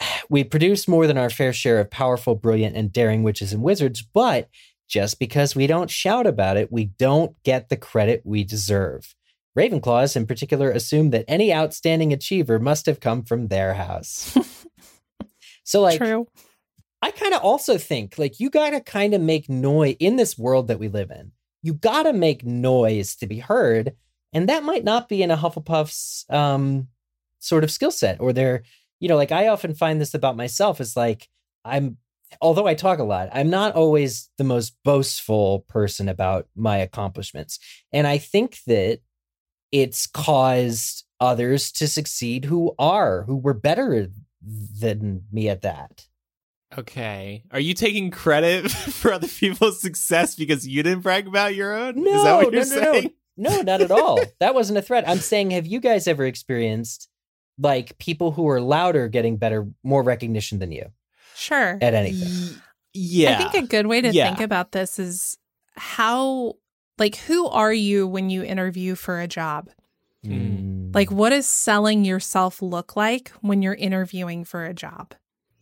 We 0.28 0.42
produce 0.44 0.88
more 0.88 1.06
than 1.06 1.18
our 1.18 1.30
fair 1.30 1.52
share 1.52 1.78
of 1.78 1.90
powerful, 1.90 2.34
brilliant, 2.34 2.74
and 2.74 2.92
daring 2.92 3.22
witches 3.22 3.52
and 3.52 3.62
wizards, 3.62 4.02
but 4.02 4.48
just 4.92 5.18
because 5.18 5.56
we 5.56 5.66
don't 5.66 5.90
shout 5.90 6.26
about 6.26 6.58
it, 6.58 6.70
we 6.70 6.84
don't 6.84 7.34
get 7.44 7.70
the 7.70 7.78
credit 7.78 8.20
we 8.26 8.44
deserve. 8.44 9.14
Ravenclaws, 9.58 10.16
in 10.16 10.26
particular, 10.26 10.70
assume 10.70 11.10
that 11.10 11.24
any 11.26 11.52
outstanding 11.52 12.12
achiever 12.12 12.58
must 12.58 12.84
have 12.84 13.00
come 13.00 13.22
from 13.22 13.48
their 13.48 13.72
house. 13.72 14.36
so, 15.64 15.80
like, 15.80 15.96
True. 15.96 16.26
I 17.00 17.10
kind 17.10 17.32
of 17.32 17.40
also 17.40 17.78
think 17.78 18.18
like 18.18 18.38
you 18.38 18.50
got 18.50 18.70
to 18.70 18.80
kind 18.80 19.14
of 19.14 19.20
make 19.20 19.48
noise 19.48 19.96
in 19.98 20.16
this 20.16 20.38
world 20.38 20.68
that 20.68 20.78
we 20.78 20.88
live 20.88 21.10
in. 21.10 21.32
You 21.62 21.72
got 21.72 22.02
to 22.02 22.12
make 22.12 22.44
noise 22.44 23.16
to 23.16 23.26
be 23.26 23.38
heard, 23.38 23.94
and 24.34 24.48
that 24.50 24.62
might 24.62 24.84
not 24.84 25.08
be 25.08 25.22
in 25.22 25.30
a 25.30 25.36
Hufflepuff's 25.38 26.26
um, 26.28 26.88
sort 27.38 27.64
of 27.64 27.70
skill 27.70 27.90
set 27.90 28.20
or 28.20 28.34
their, 28.34 28.62
you 29.00 29.08
know, 29.08 29.16
like 29.16 29.32
I 29.32 29.48
often 29.48 29.74
find 29.74 30.00
this 30.00 30.12
about 30.12 30.36
myself. 30.36 30.82
Is 30.82 30.98
like 30.98 31.28
I'm, 31.64 31.96
although 32.40 32.66
I 32.66 32.74
talk 32.74 32.98
a 32.98 33.04
lot, 33.04 33.28
I'm 33.32 33.50
not 33.50 33.74
always 33.74 34.30
the 34.38 34.44
most 34.44 34.76
boastful 34.84 35.60
person 35.68 36.08
about 36.08 36.46
my 36.56 36.78
accomplishments, 36.78 37.58
and 37.92 38.06
I 38.06 38.18
think 38.18 38.58
that 38.66 39.00
it's 39.70 40.06
caused 40.06 41.04
others 41.20 41.72
to 41.72 41.88
succeed 41.88 42.44
who 42.44 42.74
are 42.78 43.22
who 43.22 43.36
were 43.36 43.54
better 43.54 44.08
than 44.42 45.22
me 45.32 45.48
at 45.48 45.62
that. 45.62 46.06
Okay. 46.76 47.44
Are 47.50 47.60
you 47.60 47.74
taking 47.74 48.10
credit 48.10 48.70
for 48.70 49.12
other 49.12 49.28
people's 49.28 49.80
success 49.80 50.34
because 50.34 50.66
you 50.66 50.82
didn't 50.82 51.02
brag 51.02 51.26
about 51.26 51.54
your 51.54 51.74
own? 51.74 52.02
No, 52.02 52.10
Is 52.10 52.24
that 52.24 52.36
what 52.36 52.52
no, 52.52 52.58
you're 52.58 52.68
no, 52.68 52.74
no. 52.76 52.92
saying? 52.92 53.12
No, 53.36 53.60
not 53.62 53.80
at 53.80 53.90
all. 53.90 54.20
that 54.40 54.54
wasn't 54.54 54.78
a 54.78 54.82
threat. 54.82 55.08
I'm 55.08 55.18
saying, 55.18 55.50
have 55.50 55.66
you 55.66 55.80
guys 55.80 56.06
ever 56.06 56.24
experienced 56.24 57.08
like 57.58 57.98
people 57.98 58.32
who 58.32 58.48
are 58.48 58.60
louder 58.60 59.08
getting 59.08 59.36
better, 59.36 59.68
more 59.82 60.02
recognition 60.02 60.58
than 60.58 60.72
you 60.72 60.90
Sure. 61.36 61.78
at 61.80 61.94
anything? 61.94 62.28
Y- 62.28 62.60
Yeah. 62.94 63.38
I 63.38 63.50
think 63.50 63.64
a 63.64 63.66
good 63.68 63.86
way 63.86 64.00
to 64.00 64.10
Yeah. 64.12 64.26
think 64.28 64.40
about 64.40 64.72
this 64.72 64.98
is 64.98 65.38
how, 65.76 66.54
like, 66.98 67.16
who 67.16 67.46
are 67.48 67.72
you 67.72 68.06
when 68.06 68.28
you 68.30 68.42
interview 68.42 68.94
for 68.94 69.20
a 69.20 69.26
job? 69.26 69.70
Mm. 70.26 70.94
Like, 70.94 71.10
what 71.10 71.30
does 71.30 71.46
selling 71.46 72.04
yourself 72.04 72.60
look 72.62 72.94
like 72.96 73.30
when 73.40 73.62
you're 73.62 73.74
interviewing 73.74 74.44
for 74.44 74.64
a 74.64 74.74
job? 74.74 75.14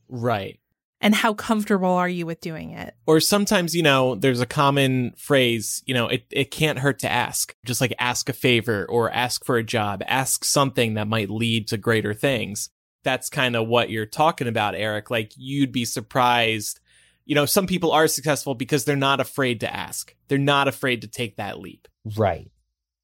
right. 0.08 0.58
And 1.02 1.14
how 1.14 1.32
comfortable 1.32 1.88
are 1.88 2.10
you 2.10 2.26
with 2.26 2.42
doing 2.42 2.72
it? 2.72 2.94
Or 3.06 3.20
sometimes, 3.20 3.74
you 3.74 3.82
know, 3.82 4.16
there's 4.16 4.40
a 4.42 4.44
common 4.46 5.12
phrase, 5.16 5.82
you 5.86 5.94
know, 5.94 6.08
it, 6.08 6.26
it 6.30 6.50
can't 6.50 6.78
hurt 6.80 6.98
to 6.98 7.08
ask. 7.10 7.54
Just 7.64 7.80
like 7.80 7.94
ask 7.98 8.28
a 8.28 8.34
favor 8.34 8.84
or 8.86 9.10
ask 9.10 9.42
for 9.46 9.56
a 9.56 9.62
job, 9.62 10.02
ask 10.06 10.44
something 10.44 10.92
that 10.94 11.08
might 11.08 11.30
lead 11.30 11.68
to 11.68 11.78
greater 11.78 12.12
things. 12.12 12.68
That's 13.04 13.30
kind 13.30 13.56
of 13.56 13.66
what 13.68 13.90
you're 13.90 14.06
talking 14.06 14.48
about, 14.48 14.74
Eric. 14.74 15.10
Like 15.10 15.32
you'd 15.36 15.72
be 15.72 15.84
surprised. 15.84 16.80
You 17.24 17.34
know, 17.34 17.46
some 17.46 17.66
people 17.66 17.92
are 17.92 18.08
successful 18.08 18.54
because 18.54 18.84
they're 18.84 18.96
not 18.96 19.20
afraid 19.20 19.60
to 19.60 19.74
ask. 19.74 20.14
They're 20.28 20.38
not 20.38 20.68
afraid 20.68 21.02
to 21.02 21.08
take 21.08 21.36
that 21.36 21.58
leap. 21.58 21.88
Right. 22.16 22.50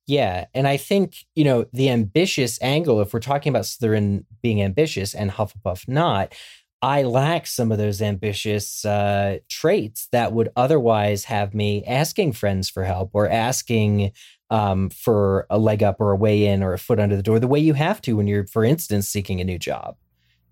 Yeah. 0.07 0.47
And 0.55 0.69
I 0.69 0.77
think, 0.77 1.25
you 1.35 1.45
know, 1.45 1.67
the 1.73 1.91
ambitious 1.91 2.61
angle, 2.63 3.01
if 3.01 3.13
we're 3.13 3.21
talking 3.21 3.51
about 3.51 3.65
Slytherin 3.65 4.25
being 4.43 4.63
ambitious 4.63 5.15
and 5.15 5.31
Hufflepuff 5.31 5.89
not, 5.89 6.35
I 6.83 7.03
lack 7.03 7.47
some 7.47 7.73
of 7.73 7.79
those 7.79 8.03
ambitious 8.03 8.85
uh, 8.85 9.39
traits 9.49 10.09
that 10.13 10.33
would 10.33 10.51
otherwise 10.57 11.25
have 11.25 11.55
me 11.55 11.85
asking 11.85 12.33
friends 12.33 12.69
for 12.69 12.85
help 12.85 13.11
or 13.15 13.29
asking 13.29 14.13
um, 14.51 14.91
for 14.91 15.47
a 15.51 15.59
leg 15.59 15.83
up 15.83 16.01
or 16.01 16.13
a 16.13 16.17
way 16.17 16.47
in 16.47 16.63
or 16.63 16.73
a 16.73 16.79
foot 16.79 17.01
under 17.01 17.17
the 17.17 17.23
door, 17.23 17.39
the 17.39 17.49
way 17.49 17.59
you 17.59 17.75
have 17.75 18.01
to 18.03 18.17
when 18.17 18.27
you're, 18.27 18.47
for 18.47 18.65
instance, 18.65 19.09
seeking 19.09 19.41
a 19.41 19.45
new 19.45 19.59
job. 19.59 19.97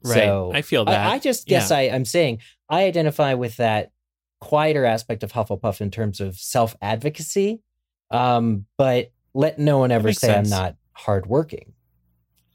Right. 0.03 0.15
So 0.15 0.53
I 0.55 0.63
feel 0.63 0.85
that. 0.85 1.07
I, 1.07 1.15
I 1.15 1.19
just 1.19 1.47
guess 1.47 1.71
I, 1.71 1.83
I'm 1.83 2.05
saying 2.05 2.41
I 2.69 2.85
identify 2.85 3.35
with 3.35 3.57
that 3.57 3.93
quieter 4.41 4.85
aspect 4.85 5.23
of 5.23 5.33
Hufflepuff 5.33 5.81
in 5.81 5.91
terms 5.91 6.21
of 6.21 6.37
self 6.37 6.77
advocacy, 6.83 7.63
um, 8.11 8.67
but 8.77 9.13
let 9.33 9.59
no 9.59 9.79
one 9.79 9.91
ever 9.91 10.13
say 10.13 10.29
sense. 10.29 10.53
I'm 10.53 10.59
not 10.59 10.77
hardworking. 10.93 11.73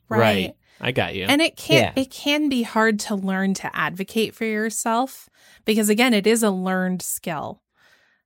Right. 0.08 0.56
I 0.82 0.92
got 0.92 1.16
you. 1.16 1.26
And 1.26 1.42
it 1.42 1.56
can 1.58 1.94
Yeah. 1.96 2.02
it 2.02 2.10
can 2.10 2.50
be 2.50 2.64
hard 2.64 3.00
to 3.02 3.16
learn 3.16 3.54
to 3.56 3.76
advocate 3.76 4.34
for 4.34 4.46
yourself 4.46 5.28
because 5.66 5.90
again, 5.90 6.14
it 6.14 6.26
is 6.26 6.42
a 6.44 6.52
learned 6.52 7.02
skill. 7.02 7.62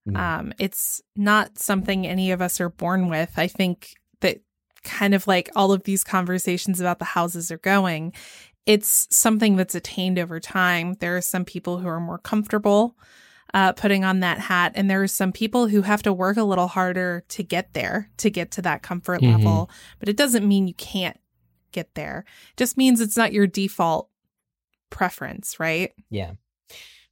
Mm. 0.07 0.17
Um, 0.17 0.53
it's 0.59 1.01
not 1.15 1.57
something 1.59 2.05
any 2.05 2.31
of 2.31 2.41
us 2.41 2.59
are 2.59 2.69
born 2.69 3.09
with. 3.09 3.31
I 3.37 3.47
think 3.47 3.93
that 4.21 4.41
kind 4.83 5.13
of 5.13 5.27
like 5.27 5.49
all 5.55 5.71
of 5.71 5.83
these 5.83 6.03
conversations 6.03 6.79
about 6.79 6.99
the 6.99 7.05
houses 7.05 7.51
are 7.51 7.57
going, 7.57 8.13
it's 8.65 9.07
something 9.15 9.55
that's 9.55 9.75
attained 9.75 10.19
over 10.19 10.39
time. 10.39 10.95
There 10.99 11.15
are 11.15 11.21
some 11.21 11.45
people 11.45 11.77
who 11.79 11.87
are 11.87 11.99
more 11.99 12.17
comfortable 12.17 12.97
uh, 13.53 13.71
putting 13.73 14.03
on 14.03 14.21
that 14.21 14.39
hat. 14.39 14.71
And 14.75 14.89
there 14.89 15.03
are 15.03 15.07
some 15.07 15.31
people 15.31 15.67
who 15.67 15.83
have 15.83 16.01
to 16.03 16.11
work 16.11 16.37
a 16.37 16.43
little 16.43 16.67
harder 16.67 17.23
to 17.29 17.43
get 17.43 17.73
there, 17.73 18.09
to 18.17 18.31
get 18.31 18.49
to 18.51 18.61
that 18.63 18.81
comfort 18.81 19.21
Mhm. 19.21 19.37
level. 19.37 19.69
But 19.99 20.09
it 20.09 20.17
doesn't 20.17 20.47
mean 20.47 20.67
you 20.67 20.73
can't 20.73 21.19
get 21.71 21.93
there. 21.93 22.25
It 22.51 22.57
just 22.57 22.77
means 22.77 22.99
it's 22.99 23.15
not 23.15 23.31
your 23.31 23.45
default 23.45 24.09
preference, 24.89 25.59
right? 25.59 25.91
Yeah. 26.09 26.31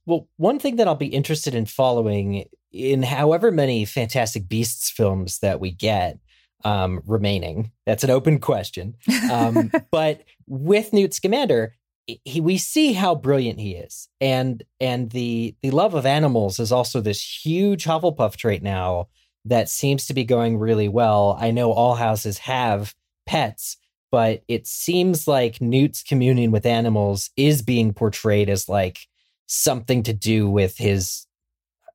Well, 0.04 0.28
one 0.36 0.58
thing 0.58 0.76
that 0.76 0.88
I'll 0.88 0.94
be 0.96 1.06
interested 1.06 1.54
in 1.54 1.66
following 1.66 2.44
in 2.72 3.02
however 3.02 3.50
many 3.50 3.84
Fantastic 3.84 4.48
Beasts 4.48 4.90
films 4.90 5.38
that 5.40 5.60
we 5.60 5.70
get 5.70 6.18
um, 6.64 7.02
remaining, 7.06 7.72
that's 7.86 8.04
an 8.04 8.10
open 8.10 8.38
question. 8.38 8.94
Um, 9.30 9.70
but 9.90 10.22
with 10.46 10.92
Newt 10.92 11.14
Scamander, 11.14 11.74
he, 12.24 12.40
we 12.40 12.58
see 12.58 12.92
how 12.92 13.14
brilliant 13.14 13.60
he 13.60 13.72
is, 13.72 14.08
and 14.20 14.62
and 14.80 15.10
the 15.10 15.54
the 15.62 15.70
love 15.70 15.94
of 15.94 16.04
animals 16.06 16.58
is 16.58 16.72
also 16.72 17.00
this 17.00 17.44
huge 17.44 17.84
Hufflepuff 17.84 18.36
trait 18.36 18.62
now 18.62 19.08
that 19.44 19.68
seems 19.68 20.06
to 20.06 20.14
be 20.14 20.24
going 20.24 20.58
really 20.58 20.88
well. 20.88 21.36
I 21.40 21.50
know 21.50 21.72
all 21.72 21.94
houses 21.94 22.38
have 22.38 22.94
pets, 23.26 23.76
but 24.10 24.42
it 24.48 24.66
seems 24.66 25.26
like 25.26 25.60
Newt's 25.60 26.02
communion 26.02 26.50
with 26.50 26.66
animals 26.66 27.30
is 27.36 27.62
being 27.62 27.92
portrayed 27.92 28.48
as 28.48 28.68
like 28.68 29.00
something 29.46 30.02
to 30.04 30.12
do 30.12 30.48
with 30.48 30.78
his 30.78 31.26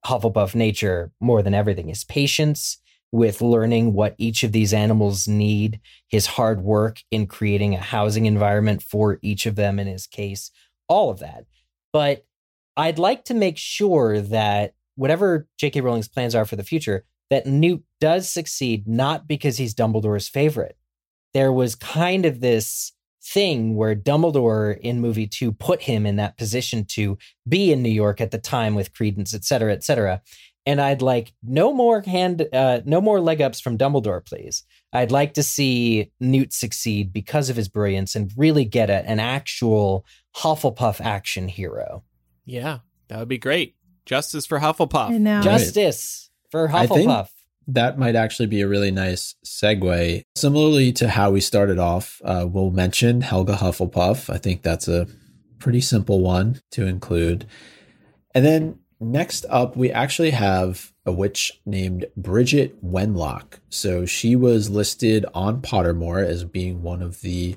Hufflepuff 0.05 0.55
nature 0.55 1.11
more 1.19 1.41
than 1.41 1.53
everything. 1.53 1.89
His 1.89 2.03
patience 2.03 2.77
with 3.11 3.41
learning 3.41 3.93
what 3.93 4.15
each 4.17 4.43
of 4.43 4.51
these 4.51 4.73
animals 4.73 5.27
need, 5.27 5.79
his 6.07 6.25
hard 6.25 6.61
work 6.61 6.99
in 7.09 7.25
creating 7.25 7.73
a 7.73 7.79
housing 7.79 8.25
environment 8.25 8.81
for 8.81 9.17
each 9.21 9.45
of 9.45 9.55
them 9.55 9.79
in 9.79 9.87
his 9.87 10.07
case, 10.07 10.51
all 10.87 11.09
of 11.09 11.19
that. 11.19 11.45
But 11.93 12.25
I'd 12.75 12.99
like 12.99 13.25
to 13.25 13.33
make 13.33 13.57
sure 13.57 14.21
that 14.21 14.73
whatever 14.95 15.47
J.K. 15.57 15.81
Rowling's 15.81 16.07
plans 16.07 16.35
are 16.35 16.45
for 16.45 16.55
the 16.55 16.63
future, 16.63 17.05
that 17.29 17.45
Newt 17.45 17.83
does 17.99 18.29
succeed 18.29 18.87
not 18.87 19.27
because 19.27 19.57
he's 19.57 19.73
Dumbledore's 19.73 20.27
favorite. 20.27 20.77
There 21.33 21.51
was 21.51 21.75
kind 21.75 22.25
of 22.25 22.39
this 22.39 22.93
thing 23.33 23.75
where 23.75 23.95
Dumbledore 23.95 24.79
in 24.79 25.01
movie 25.01 25.27
two 25.27 25.51
put 25.51 25.81
him 25.81 26.05
in 26.05 26.15
that 26.15 26.37
position 26.37 26.85
to 26.85 27.17
be 27.47 27.71
in 27.71 27.83
New 27.83 27.89
York 27.89 28.21
at 28.21 28.31
the 28.31 28.37
time 28.37 28.73
with 28.75 28.93
Credence, 28.93 29.33
et 29.33 29.43
cetera, 29.43 29.73
et 29.73 29.83
cetera. 29.83 30.21
And 30.65 30.81
I'd 30.81 31.01
like 31.01 31.33
no 31.43 31.73
more 31.73 32.01
hand, 32.01 32.47
uh, 32.51 32.81
no 32.85 32.99
more 32.99 33.21
leg 33.21 33.41
ups 33.41 33.59
from 33.59 33.77
Dumbledore, 33.77 34.25
please. 34.25 34.63
I'd 34.91 35.11
like 35.11 35.33
to 35.35 35.43
see 35.43 36.11
Newt 36.19 36.51
succeed 36.53 37.13
because 37.13 37.49
of 37.49 37.55
his 37.55 37.69
brilliance 37.69 38.15
and 38.15 38.31
really 38.35 38.65
get 38.65 38.89
a, 38.89 39.09
an 39.09 39.19
actual 39.19 40.05
Hufflepuff 40.35 40.99
action 41.01 41.47
hero. 41.47 42.03
Yeah, 42.45 42.79
that 43.07 43.19
would 43.19 43.27
be 43.29 43.37
great. 43.37 43.75
Justice 44.05 44.45
for 44.45 44.59
Hufflepuff. 44.59 45.09
I 45.11 45.17
know. 45.17 45.41
Justice 45.41 46.29
for 46.51 46.69
I 46.69 46.87
think- 46.87 47.09
Hufflepuff. 47.09 47.29
That 47.67 47.99
might 47.99 48.15
actually 48.15 48.47
be 48.47 48.61
a 48.61 48.67
really 48.67 48.91
nice 48.91 49.35
segue. 49.45 50.23
Similarly 50.35 50.91
to 50.93 51.09
how 51.09 51.31
we 51.31 51.41
started 51.41 51.79
off, 51.79 52.21
uh, 52.23 52.45
we'll 52.49 52.71
mention 52.71 53.21
Helga 53.21 53.55
Hufflepuff. 53.55 54.33
I 54.33 54.37
think 54.37 54.61
that's 54.61 54.87
a 54.87 55.07
pretty 55.59 55.81
simple 55.81 56.21
one 56.21 56.61
to 56.71 56.85
include. 56.85 57.45
And 58.33 58.45
then 58.45 58.79
next 58.99 59.45
up, 59.49 59.75
we 59.75 59.91
actually 59.91 60.31
have 60.31 60.93
a 61.05 61.11
witch 61.11 61.61
named 61.65 62.05
Bridget 62.15 62.83
Wenlock. 62.85 63.59
So 63.69 64.05
she 64.05 64.35
was 64.35 64.69
listed 64.69 65.25
on 65.33 65.61
Pottermore 65.61 66.25
as 66.25 66.43
being 66.43 66.83
one 66.83 67.01
of 67.01 67.21
the 67.21 67.55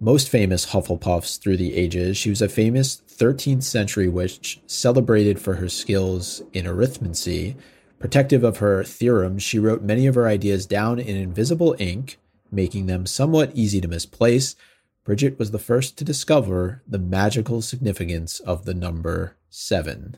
most 0.00 0.28
famous 0.28 0.66
Hufflepuffs 0.66 1.40
through 1.40 1.56
the 1.56 1.74
ages. 1.74 2.16
She 2.16 2.30
was 2.30 2.42
a 2.42 2.48
famous 2.48 3.02
13th 3.08 3.62
century 3.62 4.08
witch 4.08 4.60
celebrated 4.66 5.40
for 5.40 5.54
her 5.54 5.68
skills 5.68 6.42
in 6.52 6.66
arithmancy. 6.66 7.56
Protective 7.98 8.44
of 8.44 8.58
her 8.58 8.84
theorems, 8.84 9.42
she 9.42 9.58
wrote 9.58 9.82
many 9.82 10.06
of 10.06 10.14
her 10.14 10.26
ideas 10.26 10.66
down 10.66 10.98
in 10.98 11.16
invisible 11.16 11.74
ink, 11.78 12.18
making 12.50 12.86
them 12.86 13.06
somewhat 13.06 13.52
easy 13.54 13.80
to 13.80 13.88
misplace. 13.88 14.56
Bridget 15.04 15.38
was 15.38 15.50
the 15.50 15.58
first 15.58 15.98
to 15.98 16.04
discover 16.04 16.82
the 16.86 16.98
magical 16.98 17.62
significance 17.62 18.40
of 18.40 18.64
the 18.64 18.74
number 18.74 19.36
seven. 19.50 20.16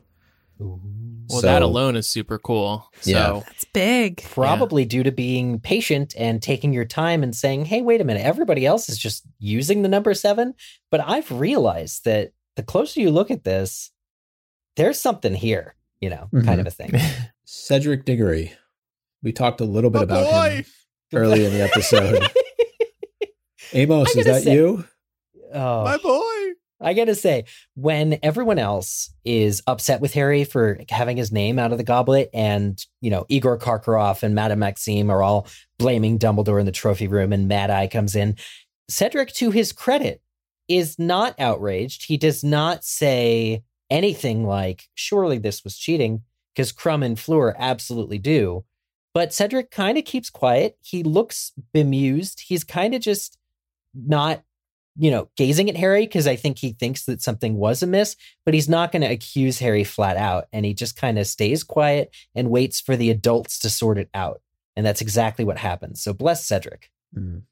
Well, 0.58 0.80
So- 1.28 1.40
that 1.42 1.62
alone 1.62 1.96
is 1.96 2.06
super 2.06 2.38
cool. 2.38 2.90
So, 3.00 3.10
Yeah. 3.10 3.40
That's 3.44 3.64
big. 3.64 4.22
Probably 4.22 4.84
due 4.84 5.02
to 5.02 5.12
being 5.12 5.60
patient 5.60 6.14
and 6.16 6.40
taking 6.40 6.72
your 6.72 6.84
time 6.84 7.22
and 7.22 7.34
saying, 7.34 7.66
hey, 7.66 7.82
wait 7.82 8.00
a 8.00 8.04
minute, 8.04 8.24
everybody 8.24 8.64
else 8.64 8.88
is 8.88 8.96
just 8.96 9.24
using 9.38 9.82
the 9.82 9.88
number 9.88 10.14
seven. 10.14 10.54
But 10.90 11.00
I've 11.00 11.30
realized 11.30 12.04
that 12.04 12.32
the 12.54 12.62
closer 12.62 13.00
you 13.00 13.10
look 13.10 13.30
at 13.30 13.44
this, 13.44 13.90
there's 14.76 15.00
something 15.00 15.34
here, 15.34 15.74
you 16.00 16.10
know, 16.10 16.28
kind 16.32 16.46
mm-hmm. 16.46 16.60
of 16.60 16.66
a 16.66 16.70
thing. 16.70 16.92
Cedric 17.46 18.04
Diggory. 18.04 18.52
We 19.22 19.32
talked 19.32 19.60
a 19.60 19.64
little 19.64 19.88
bit 19.90 19.98
My 19.98 20.02
about 20.04 20.30
boy! 20.30 20.50
him 20.56 20.64
early 21.14 21.44
in 21.44 21.52
the 21.52 21.62
episode. 21.62 22.28
Amos, 23.72 24.14
is 24.16 24.26
that 24.26 24.42
say- 24.42 24.54
you? 24.54 24.84
oh, 25.54 25.84
my 25.84 25.96
boy. 25.96 26.22
I 26.78 26.92
gotta 26.92 27.14
say, 27.14 27.44
when 27.74 28.18
everyone 28.22 28.58
else 28.58 29.10
is 29.24 29.62
upset 29.66 30.02
with 30.02 30.12
Harry 30.12 30.44
for 30.44 30.78
having 30.90 31.16
his 31.16 31.32
name 31.32 31.58
out 31.58 31.72
of 31.72 31.78
the 31.78 31.84
goblet, 31.84 32.28
and 32.34 32.78
you 33.00 33.08
know 33.10 33.24
Igor 33.30 33.58
Karkaroff 33.58 34.22
and 34.22 34.34
Madame 34.34 34.58
Maxime 34.58 35.08
are 35.10 35.22
all 35.22 35.46
blaming 35.78 36.18
Dumbledore 36.18 36.60
in 36.60 36.66
the 36.66 36.72
trophy 36.72 37.08
room, 37.08 37.32
and 37.32 37.48
Mad 37.48 37.70
Eye 37.70 37.86
comes 37.86 38.14
in, 38.14 38.36
Cedric, 38.90 39.32
to 39.34 39.50
his 39.52 39.72
credit, 39.72 40.20
is 40.68 40.98
not 40.98 41.34
outraged. 41.40 42.04
He 42.08 42.18
does 42.18 42.44
not 42.44 42.84
say 42.84 43.62
anything 43.88 44.44
like, 44.44 44.84
"Surely 44.94 45.38
this 45.38 45.64
was 45.64 45.78
cheating," 45.78 46.24
because 46.56 46.72
Krum 46.72 47.04
and 47.04 47.20
Fleur 47.20 47.54
absolutely 47.58 48.18
do. 48.18 48.64
But 49.12 49.32
Cedric 49.32 49.70
kind 49.70 49.98
of 49.98 50.04
keeps 50.04 50.30
quiet. 50.30 50.78
He 50.82 51.02
looks 51.02 51.52
bemused. 51.72 52.44
He's 52.48 52.64
kind 52.64 52.94
of 52.94 53.02
just 53.02 53.38
not 53.94 54.42
you 54.98 55.10
know, 55.10 55.28
gazing 55.36 55.68
at 55.68 55.76
Harry 55.76 56.06
because 56.06 56.26
I 56.26 56.36
think 56.36 56.58
he 56.58 56.72
thinks 56.72 57.04
that 57.04 57.20
something 57.20 57.56
was 57.56 57.82
amiss, 57.82 58.16
but 58.44 58.54
he's 58.54 58.68
not 58.68 58.92
going 58.92 59.02
to 59.02 59.10
accuse 59.10 59.58
Harry 59.58 59.84
flat 59.84 60.16
out. 60.16 60.46
And 60.52 60.64
he 60.64 60.72
just 60.72 60.96
kind 60.96 61.18
of 61.18 61.26
stays 61.26 61.62
quiet 61.62 62.14
and 62.34 62.50
waits 62.50 62.80
for 62.80 62.96
the 62.96 63.10
adults 63.10 63.58
to 63.60 63.70
sort 63.70 63.98
it 63.98 64.08
out. 64.14 64.40
And 64.74 64.84
that's 64.84 65.02
exactly 65.02 65.44
what 65.44 65.58
happens. 65.58 66.02
So 66.02 66.12
bless 66.12 66.46
Cedric. 66.46 66.90
Mm. 67.16 67.42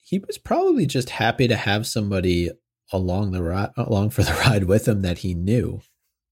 He 0.00 0.18
was 0.18 0.38
probably 0.38 0.86
just 0.86 1.10
happy 1.10 1.48
to 1.48 1.56
have 1.56 1.86
somebody 1.86 2.50
along 2.92 3.32
the 3.32 3.42
ride, 3.42 3.70
along 3.76 4.10
for 4.10 4.22
the 4.22 4.32
ride 4.46 4.64
with 4.64 4.88
him 4.88 5.02
that 5.02 5.18
he 5.18 5.34
knew. 5.34 5.82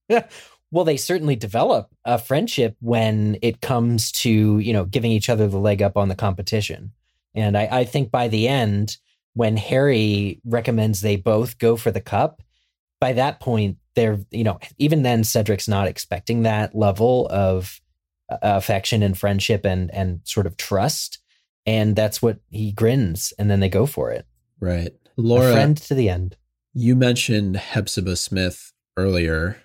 Well, 0.73 0.85
they 0.85 0.97
certainly 0.97 1.35
develop 1.35 1.91
a 2.03 2.17
friendship 2.17 2.75
when 2.79 3.37
it 3.43 3.61
comes 3.61 4.11
to, 4.13 4.57
you 4.57 4.73
know, 4.73 4.85
giving 4.85 5.11
each 5.11 5.29
other 5.29 5.47
the 5.47 5.59
leg 5.59 5.83
up 5.83 5.97
on 5.97 6.09
the 6.09 6.15
competition. 6.15 6.93
And 7.35 7.55
I, 7.55 7.69
I 7.71 7.83
think 7.83 8.09
by 8.09 8.27
the 8.27 8.47
end, 8.47 8.97
when 9.35 9.55
Harry 9.55 10.41
recommends 10.43 11.01
they 11.01 11.15
both 11.15 11.59
go 11.59 11.77
for 11.77 11.91
the 11.91 12.01
cup, 12.01 12.41
by 12.99 13.13
that 13.13 13.39
point, 13.39 13.77
they're, 13.93 14.19
you 14.31 14.43
know, 14.43 14.57
even 14.79 15.03
then, 15.03 15.23
Cedric's 15.23 15.67
not 15.67 15.87
expecting 15.87 16.41
that 16.41 16.73
level 16.73 17.27
of 17.29 17.79
uh, 18.31 18.37
affection 18.41 19.03
and 19.03 19.15
friendship 19.15 19.65
and 19.67 19.93
and 19.93 20.21
sort 20.23 20.47
of 20.47 20.57
trust. 20.57 21.19
And 21.67 21.95
that's 21.95 22.19
what 22.19 22.39
he 22.49 22.71
grins, 22.71 23.31
and 23.37 23.47
then 23.47 23.59
they 23.59 23.69
go 23.69 23.85
for 23.85 24.09
it. 24.09 24.25
Right. 24.59 24.89
a 24.89 25.21
Laura, 25.21 25.53
friend 25.53 25.77
to 25.77 25.93
the 25.93 26.09
end. 26.09 26.35
you 26.73 26.95
mentioned 26.95 27.57
Hepzibah 27.57 28.15
Smith 28.15 28.73
earlier. 28.97 29.62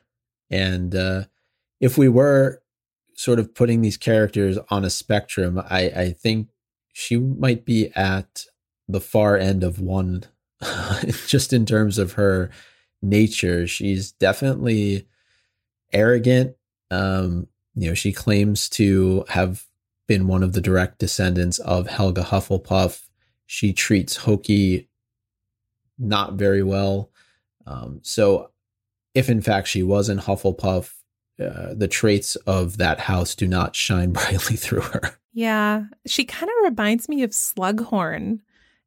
And 0.51 0.95
uh, 0.95 1.25
if 1.81 1.99
we 1.99 2.09
were 2.09 2.63
sort 3.15 3.39
of 3.39 3.55
putting 3.55 3.83
these 3.83 3.97
characters 3.97 4.59
on 4.71 4.85
a 4.85 4.91
spectrum, 4.91 5.59
I, 5.69 5.91
I 5.91 6.11
think 6.11 6.49
she 6.93 7.17
might 7.17 7.65
be 7.65 7.91
at 7.95 8.45
the 8.89 9.01
far 9.01 9.37
end 9.37 9.63
of 9.63 9.81
one, 9.81 10.25
just 11.27 11.53
in 11.53 11.67
terms 11.67 11.99
of 11.99 12.13
her 12.13 12.51
nature. 13.03 13.67
She's 13.67 14.13
definitely 14.13 15.07
arrogant. 15.93 16.57
Um, 16.91 17.49
you 17.75 17.89
know, 17.89 17.95
she 17.95 18.13
claims 18.13 18.69
to 18.71 19.25
have 19.29 19.67
been 20.07 20.27
one 20.27 20.43
of 20.43 20.55
the 20.55 20.61
direct 20.61 20.99
descendants 20.99 21.59
of 21.61 21.87
Helga 21.87 22.23
Hufflepuff. 22.23 23.09
She 23.47 23.73
treats 23.73 24.17
Hokey 24.17 24.89
not 25.99 26.35
very 26.35 26.63
well. 26.63 27.11
Um, 27.67 28.01
so, 28.03 28.51
if 29.19 29.29
in 29.29 29.41
fact 29.41 29.69
she 29.69 29.83
was 29.83 30.09
in 30.09 30.19
Hufflepuff, 30.19 30.93
uh, 31.41 31.75
the 31.75 31.89
traits 31.89 32.37
of 32.47 32.77
that 32.79 32.99
house 33.01 33.35
do 33.35 33.47
not 33.47 33.77
shine 33.77 34.13
brightly 34.19 34.57
through 34.57 34.81
her. 34.83 35.19
Yeah. 35.33 35.85
She 36.07 36.25
kind 36.25 36.51
of 36.51 36.71
reminds 36.71 37.09
me 37.09 37.23
of 37.23 37.31
Slughorn 37.31 38.41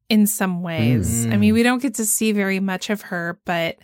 in 0.09 0.27
some 0.27 0.61
ways. 0.61 1.25
I 1.25 1.29
Mm. 1.29 1.39
mean, 1.39 1.53
we 1.53 1.63
don't 1.63 1.81
get 1.81 1.93
to 1.95 2.05
see 2.05 2.31
very 2.33 2.59
much 2.59 2.89
of 2.89 3.01
her, 3.03 3.39
but 3.45 3.77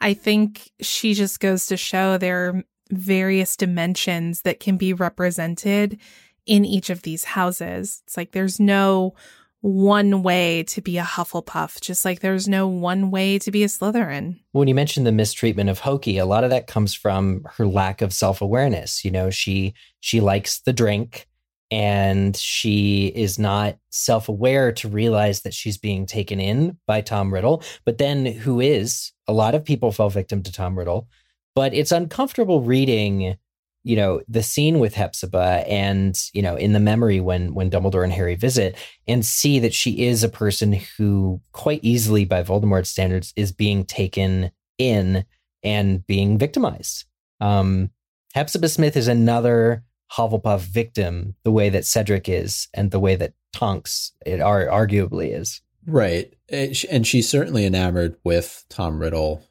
I 0.00 0.14
think 0.14 0.70
she 0.80 1.14
just 1.14 1.38
goes 1.38 1.66
to 1.66 1.76
show 1.76 2.18
there 2.18 2.48
are 2.48 2.64
various 2.90 3.56
dimensions 3.56 4.42
that 4.42 4.58
can 4.58 4.76
be 4.76 4.92
represented 4.92 5.98
in 6.44 6.64
each 6.64 6.90
of 6.90 7.02
these 7.02 7.22
houses. 7.24 8.02
It's 8.06 8.16
like 8.16 8.32
there's 8.32 8.58
no 8.58 9.14
one 9.62 10.22
way 10.22 10.64
to 10.64 10.82
be 10.82 10.98
a 10.98 11.04
Hufflepuff, 11.04 11.80
just 11.80 12.04
like 12.04 12.20
there's 12.20 12.48
no 12.48 12.66
one 12.66 13.10
way 13.10 13.38
to 13.38 13.50
be 13.50 13.62
a 13.62 13.68
Slytherin. 13.68 14.40
When 14.50 14.68
you 14.68 14.74
mentioned 14.74 15.06
the 15.06 15.12
mistreatment 15.12 15.70
of 15.70 15.78
Hokey, 15.78 16.18
a 16.18 16.26
lot 16.26 16.44
of 16.44 16.50
that 16.50 16.66
comes 16.66 16.94
from 16.94 17.46
her 17.56 17.66
lack 17.66 18.02
of 18.02 18.12
self-awareness. 18.12 19.04
You 19.04 19.12
know, 19.12 19.30
she 19.30 19.74
she 20.00 20.20
likes 20.20 20.60
the 20.60 20.72
drink 20.72 21.28
and 21.70 22.36
she 22.36 23.06
is 23.14 23.38
not 23.38 23.78
self-aware 23.90 24.72
to 24.72 24.88
realize 24.88 25.40
that 25.42 25.54
she's 25.54 25.78
being 25.78 26.06
taken 26.06 26.38
in 26.40 26.76
by 26.86 27.00
Tom 27.00 27.32
Riddle, 27.32 27.62
but 27.84 27.98
then 27.98 28.26
who 28.26 28.60
is 28.60 29.12
a 29.28 29.32
lot 29.32 29.54
of 29.54 29.64
people 29.64 29.92
fell 29.92 30.10
victim 30.10 30.42
to 30.42 30.52
Tom 30.52 30.76
Riddle, 30.76 31.08
but 31.54 31.72
it's 31.72 31.92
uncomfortable 31.92 32.62
reading 32.62 33.36
you 33.84 33.96
know 33.96 34.20
the 34.28 34.42
scene 34.42 34.78
with 34.78 34.94
Hepzibah 34.94 35.64
and 35.66 36.18
you 36.32 36.42
know 36.42 36.56
in 36.56 36.72
the 36.72 36.80
memory 36.80 37.20
when 37.20 37.54
when 37.54 37.70
Dumbledore 37.70 38.04
and 38.04 38.12
Harry 38.12 38.34
visit 38.34 38.76
and 39.08 39.24
see 39.24 39.58
that 39.58 39.74
she 39.74 40.04
is 40.04 40.22
a 40.22 40.28
person 40.28 40.72
who 40.96 41.40
quite 41.52 41.80
easily 41.82 42.24
by 42.24 42.42
Voldemort's 42.42 42.90
standards 42.90 43.32
is 43.36 43.52
being 43.52 43.84
taken 43.84 44.50
in 44.78 45.24
and 45.62 46.06
being 46.06 46.38
victimized. 46.38 47.04
Um, 47.40 47.90
Hepzibah 48.34 48.68
Smith 48.68 48.96
is 48.96 49.08
another 49.08 49.84
Hufflepuff 50.12 50.60
victim, 50.60 51.34
the 51.42 51.52
way 51.52 51.68
that 51.68 51.86
Cedric 51.86 52.28
is, 52.28 52.68
and 52.74 52.90
the 52.90 53.00
way 53.00 53.16
that 53.16 53.34
Tonks 53.52 54.12
it 54.24 54.40
are 54.40 54.66
arguably 54.66 55.38
is. 55.38 55.60
Right, 55.86 56.32
and 56.48 57.06
she's 57.06 57.28
certainly 57.28 57.66
enamored 57.66 58.16
with 58.22 58.64
Tom 58.68 58.98
Riddle, 58.98 59.42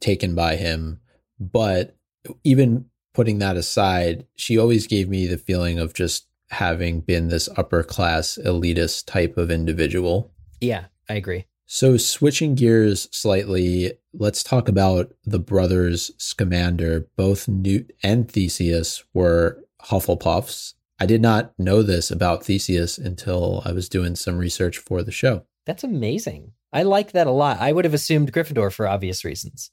taken 0.00 0.34
by 0.34 0.56
him, 0.56 1.00
but 1.40 1.96
even 2.44 2.86
putting 3.14 3.38
that 3.38 3.56
aside, 3.56 4.26
she 4.36 4.58
always 4.58 4.86
gave 4.86 5.08
me 5.08 5.26
the 5.26 5.38
feeling 5.38 5.78
of 5.78 5.94
just 5.94 6.26
having 6.50 7.00
been 7.00 7.28
this 7.28 7.48
upper 7.56 7.82
class 7.82 8.38
elitist 8.44 9.06
type 9.06 9.36
of 9.36 9.50
individual. 9.50 10.32
Yeah, 10.60 10.86
I 11.08 11.14
agree. 11.14 11.46
So, 11.66 11.96
switching 11.96 12.54
gears 12.54 13.08
slightly, 13.10 13.92
let's 14.12 14.42
talk 14.42 14.68
about 14.68 15.14
the 15.24 15.38
brothers 15.38 16.10
Scamander. 16.18 17.08
Both 17.16 17.48
Newt 17.48 17.90
and 18.02 18.30
Theseus 18.30 19.02
were 19.14 19.64
Hufflepuffs. 19.82 20.74
I 21.00 21.06
did 21.06 21.22
not 21.22 21.52
know 21.58 21.82
this 21.82 22.10
about 22.10 22.44
Theseus 22.44 22.98
until 22.98 23.62
I 23.64 23.72
was 23.72 23.88
doing 23.88 24.14
some 24.14 24.36
research 24.36 24.78
for 24.78 25.02
the 25.02 25.10
show. 25.10 25.44
That's 25.64 25.84
amazing. 25.84 26.52
I 26.72 26.82
like 26.82 27.12
that 27.12 27.26
a 27.26 27.32
lot. 27.32 27.60
I 27.60 27.72
would 27.72 27.84
have 27.84 27.94
assumed 27.94 28.32
Gryffindor 28.32 28.72
for 28.72 28.86
obvious 28.86 29.24
reasons. 29.24 29.70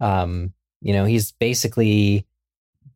Um, 0.00 0.54
you 0.80 0.92
know, 0.92 1.04
he's 1.04 1.32
basically 1.32 2.26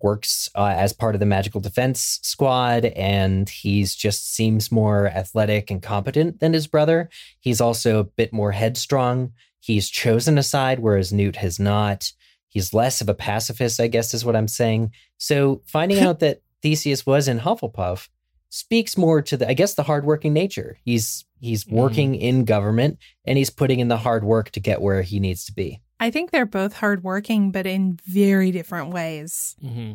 works 0.03 0.49
uh, 0.55 0.75
as 0.77 0.93
part 0.93 1.15
of 1.15 1.21
the 1.21 1.27
magical 1.27 1.61
defense 1.61 2.19
squad 2.23 2.85
and 2.85 3.49
he's 3.49 3.95
just 3.95 4.35
seems 4.35 4.73
more 4.73 5.09
athletic 5.09 5.71
and 5.71 5.83
competent 5.83 6.41
than 6.41 6.53
his 6.53 6.67
brother. 6.67 7.09
He's 7.41 7.61
also 7.61 7.99
a 7.99 8.05
bit 8.05 8.33
more 8.33 8.53
headstrong. 8.53 9.33
He's 9.61 9.89
chosen 9.89 10.39
a 10.39 10.43
side 10.43 10.81
whereas 10.81 11.13
newt 11.13 11.37
has 11.37 11.59
not. 11.59 12.13
He's 12.49 12.75
less 12.75 13.01
of 13.01 13.09
a 13.09 13.15
pacifist 13.15 13.81
i 13.81 13.87
guess 13.87 14.15
is 14.15 14.25
what 14.25 14.37
i'm 14.37 14.49
saying. 14.49 14.93
So 15.19 15.63
finding 15.67 16.01
out 16.07 16.21
that 16.21 16.43
theseus 16.63 17.07
was 17.07 17.29
in 17.29 17.41
hufflepuff 17.41 18.09
speaks 18.51 18.99
more 18.99 19.23
to 19.23 19.37
the 19.37 19.49
i 19.49 19.55
guess 19.55 19.75
the 19.75 19.83
hardworking 19.83 20.33
nature. 20.33 20.79
He's 20.85 21.25
he's 21.41 21.65
mm. 21.65 21.73
working 21.73 22.13
mm. 22.13 22.21
in 22.21 22.45
government 22.45 22.99
and 23.25 23.39
he's 23.39 23.51
putting 23.51 23.81
in 23.81 23.89
the 23.89 23.97
hard 23.97 24.25
work 24.25 24.51
to 24.51 24.61
get 24.61 24.81
where 24.81 25.03
he 25.03 25.21
needs 25.21 25.45
to 25.47 25.53
be 25.53 25.81
I 26.03 26.11
think 26.11 26.33
they're 26.33 26.47
both 26.47 26.73
hardworking, 26.73 27.53
but 27.53 27.65
in 27.65 27.97
very 28.05 28.51
different 28.51 28.91
ways. 28.91 29.55
Mm-hmm. 29.65 29.93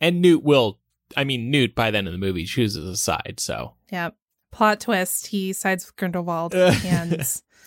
And 0.00 0.22
Newt 0.22 0.42
will, 0.42 0.78
I 1.18 1.24
mean, 1.24 1.50
Newt 1.50 1.74
by 1.74 1.90
then 1.90 2.06
in 2.06 2.14
the 2.14 2.18
movie 2.18 2.46
chooses 2.46 2.88
a 2.88 2.96
side. 2.96 3.34
So, 3.36 3.74
yep. 3.92 4.16
Plot 4.52 4.80
twist: 4.80 5.26
he 5.26 5.52
sides 5.52 5.84
with 5.84 5.96
Grindelwald 5.96 6.54
and. 6.54 7.20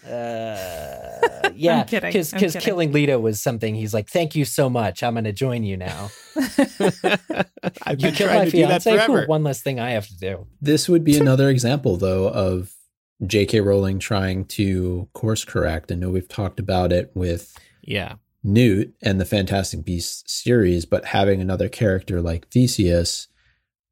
Uh, 0.04 1.50
yeah, 1.54 1.84
because 1.84 2.32
because 2.32 2.56
killing 2.56 2.94
Leta 2.94 3.20
was 3.20 3.42
something 3.42 3.76
he's 3.76 3.94
like, 3.94 4.10
thank 4.10 4.36
you 4.36 4.46
so 4.46 4.70
much. 4.70 5.04
I'm 5.04 5.14
going 5.14 5.26
to 5.26 5.34
join 5.34 5.64
you 5.64 5.78
now. 5.78 6.10
I've 7.84 8.00
you 8.00 8.12
killed 8.12 8.34
my 8.34 8.50
fiance. 8.50 9.06
Cool, 9.06 9.26
one 9.26 9.44
less 9.44 9.62
thing 9.62 9.80
I 9.80 9.92
have 9.92 10.08
to 10.08 10.18
do. 10.18 10.48
This 10.62 10.90
would 10.90 11.04
be 11.04 11.18
another 11.18 11.50
example, 11.50 11.98
though, 11.98 12.30
of 12.30 12.72
J.K. 13.26 13.60
Rowling 13.62 14.00
trying 14.00 14.46
to 14.46 15.10
course 15.14 15.44
correct. 15.44 15.92
I 15.92 15.96
know 15.96 16.10
we've 16.10 16.28
talked 16.28 16.60
about 16.60 16.92
it 16.92 17.12
with 17.14 17.54
yeah. 17.88 18.16
Newt 18.44 18.94
and 19.02 19.20
the 19.20 19.26
Fantastic 19.26 19.84
Beasts 19.84 20.32
series, 20.32 20.86
but 20.86 21.06
having 21.06 21.42
another 21.42 21.68
character 21.68 22.22
like 22.22 22.48
Theseus 22.50 23.28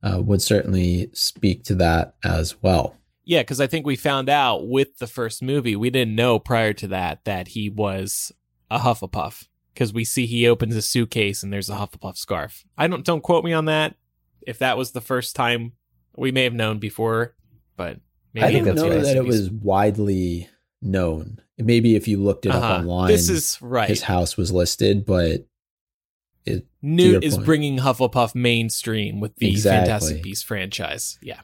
uh, 0.03 0.21
would 0.21 0.41
certainly 0.41 1.09
speak 1.13 1.63
to 1.63 1.75
that 1.75 2.15
as 2.23 2.61
well. 2.61 2.95
Yeah, 3.23 3.41
because 3.41 3.59
I 3.59 3.65
think 3.65 3.85
we 3.85 3.95
found 3.95 4.29
out 4.29 4.67
with 4.67 4.99
the 4.99 5.07
first 5.07 5.41
movie, 5.41 5.75
we 5.75 5.89
didn't 5.89 6.15
know 6.15 6.37
prior 6.37 6.73
to 6.73 6.87
that 6.89 7.25
that 7.25 7.49
he 7.49 7.69
was 7.69 8.31
a 8.69 8.79
Hufflepuff 8.79 9.47
because 9.73 9.91
we 9.91 10.05
see 10.05 10.27
he 10.27 10.47
opens 10.47 10.75
a 10.75 10.81
suitcase 10.81 11.41
and 11.41 11.51
there's 11.51 11.69
a 11.69 11.75
Hufflepuff 11.75 12.17
scarf. 12.17 12.65
I 12.77 12.87
don't 12.87 13.03
don't 13.03 13.21
quote 13.21 13.43
me 13.43 13.51
on 13.51 13.65
that. 13.65 13.95
If 14.45 14.59
that 14.59 14.77
was 14.77 14.91
the 14.91 15.01
first 15.01 15.35
time, 15.35 15.73
we 16.15 16.31
may 16.31 16.43
have 16.43 16.53
known 16.53 16.77
before, 16.77 17.35
but 17.75 17.99
maybe 18.33 18.45
I 18.45 18.51
don't 18.51 18.75
know 18.75 18.89
that 18.89 19.17
it 19.17 19.25
was 19.25 19.49
widely 19.49 20.47
known. 20.85 21.39
Maybe 21.57 21.95
if 21.95 22.07
you 22.07 22.21
looked 22.21 22.45
it 22.45 22.51
uh-huh. 22.51 22.65
up 22.65 22.79
online, 22.81 23.07
this 23.07 23.29
is 23.29 23.57
right. 23.61 23.89
His 23.89 24.01
house 24.01 24.37
was 24.37 24.51
listed, 24.51 25.05
but 25.05 25.47
it, 26.45 26.65
Newt 26.81 27.23
is 27.23 27.35
point. 27.35 27.45
bringing 27.45 27.77
Hufflepuff 27.79 28.35
mainstream 28.35 29.19
with 29.19 29.35
the 29.37 29.49
exactly. 29.49 29.89
Fantastic 29.89 30.23
Beasts 30.23 30.43
franchise. 30.43 31.17
Yeah. 31.21 31.41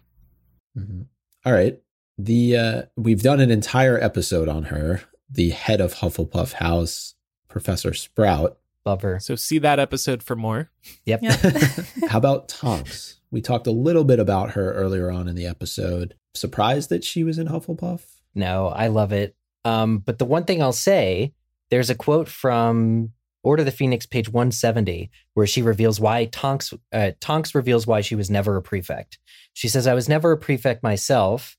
Mm-hmm. 0.77 1.03
All 1.45 1.53
right. 1.53 1.79
The 2.17 2.57
uh, 2.57 2.81
we've 2.95 3.23
done 3.23 3.39
an 3.39 3.49
entire 3.49 3.99
episode 3.99 4.47
on 4.47 4.63
her, 4.63 5.01
the 5.29 5.49
head 5.49 5.81
of 5.81 5.95
Hufflepuff 5.95 6.53
House, 6.53 7.15
Professor 7.47 7.93
Sprout. 7.93 8.57
Love 8.85 9.01
her. 9.01 9.19
So 9.19 9.35
see 9.35 9.59
that 9.59 9.79
episode 9.79 10.21
for 10.23 10.35
more. 10.35 10.71
Yep. 11.05 11.23
How 12.09 12.17
about 12.17 12.47
Tonks? 12.47 13.19
We 13.31 13.41
talked 13.41 13.67
a 13.67 13.71
little 13.71 14.03
bit 14.03 14.19
about 14.19 14.51
her 14.51 14.73
earlier 14.73 15.09
on 15.11 15.27
in 15.27 15.35
the 15.35 15.45
episode. 15.45 16.15
Surprised 16.33 16.89
that 16.89 17.03
she 17.03 17.23
was 17.23 17.37
in 17.37 17.47
Hufflepuff? 17.47 18.01
No, 18.35 18.67
I 18.67 18.87
love 18.87 19.11
it. 19.11 19.35
Um, 19.65 19.99
but 19.99 20.19
the 20.19 20.25
one 20.25 20.45
thing 20.45 20.61
I'll 20.61 20.73
say, 20.73 21.33
there's 21.69 21.89
a 21.89 21.95
quote 21.95 22.27
from 22.27 23.11
Order 23.43 23.61
of 23.61 23.65
the 23.65 23.71
Phoenix, 23.71 24.05
page 24.05 24.29
170, 24.29 25.09
where 25.33 25.47
she 25.47 25.61
reveals 25.61 25.99
why 25.99 26.25
Tonks 26.25 26.73
uh, 26.91 27.11
Tonks 27.19 27.55
reveals 27.55 27.87
why 27.87 28.01
she 28.01 28.15
was 28.15 28.29
never 28.29 28.55
a 28.55 28.61
prefect. 28.61 29.17
She 29.53 29.67
says, 29.67 29.87
"I 29.87 29.95
was 29.95 30.07
never 30.07 30.31
a 30.31 30.37
prefect 30.37 30.83
myself. 30.83 31.57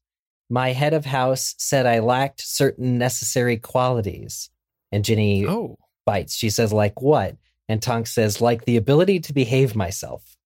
My 0.49 0.73
head 0.73 0.95
of 0.95 1.07
house 1.07 1.55
said 1.59 1.87
I 1.87 1.99
lacked 1.99 2.41
certain 2.41 2.99
necessary 2.99 3.57
qualities." 3.57 4.51
And 4.93 5.05
Ginny 5.05 5.47
oh. 5.47 5.79
bites. 6.07 6.35
She 6.35 6.51
says, 6.51 6.73
"Like 6.73 7.03
what?" 7.03 7.37
And 7.69 7.83
Tonks 7.83 8.15
says, 8.15 8.41
"Like 8.41 8.65
the 8.65 8.77
ability 8.77 9.19
to 9.21 9.33
behave 9.33 9.75
myself." 9.75 10.37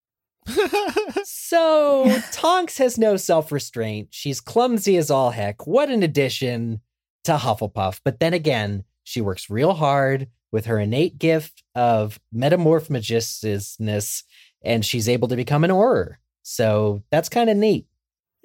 so 1.48 2.20
Tonks 2.32 2.78
has 2.78 2.98
no 2.98 3.16
self 3.16 3.52
restraint. 3.52 4.08
She's 4.10 4.40
clumsy 4.40 4.96
as 4.96 5.10
all 5.10 5.30
heck. 5.30 5.66
What 5.66 5.90
an 5.90 6.02
addition 6.02 6.80
to 7.24 7.36
Hufflepuff. 7.36 8.00
But 8.04 8.20
then 8.20 8.34
again, 8.34 8.84
she 9.04 9.20
works 9.20 9.50
real 9.50 9.74
hard 9.74 10.28
with 10.52 10.66
her 10.66 10.78
innate 10.78 11.18
gift 11.18 11.62
of 11.74 12.18
metamorph 12.34 12.88
magiciousness, 12.88 14.24
and 14.64 14.84
she's 14.84 15.08
able 15.08 15.28
to 15.28 15.36
become 15.36 15.64
an 15.64 15.70
Auror. 15.70 16.16
So 16.42 17.02
that's 17.10 17.28
kind 17.28 17.50
of 17.50 17.56
neat. 17.56 17.86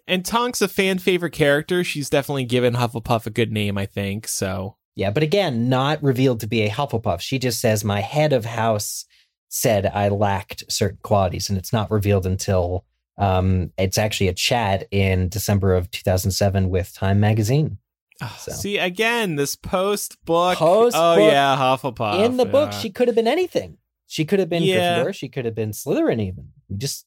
And 0.08 0.26
Tonks 0.26 0.62
a 0.62 0.68
fan 0.68 1.00
favorite 1.00 1.32
character. 1.32 1.84
She's 1.84 2.10
definitely 2.10 2.46
given 2.46 2.74
Hufflepuff 2.74 3.26
a 3.26 3.32
good 3.32 3.52
name, 3.52 3.78
I 3.78 3.86
think. 3.86 4.28
So 4.28 4.76
yeah, 4.96 5.10
but 5.10 5.24
again, 5.24 5.70
not 5.70 6.04
revealed 6.04 6.42
to 6.42 6.48
be 6.48 6.64
a 6.64 6.70
Hufflepuff. 6.70 7.22
She 7.22 7.40
just 7.40 7.62
says 7.62 7.84
my 7.84 8.02
head 8.02 8.34
of 8.34 8.46
house 8.46 9.06
said 9.48 9.86
I 9.86 10.10
lacked 10.10 10.64
certain 10.70 11.00
qualities, 11.02 11.50
and 11.50 11.58
it's 11.58 11.74
not 11.74 11.92
revealed 11.92 12.26
until 12.26 12.86
um, 13.22 13.72
it's 13.78 14.00
actually 14.00 14.30
a 14.30 14.34
chat 14.34 14.88
in 14.90 15.30
December 15.30 15.76
of 15.76 15.92
2007 15.92 16.70
with 16.70 16.92
Time 16.94 17.20
Magazine. 17.20 17.78
Oh, 18.20 18.36
so. 18.40 18.52
See 18.52 18.80
again, 18.80 19.36
this 19.36 19.56
post 19.56 20.18
book. 20.26 20.58
Post 20.58 20.96
oh 20.98 21.18
yeah, 21.18 21.56
Hufflepuff. 21.56 22.26
In 22.26 22.38
the 22.38 22.46
yeah. 22.46 22.52
book, 22.52 22.74
she 22.74 22.90
could 22.90 23.08
have 23.08 23.16
been 23.16 23.28
anything. 23.28 23.78
She 24.08 24.26
could 24.26 24.40
have 24.40 24.50
been 24.50 24.64
yeah. 24.64 25.04
Gryffindor. 25.04 25.16
She 25.16 25.30
could 25.30 25.46
have 25.46 25.54
been 25.54 25.70
Slytherin. 25.70 26.20
Even 26.20 26.50
we 26.68 26.78
just 26.78 27.06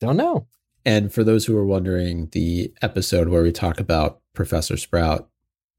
don't 0.00 0.18
know. 0.18 0.46
And 0.84 1.12
for 1.12 1.24
those 1.24 1.46
who 1.46 1.56
are 1.56 1.64
wondering, 1.64 2.28
the 2.32 2.72
episode 2.82 3.28
where 3.28 3.42
we 3.42 3.50
talk 3.50 3.80
about 3.80 4.20
Professor 4.34 4.76
Sprout 4.76 5.30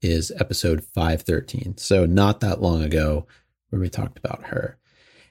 is 0.02 0.32
episode 0.40 0.82
513. 0.82 1.76
So 1.78 2.06
not 2.06 2.40
that 2.40 2.60
long 2.60 2.82
ago 2.82 3.26
where 3.70 3.80
we 3.80 3.88
talked 3.88 4.18
about 4.18 4.46
her. 4.46 4.78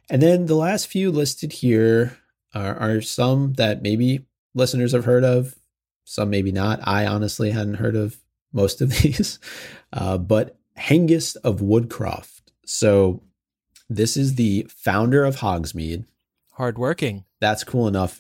And 0.10 0.22
then 0.22 0.46
the 0.46 0.56
last 0.56 0.88
few 0.88 1.12
listed 1.12 1.52
here 1.52 2.18
are, 2.54 2.76
are 2.76 3.02
some 3.02 3.54
that 3.54 3.82
maybe 3.82 4.26
listeners 4.56 4.94
have 4.94 5.06
heard 5.06 5.24
of, 5.24 5.56
some 6.04 6.32
maybe 6.32 6.52
not. 6.52 6.80
I 6.84 7.06
honestly 7.06 7.52
hadn't 7.52 7.76
heard 7.76 7.96
of 7.96 8.18
most 8.52 8.82
of 8.82 8.90
these, 9.02 9.38
uh, 9.94 10.18
but 10.18 10.58
Hengist 10.78 11.38
of 11.44 11.60
Woodcroft. 11.60 12.42
So 12.66 13.22
this 13.90 14.18
is 14.18 14.36
the 14.36 14.66
founder 14.70 15.24
of 15.24 15.38
Hogsmeade. 15.38 16.06
Hardworking. 16.54 17.26
That's 17.40 17.64
cool 17.64 17.88
enough 17.88 18.20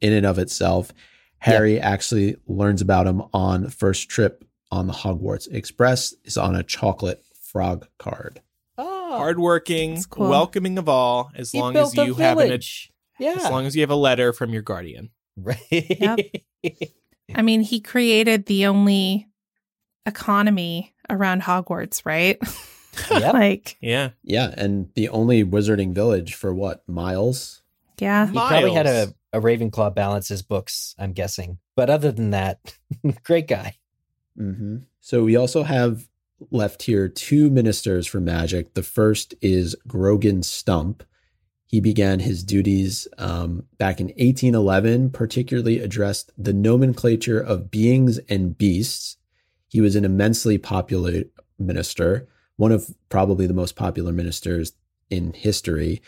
in 0.00 0.12
and 0.12 0.26
of 0.26 0.38
itself. 0.38 0.92
Harry 1.38 1.78
actually 1.80 2.36
learns 2.46 2.82
about 2.82 3.06
him 3.06 3.22
on 3.32 3.68
first 3.68 4.08
trip 4.08 4.44
on 4.70 4.86
the 4.86 4.92
Hogwarts 4.92 5.50
Express 5.52 6.14
is 6.24 6.36
on 6.36 6.56
a 6.56 6.62
chocolate 6.62 7.22
frog 7.40 7.86
card. 7.98 8.42
Oh, 8.76 9.16
Hardworking, 9.16 10.02
cool. 10.10 10.28
welcoming 10.28 10.76
of 10.78 10.88
all, 10.88 11.30
as 11.34 11.52
he 11.52 11.60
long 11.60 11.76
as 11.76 11.96
a 11.96 12.04
you 12.04 12.14
have 12.14 12.38
an, 12.38 12.48
village. 12.48 12.90
Yeah. 13.18 13.34
as 13.36 13.44
long 13.50 13.64
as 13.66 13.74
you 13.76 13.82
have 13.82 13.90
a 13.90 13.96
letter 13.96 14.32
from 14.32 14.52
your 14.52 14.62
guardian. 14.62 15.10
right. 15.42 16.42
I 17.34 17.42
mean, 17.42 17.60
he 17.60 17.80
created 17.80 18.46
the 18.46 18.66
only 18.66 19.28
economy 20.06 20.94
around 21.10 21.42
Hogwarts, 21.42 22.04
right? 22.04 22.38
Yep. 23.10 23.34
like, 23.34 23.76
Yeah. 23.82 24.10
Yeah, 24.22 24.54
and 24.56 24.88
the 24.94 25.10
only 25.10 25.44
wizarding 25.44 25.94
village 25.94 26.32
for 26.34 26.54
what 26.54 26.82
miles? 26.88 27.60
yeah. 27.98 28.26
He 28.26 28.32
probably 28.32 28.72
had 28.72 28.86
a, 28.86 29.14
a 29.34 29.40
Ravenclaw 29.40 29.94
balance 29.94 30.28
his 30.28 30.40
books, 30.40 30.94
I'm 30.98 31.12
guessing. 31.12 31.58
But 31.74 31.90
other 31.90 32.10
than 32.10 32.30
that, 32.30 32.74
great 33.22 33.48
guy. 33.48 33.76
hmm 34.34 34.78
So 35.00 35.24
we 35.24 35.36
also 35.36 35.62
have 35.62 36.08
left 36.50 36.84
here 36.84 37.06
two 37.06 37.50
ministers 37.50 38.06
for 38.06 38.18
magic. 38.18 38.72
The 38.72 38.82
first 38.82 39.34
is 39.42 39.76
Grogan 39.86 40.42
Stump. 40.42 41.04
He 41.66 41.80
began 41.80 42.20
his 42.20 42.44
duties 42.44 43.08
um, 43.18 43.64
back 43.76 44.00
in 44.00 44.06
1811, 44.06 45.10
particularly 45.10 45.80
addressed 45.80 46.30
the 46.38 46.52
nomenclature 46.52 47.40
of 47.40 47.70
beings 47.70 48.18
and 48.28 48.56
beasts. 48.56 49.16
He 49.68 49.80
was 49.80 49.96
an 49.96 50.04
immensely 50.04 50.58
popular 50.58 51.24
minister, 51.58 52.28
one 52.56 52.70
of 52.70 52.94
probably 53.08 53.46
the 53.46 53.54
most 53.54 53.74
popular 53.74 54.12
ministers 54.12 54.72
in 55.10 55.32
history. 55.32 56.00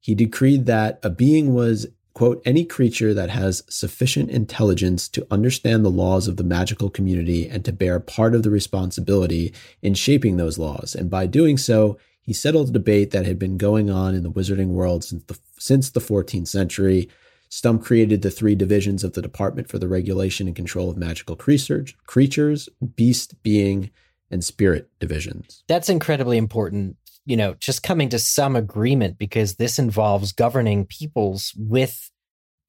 He 0.00 0.14
decreed 0.14 0.66
that 0.66 0.98
a 1.04 1.10
being 1.10 1.54
was, 1.54 1.86
quote, 2.12 2.42
any 2.44 2.64
creature 2.64 3.14
that 3.14 3.30
has 3.30 3.62
sufficient 3.68 4.30
intelligence 4.30 5.08
to 5.10 5.26
understand 5.30 5.84
the 5.84 5.90
laws 5.90 6.26
of 6.26 6.36
the 6.38 6.44
magical 6.44 6.90
community 6.90 7.48
and 7.48 7.64
to 7.64 7.72
bear 7.72 8.00
part 8.00 8.34
of 8.34 8.42
the 8.42 8.50
responsibility 8.50 9.54
in 9.80 9.94
shaping 9.94 10.36
those 10.36 10.58
laws. 10.58 10.94
And 10.94 11.08
by 11.08 11.26
doing 11.26 11.56
so, 11.56 11.98
he 12.24 12.32
settled 12.32 12.70
a 12.70 12.72
debate 12.72 13.10
that 13.10 13.26
had 13.26 13.38
been 13.38 13.58
going 13.58 13.90
on 13.90 14.14
in 14.14 14.22
the 14.22 14.30
wizarding 14.30 14.68
world 14.68 15.04
since 15.04 15.22
the, 15.24 15.38
since 15.58 15.90
the 15.90 16.00
14th 16.00 16.48
century. 16.48 17.10
Stump 17.50 17.84
created 17.84 18.22
the 18.22 18.30
three 18.30 18.54
divisions 18.54 19.04
of 19.04 19.12
the 19.12 19.20
Department 19.20 19.68
for 19.68 19.78
the 19.78 19.86
Regulation 19.86 20.46
and 20.46 20.56
Control 20.56 20.88
of 20.88 20.96
Magical 20.96 21.36
Creatures, 21.36 21.94
creatures 22.06 22.70
Beast, 22.96 23.42
Being, 23.42 23.90
and 24.30 24.42
Spirit 24.42 24.88
divisions. 25.00 25.62
That's 25.68 25.90
incredibly 25.90 26.38
important, 26.38 26.96
you 27.26 27.36
know, 27.36 27.54
just 27.60 27.82
coming 27.82 28.08
to 28.08 28.18
some 28.18 28.56
agreement 28.56 29.18
because 29.18 29.56
this 29.56 29.78
involves 29.78 30.32
governing 30.32 30.86
peoples 30.86 31.52
with 31.58 32.10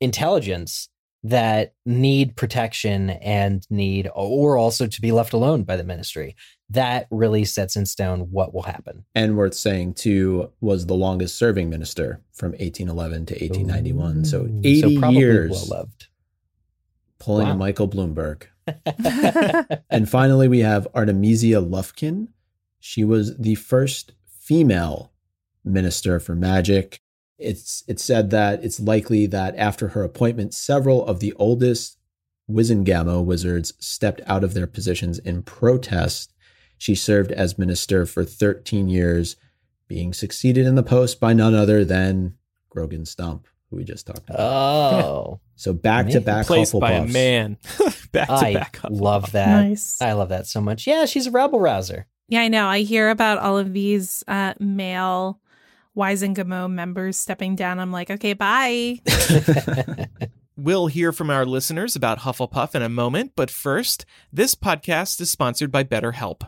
intelligence 0.01 0.89
that 1.25 1.73
need 1.87 2.35
protection 2.35 3.09
and 3.09 3.65
need, 3.71 4.07
or 4.13 4.57
also 4.57 4.85
to 4.85 5.01
be 5.01 5.11
left 5.11 5.33
alone 5.33 5.63
by 5.63 5.75
the 5.75 5.83
ministry. 5.83 6.35
That 6.69 7.07
really 7.09 7.45
sets 7.45 7.75
in 7.75 7.87
stone 7.87 8.31
what 8.31 8.53
will 8.53 8.61
happen. 8.61 9.05
And 9.15 9.35
worth 9.35 9.55
saying, 9.55 9.95
too, 9.95 10.51
was 10.61 10.85
the 10.85 10.93
longest 10.93 11.35
serving 11.35 11.69
minister 11.69 12.21
from 12.31 12.51
1811 12.51 13.25
to 13.27 13.33
1891. 13.33 14.25
So 14.25 14.47
80 14.63 14.99
probably 14.99 15.19
years 15.19 15.51
well 15.51 15.79
loved. 15.79 16.07
pulling 17.17 17.47
a 17.47 17.51
Wow. 17.51 17.57
Michael 17.57 17.87
Bloomberg. 17.87 18.43
And 19.89 20.07
finally, 20.09 20.47
we 20.47 20.59
have 20.59 20.87
Artemisia 20.93 21.59
Lufkin. 21.61 22.27
She 22.79 23.03
was 23.03 23.35
the 23.37 23.55
first 23.55 24.11
female 24.27 25.11
minister 25.63 26.19
for 26.19 26.35
magic. 26.35 26.99
It's 27.37 27.83
it's 27.87 28.03
said 28.03 28.29
that 28.29 28.63
it's 28.63 28.79
likely 28.79 29.25
that 29.27 29.55
after 29.57 29.89
her 29.89 30.03
appointment, 30.03 30.53
several 30.53 31.05
of 31.05 31.19
the 31.19 31.33
oldest 31.33 31.97
Wizengamot 32.49 33.25
wizards 33.25 33.73
stepped 33.79 34.21
out 34.27 34.43
of 34.43 34.53
their 34.53 34.67
positions 34.67 35.19
in 35.19 35.41
protest. 35.43 36.33
She 36.77 36.95
served 36.95 37.31
as 37.31 37.57
minister 37.57 38.05
for 38.05 38.23
13 38.23 38.87
years, 38.87 39.35
being 39.87 40.13
succeeded 40.13 40.65
in 40.65 40.75
the 40.75 40.83
post 40.83 41.19
by 41.19 41.33
none 41.33 41.55
other 41.55 41.83
than 41.83 42.35
Grogan 42.69 43.05
Stump, 43.05 43.47
who 43.69 43.77
we 43.77 43.83
just 43.83 44.05
talked 44.05 44.29
about. 44.29 44.39
Oh, 44.39 45.39
so 45.55 45.73
back 45.73 46.07
to 46.09 46.21
back 46.21 46.45
Placed 46.45 46.79
by 46.79 46.91
a 46.93 47.05
man. 47.07 47.57
back 48.11 48.27
to 48.27 48.33
I 48.33 48.53
back. 48.53 48.79
love 48.89 49.31
that. 49.31 49.63
nice. 49.67 49.99
I 50.01 50.13
love 50.13 50.29
that 50.29 50.47
so 50.47 50.61
much. 50.61 50.85
Yeah, 50.85 51.05
she's 51.05 51.27
a 51.27 51.31
rebel 51.31 51.59
rouser. 51.59 52.05
Yeah, 52.27 52.41
I 52.41 52.47
know. 52.47 52.67
I 52.67 52.79
hear 52.79 53.09
about 53.09 53.37
all 53.39 53.57
of 53.57 53.73
these 53.73 54.23
uh, 54.27 54.53
male 54.59 55.39
Wizengamot 55.95 56.71
members 56.71 57.17
stepping 57.17 57.55
down. 57.55 57.79
I'm 57.79 57.91
like, 57.91 58.11
okay, 58.11 58.33
bye. 58.33 58.99
We'll 60.57 60.87
hear 60.87 61.11
from 61.11 61.29
our 61.29 61.45
listeners 61.45 61.97
about 61.97 62.19
Hufflepuff 62.19 62.75
in 62.75 62.81
a 62.81 62.87
moment, 62.87 63.33
but 63.35 63.51
first, 63.51 64.05
this 64.31 64.55
podcast 64.55 65.19
is 65.19 65.29
sponsored 65.29 65.69
by 65.69 65.83
BetterHelp. 65.83 66.47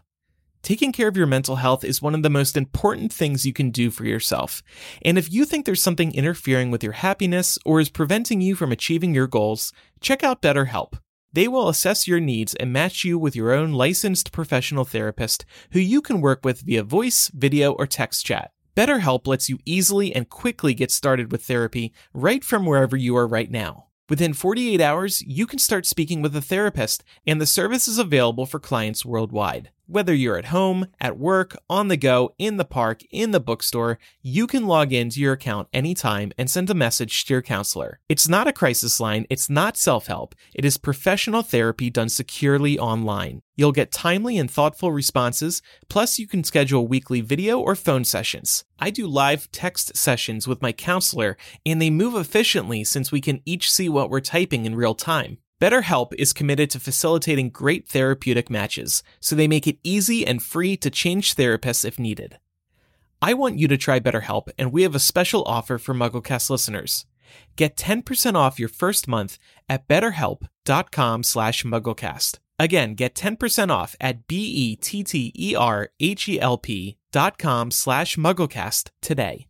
Taking 0.63 0.93
care 0.93 1.09
of 1.09 1.17
your 1.17 1.27
mental 1.27 1.57
health 1.57 1.83
is 1.83 2.01
one 2.01 2.15
of 2.15 2.23
the 2.23 2.29
most 2.29 2.55
important 2.55 3.11
things 3.11 3.45
you 3.45 3.51
can 3.51 3.69
do 3.69 3.91
for 3.91 4.05
yourself. 4.05 4.63
And 5.01 5.17
if 5.17 5.29
you 5.33 5.43
think 5.43 5.65
there's 5.65 5.83
something 5.83 6.15
interfering 6.15 6.71
with 6.71 6.85
your 6.85 6.93
happiness 6.93 7.59
or 7.65 7.81
is 7.81 7.89
preventing 7.89 8.39
you 8.39 8.55
from 8.55 8.71
achieving 8.71 9.13
your 9.13 9.27
goals, 9.27 9.73
check 9.99 10.23
out 10.23 10.41
BetterHelp. 10.41 10.93
They 11.33 11.49
will 11.49 11.67
assess 11.67 12.07
your 12.07 12.21
needs 12.21 12.55
and 12.55 12.71
match 12.71 13.03
you 13.03 13.19
with 13.19 13.35
your 13.35 13.51
own 13.51 13.73
licensed 13.73 14.31
professional 14.31 14.85
therapist 14.85 15.43
who 15.71 15.81
you 15.81 16.01
can 16.01 16.21
work 16.21 16.45
with 16.45 16.61
via 16.61 16.83
voice, 16.83 17.29
video, 17.33 17.73
or 17.73 17.85
text 17.85 18.25
chat. 18.25 18.51
BetterHelp 18.77 19.25
lets 19.25 19.49
you 19.49 19.57
easily 19.65 20.13
and 20.13 20.29
quickly 20.29 20.75
get 20.75 20.91
started 20.91 21.31
with 21.31 21.43
therapy 21.43 21.91
right 22.13 22.43
from 22.43 22.63
wherever 22.63 22.95
you 22.95 23.17
are 23.17 23.25
right 23.25 23.49
now. 23.49 23.87
Within 24.07 24.35
48 24.35 24.79
hours, 24.79 25.23
you 25.23 25.47
can 25.47 25.57
start 25.57 25.87
speaking 25.87 26.21
with 26.21 26.35
a 26.35 26.43
therapist, 26.43 27.03
and 27.25 27.41
the 27.41 27.47
service 27.47 27.87
is 27.87 27.97
available 27.97 28.45
for 28.45 28.59
clients 28.59 29.03
worldwide. 29.03 29.71
Whether 29.89 30.13
you're 30.13 30.37
at 30.37 30.47
home, 30.47 30.87
at 30.99 31.17
work, 31.17 31.55
on 31.69 31.87
the 31.87 31.95
go, 31.95 32.33
in 32.37 32.57
the 32.57 32.65
park, 32.65 33.03
in 33.09 33.31
the 33.31 33.39
bookstore, 33.39 33.99
you 34.21 34.45
can 34.45 34.67
log 34.67 34.91
into 34.91 35.21
your 35.21 35.31
account 35.31 35.69
anytime 35.71 36.33
and 36.37 36.49
send 36.49 36.69
a 36.69 36.73
message 36.73 37.23
to 37.23 37.33
your 37.33 37.41
counselor. 37.41 38.01
It's 38.09 38.27
not 38.27 38.47
a 38.47 38.53
crisis 38.53 38.99
line, 38.99 39.25
it's 39.29 39.49
not 39.49 39.77
self 39.77 40.07
help, 40.07 40.35
it 40.53 40.65
is 40.65 40.75
professional 40.75 41.41
therapy 41.41 41.89
done 41.89 42.09
securely 42.09 42.77
online. 42.77 43.41
You'll 43.55 43.71
get 43.71 43.93
timely 43.93 44.37
and 44.37 44.51
thoughtful 44.51 44.91
responses, 44.91 45.61
plus, 45.87 46.19
you 46.19 46.27
can 46.27 46.43
schedule 46.43 46.85
weekly 46.85 47.21
video 47.21 47.57
or 47.57 47.73
phone 47.73 48.03
sessions. 48.03 48.65
I 48.79 48.89
do 48.89 49.07
live 49.07 49.49
text 49.53 49.95
sessions 49.95 50.49
with 50.49 50.61
my 50.61 50.73
counselor, 50.73 51.37
and 51.65 51.81
they 51.81 51.89
move 51.89 52.15
efficiently 52.15 52.83
since 52.83 53.13
we 53.13 53.21
can 53.21 53.41
each 53.45 53.71
see 53.71 53.87
what 53.87 54.09
we're 54.09 54.19
typing 54.19 54.65
in 54.65 54.75
real 54.75 54.95
time. 54.95 55.37
BetterHelp 55.59 56.13
is 56.19 56.33
committed 56.33 56.69
to 56.69 56.79
facilitating 56.79 57.49
great 57.49 57.87
therapeutic 57.89 58.49
matches, 58.49 59.01
so 59.19 59.35
they 59.35 59.47
make 59.47 59.65
it 59.65 59.79
easy 59.83 60.25
and 60.25 60.43
free 60.43 60.77
to 60.77 60.91
change 60.91 61.33
therapists 61.35 61.83
if 61.83 61.97
needed. 61.97 62.37
I 63.23 63.33
want 63.33 63.57
you 63.57 63.67
to 63.69 63.77
try 63.77 63.99
BetterHelp, 63.99 64.49
and 64.59 64.71
we 64.71 64.83
have 64.83 64.93
a 64.93 64.99
special 64.99 65.43
offer 65.45 65.79
for 65.79 65.95
MuggleCast 65.95 66.51
listeners. 66.51 67.07
Get 67.55 67.75
10% 67.75 68.35
off 68.35 68.59
your 68.59 68.69
first 68.69 69.07
month 69.07 69.39
at 69.67 69.87
betterhelp.com 69.87 71.23
slash 71.23 71.63
mugglecast. 71.63 72.37
Again, 72.59 72.93
get 72.93 73.15
10% 73.15 73.71
off 73.71 73.95
at 73.99 74.27
B-E-T-T-E-R-H-E-L-P 74.27 74.97
dot 77.11 77.37
com 77.39 77.71
slash 77.71 78.15
mugglecast 78.15 78.89
today. 79.01 79.47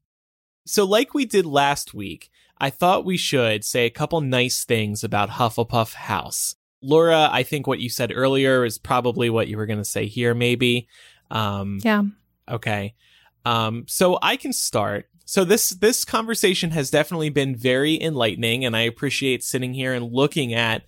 So 0.65 0.85
like 0.85 1.13
we 1.13 1.25
did 1.25 1.45
last 1.45 1.93
week, 1.93 2.29
I 2.59 2.69
thought 2.69 3.05
we 3.05 3.17
should 3.17 3.63
say 3.63 3.85
a 3.85 3.91
couple 3.91 4.21
nice 4.21 4.63
things 4.63 5.03
about 5.03 5.29
Hufflepuff 5.31 5.93
House. 5.93 6.55
Laura, 6.81 7.29
I 7.31 7.43
think 7.43 7.67
what 7.67 7.79
you 7.79 7.89
said 7.89 8.11
earlier 8.13 8.63
is 8.65 8.77
probably 8.77 9.29
what 9.29 9.47
you 9.47 9.57
were 9.57 9.65
going 9.65 9.79
to 9.79 9.85
say 9.85 10.05
here, 10.05 10.33
maybe. 10.33 10.87
Um, 11.31 11.79
Yeah. 11.83 12.03
Okay. 12.49 12.95
Um, 13.45 13.85
so 13.87 14.19
I 14.21 14.35
can 14.35 14.53
start. 14.53 15.07
So 15.25 15.43
this 15.43 15.71
this 15.71 16.05
conversation 16.05 16.71
has 16.71 16.89
definitely 16.89 17.29
been 17.29 17.55
very 17.55 18.01
enlightening, 18.01 18.63
and 18.63 18.75
I 18.75 18.81
appreciate 18.81 19.43
sitting 19.43 19.73
here 19.73 19.93
and 19.93 20.11
looking 20.11 20.53
at 20.53 20.83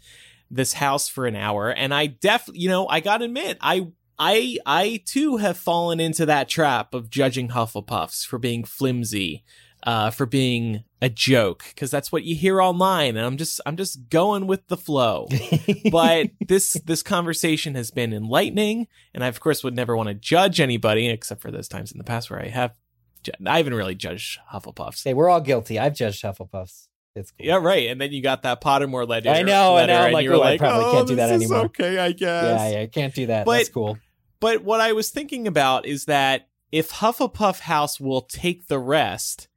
this 0.49 0.73
house 0.73 1.09
for 1.09 1.25
an 1.25 1.35
hour. 1.35 1.69
And 1.69 1.93
I 1.93 2.07
def, 2.07 2.49
you 2.53 2.69
know, 2.69 2.87
I 2.87 3.01
gotta 3.01 3.25
admit, 3.25 3.57
I 3.59 3.87
I 4.17 4.57
I 4.65 5.01
too 5.05 5.37
have 5.37 5.57
fallen 5.57 5.99
into 5.99 6.25
that 6.25 6.49
trap 6.49 6.93
of 6.93 7.09
judging 7.09 7.49
Hufflepuffs 7.49 8.25
for 8.25 8.37
being 8.37 8.63
flimsy, 8.63 9.43
uh, 9.83 10.09
for 10.11 10.25
being 10.25 10.83
a 11.01 11.09
joke, 11.09 11.63
because 11.69 11.89
that's 11.89 12.11
what 12.11 12.23
you 12.23 12.35
hear 12.35 12.61
online, 12.61 13.15
and 13.15 13.25
I'm 13.25 13.37
just 13.37 13.61
I'm 13.65 13.77
just 13.77 14.09
going 14.09 14.47
with 14.47 14.67
the 14.67 14.77
flow 14.77 15.27
but 15.91 16.27
this 16.47 16.73
this 16.85 17.01
conversation 17.03 17.75
has 17.75 17.91
been 17.91 18.11
enlightening 18.13 18.87
and 19.13 19.23
i 19.23 19.27
of 19.27 19.39
course 19.39 19.63
would 19.63 19.75
never 19.75 19.95
want 19.95 20.09
to 20.09 20.13
judge 20.15 20.59
anybody 20.59 21.07
except 21.07 21.41
for 21.41 21.51
those 21.51 21.67
times 21.67 21.91
in 21.91 21.97
the 21.97 22.03
past 22.03 22.29
where 22.29 22.41
i 22.41 22.47
have 22.47 22.75
ju- 23.23 23.31
i 23.45 23.57
haven't 23.57 23.73
really 23.73 23.95
judged 23.95 24.39
hufflepuffs 24.51 25.03
hey, 25.03 25.13
we're 25.13 25.29
all 25.29 25.41
guilty. 25.41 25.79
I've 25.79 25.95
judged 25.95 26.23
Hufflepuffs. 26.23 26.87
It's 27.15 27.31
cool. 27.31 27.45
yeah 27.45 27.57
right 27.57 27.89
and 27.89 27.99
then 27.99 28.11
you 28.11 28.21
got 28.21 28.43
that 28.43 28.61
pottermore 28.61 29.07
letter 29.07 29.29
I 29.29 29.41
know, 29.43 29.75
I 29.75 29.81
letter. 29.81 29.93
I'm 29.93 30.03
and 30.05 30.13
like, 30.13 30.23
you 30.23 30.31
were 30.31 30.35
"Oh, 30.37 30.41
I 30.41 30.51
like 30.51 30.59
probably 30.59 30.85
oh, 30.85 30.91
can't 30.93 31.07
do 31.07 31.15
that 31.15 31.27
this 31.27 31.43
is 31.43 31.51
anymore." 31.51 31.65
okay 31.65 31.97
i 31.97 32.11
guess 32.11 32.61
Yeah, 32.61 32.69
yeah, 32.69 32.81
I 32.81 32.87
can't 32.87 33.13
do 33.13 33.27
that. 33.27 33.45
But- 33.45 33.57
That's 33.57 33.69
cool. 33.69 33.97
but 34.39 34.63
what 34.63 34.81
i 34.81 34.91
was 34.93 35.09
thinking 35.09 35.47
about 35.47 35.85
is 35.85 36.05
that 36.05 36.47
if 36.71 36.91
hufflepuff 36.91 37.61
house 37.61 37.99
will 37.99 38.21
take 38.21 38.67
the 38.67 38.79
rest 38.79 39.47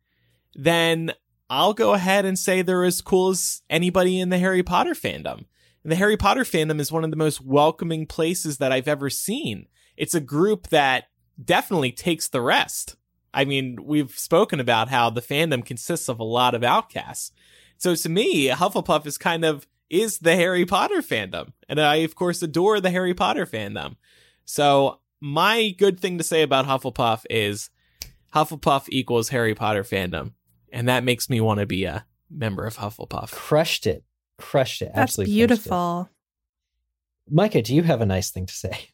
then 0.54 1.12
i'll 1.50 1.74
go 1.74 1.92
ahead 1.94 2.24
and 2.24 2.38
say 2.38 2.62
they're 2.62 2.84
as 2.84 3.00
cool 3.00 3.30
as 3.30 3.62
anybody 3.70 4.20
in 4.20 4.28
the 4.28 4.38
harry 4.38 4.62
potter 4.62 4.92
fandom 4.94 5.44
And 5.82 5.90
the 5.90 5.96
Harry 5.96 6.16
Potter 6.16 6.44
fandom 6.44 6.78
is 6.80 6.92
one 6.92 7.04
of 7.04 7.10
the 7.10 7.16
most 7.16 7.40
welcoming 7.40 8.06
places 8.06 8.58
that 8.58 8.70
I've 8.70 8.86
ever 8.86 9.10
seen. 9.10 9.66
It's 9.96 10.14
a 10.14 10.20
group 10.20 10.68
that 10.68 11.06
definitely 11.42 11.90
takes 11.90 12.28
the 12.28 12.40
rest. 12.40 12.96
I 13.34 13.44
mean, 13.44 13.78
we've 13.82 14.16
spoken 14.16 14.60
about 14.60 14.90
how 14.90 15.10
the 15.10 15.22
fandom 15.22 15.64
consists 15.64 16.08
of 16.08 16.20
a 16.20 16.24
lot 16.24 16.54
of 16.54 16.62
outcasts. 16.62 17.32
So 17.78 17.94
to 17.94 18.08
me, 18.08 18.48
Hufflepuff 18.48 19.06
is 19.06 19.18
kind 19.18 19.44
of 19.44 19.66
is 19.90 20.18
the 20.18 20.36
Harry 20.36 20.64
Potter 20.64 21.02
fandom. 21.02 21.52
And 21.68 21.80
I 21.80 21.96
of 21.96 22.14
course 22.14 22.42
adore 22.42 22.80
the 22.80 22.90
Harry 22.90 23.14
Potter 23.14 23.44
fandom. 23.44 23.96
So 24.44 25.00
my 25.20 25.70
good 25.70 25.98
thing 25.98 26.16
to 26.18 26.24
say 26.24 26.42
about 26.42 26.66
Hufflepuff 26.66 27.24
is 27.28 27.70
Hufflepuff 28.34 28.86
equals 28.88 29.30
Harry 29.30 29.54
Potter 29.54 29.82
fandom. 29.82 30.32
And 30.73 30.89
that 30.89 31.05
makes 31.05 31.28
me 31.31 31.40
want 31.40 31.61
to 31.61 31.66
be 31.66 31.85
a 31.85 32.05
member 32.31 32.65
of 32.65 32.78
Hufflepuff. 32.78 33.31
Crushed 33.31 33.86
it. 33.86 34.03
Crushed 34.39 34.82
it. 34.82 34.86
That's 34.94 35.19
Absolutely 35.19 35.35
crushed 35.35 35.36
it. 35.36 35.49
beautiful. 35.49 36.09
Micah, 37.31 37.62
do 37.62 37.74
you 37.74 37.82
have 37.82 38.01
a 38.01 38.07
nice 38.07 38.31
thing 38.31 38.47
to 38.47 38.55
say? 38.55 38.89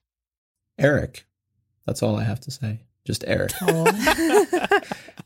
Eric. 0.78 1.24
That's 1.86 2.02
all 2.02 2.16
I 2.16 2.24
have 2.24 2.40
to 2.40 2.50
say. 2.50 2.80
Just 3.06 3.24
Eric. 3.26 3.52
Oh. 3.62 4.80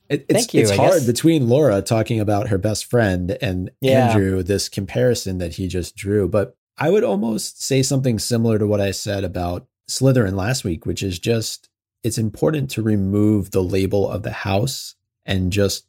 It, 0.09 0.27
it's 0.29 0.41
Thank 0.41 0.53
you, 0.55 0.61
it's 0.63 0.71
I 0.73 0.77
hard 0.77 0.93
guess. 0.93 1.07
between 1.07 1.49
Laura 1.49 1.81
talking 1.81 2.21
about 2.21 2.49
her 2.49 2.59
best 2.59 2.85
friend 2.85 3.39
and 3.41 3.71
Yeah. 3.81 4.09
Andrew, 4.11 4.43
this 4.43 4.69
comparison 4.69 5.39
that 5.39 5.55
he 5.55 5.69
just 5.69 5.97
drew. 5.97 6.29
But 6.29 6.55
I 6.77 6.91
would 6.91 7.03
almost 7.05 7.63
say 7.63 7.83
something 7.83 8.19
similar 8.19 8.59
to 8.59 8.67
what 8.67 8.81
I 8.81 8.91
said 8.91 9.25
about 9.25 9.69
Slytherin 9.89 10.35
last 10.35 10.65
week, 10.65 10.85
which 10.85 11.03
is 11.03 11.19
just 11.19 11.71
it's 12.03 12.19
important 12.19 12.69
to 12.73 12.83
remove 12.83 13.53
the 13.53 13.63
label 13.63 14.07
of 14.11 14.23
the 14.23 14.33
house 14.33 14.97
and 15.25 15.51
just 15.51 15.87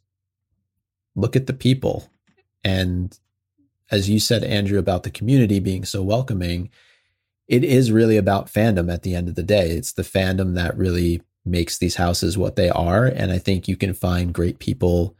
look 1.14 1.36
at 1.36 1.46
the 1.46 1.52
people. 1.52 2.10
And 2.62 3.18
as 3.90 4.08
you 4.08 4.18
said, 4.18 4.44
Andrew, 4.44 4.78
about 4.78 5.02
the 5.02 5.10
community 5.10 5.60
being 5.60 5.84
so 5.84 6.02
welcoming, 6.02 6.70
it 7.46 7.62
is 7.62 7.92
really 7.92 8.16
about 8.16 8.46
fandom 8.46 8.92
at 8.92 9.02
the 9.02 9.14
end 9.14 9.28
of 9.28 9.34
the 9.34 9.42
day. 9.42 9.70
It's 9.70 9.92
the 9.92 10.02
fandom 10.02 10.54
that 10.54 10.76
really 10.76 11.22
makes 11.44 11.76
these 11.76 11.96
houses 11.96 12.38
what 12.38 12.56
they 12.56 12.70
are. 12.70 13.04
And 13.04 13.30
I 13.30 13.38
think 13.38 13.68
you 13.68 13.76
can 13.76 13.92
find 13.92 14.32
great 14.32 14.58
people 14.58 15.14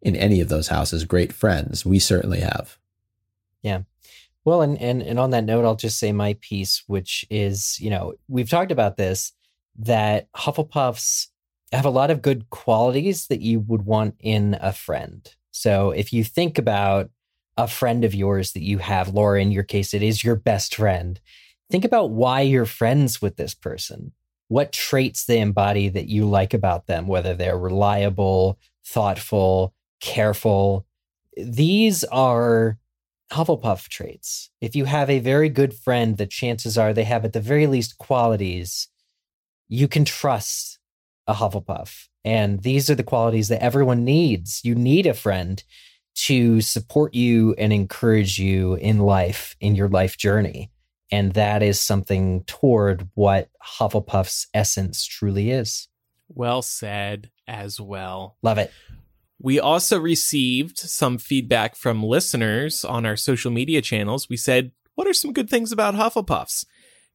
in 0.00 0.16
any 0.16 0.40
of 0.40 0.48
those 0.48 0.68
houses, 0.68 1.04
great 1.04 1.32
friends. 1.32 1.84
We 1.84 1.98
certainly 1.98 2.40
have. 2.40 2.78
Yeah. 3.62 3.82
Well, 4.44 4.60
and, 4.60 4.78
and 4.80 5.00
and 5.02 5.18
on 5.18 5.30
that 5.30 5.44
note, 5.44 5.64
I'll 5.64 5.74
just 5.74 5.98
say 5.98 6.12
my 6.12 6.36
piece, 6.40 6.84
which 6.86 7.24
is, 7.30 7.80
you 7.80 7.88
know, 7.88 8.14
we've 8.28 8.50
talked 8.50 8.72
about 8.72 8.98
this, 8.98 9.32
that 9.78 10.30
Hufflepuffs 10.32 11.28
have 11.74 11.84
a 11.84 11.90
lot 11.90 12.10
of 12.10 12.22
good 12.22 12.50
qualities 12.50 13.26
that 13.28 13.40
you 13.40 13.60
would 13.60 13.82
want 13.82 14.14
in 14.20 14.56
a 14.60 14.72
friend. 14.72 15.34
So 15.50 15.90
if 15.90 16.12
you 16.12 16.24
think 16.24 16.58
about 16.58 17.10
a 17.56 17.68
friend 17.68 18.04
of 18.04 18.14
yours 18.14 18.52
that 18.52 18.62
you 18.62 18.78
have, 18.78 19.14
Laura, 19.14 19.40
in 19.40 19.52
your 19.52 19.62
case, 19.62 19.94
it 19.94 20.02
is 20.02 20.24
your 20.24 20.36
best 20.36 20.74
friend. 20.74 21.20
Think 21.70 21.84
about 21.84 22.10
why 22.10 22.40
you're 22.40 22.66
friends 22.66 23.22
with 23.22 23.36
this 23.36 23.54
person. 23.54 24.12
What 24.48 24.72
traits 24.72 25.24
they 25.24 25.40
embody 25.40 25.88
that 25.88 26.08
you 26.08 26.28
like 26.28 26.52
about 26.52 26.86
them, 26.86 27.06
whether 27.06 27.34
they're 27.34 27.58
reliable, 27.58 28.58
thoughtful, 28.84 29.72
careful. 30.00 30.86
These 31.36 32.04
are 32.04 32.78
Hufflepuff 33.32 33.88
traits. 33.88 34.50
If 34.60 34.76
you 34.76 34.84
have 34.84 35.08
a 35.08 35.18
very 35.18 35.48
good 35.48 35.74
friend, 35.74 36.16
the 36.16 36.26
chances 36.26 36.76
are 36.76 36.92
they 36.92 37.04
have 37.04 37.24
at 37.24 37.32
the 37.32 37.40
very 37.40 37.66
least 37.66 37.98
qualities 37.98 38.88
you 39.68 39.88
can 39.88 40.04
trust 40.04 40.78
a 41.26 41.34
Hufflepuff. 41.34 42.08
And 42.24 42.62
these 42.62 42.88
are 42.90 42.94
the 42.94 43.02
qualities 43.02 43.48
that 43.48 43.62
everyone 43.62 44.04
needs. 44.04 44.60
You 44.64 44.74
need 44.74 45.06
a 45.06 45.14
friend 45.14 45.62
to 46.14 46.60
support 46.60 47.14
you 47.14 47.54
and 47.58 47.72
encourage 47.72 48.38
you 48.38 48.74
in 48.74 48.98
life, 48.98 49.56
in 49.60 49.74
your 49.74 49.88
life 49.88 50.16
journey. 50.16 50.70
And 51.10 51.32
that 51.34 51.62
is 51.62 51.80
something 51.80 52.44
toward 52.44 53.08
what 53.14 53.48
Hufflepuff's 53.62 54.46
essence 54.54 55.04
truly 55.04 55.50
is. 55.50 55.88
Well 56.28 56.62
said 56.62 57.30
as 57.46 57.80
well. 57.80 58.36
Love 58.42 58.58
it. 58.58 58.72
We 59.38 59.60
also 59.60 60.00
received 60.00 60.78
some 60.78 61.18
feedback 61.18 61.76
from 61.76 62.02
listeners 62.02 62.84
on 62.84 63.04
our 63.04 63.16
social 63.16 63.50
media 63.50 63.82
channels. 63.82 64.28
We 64.28 64.36
said, 64.36 64.72
What 64.94 65.06
are 65.06 65.12
some 65.12 65.32
good 65.32 65.50
things 65.50 65.70
about 65.72 65.94
Hufflepuffs? 65.94 66.64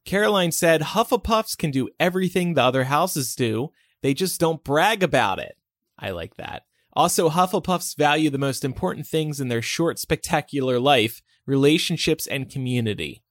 Caroline 0.06 0.52
said, 0.52 0.82
Hufflepuffs 0.82 1.58
can 1.58 1.72
do 1.72 1.90
everything 2.00 2.54
the 2.54 2.64
other 2.64 2.86
houses 2.86 3.36
do, 3.36 3.72
they 4.02 4.14
just 4.14 4.40
don't 4.40 4.64
brag 4.64 5.04
about 5.04 5.40
it. 5.40 5.58
I 5.98 6.12
like 6.12 6.36
that. 6.36 6.64
Also, 6.94 7.30
Hufflepuffs 7.30 7.96
value 7.98 8.30
the 8.30 8.38
most 8.38 8.66
important 8.66 9.06
things 9.08 9.40
in 9.40 9.48
their 9.48 9.62
short, 9.62 10.00
spectacular 10.00 10.80
life 10.80 11.22
relationships 11.46 12.28
and 12.28 12.50
community. 12.50 13.24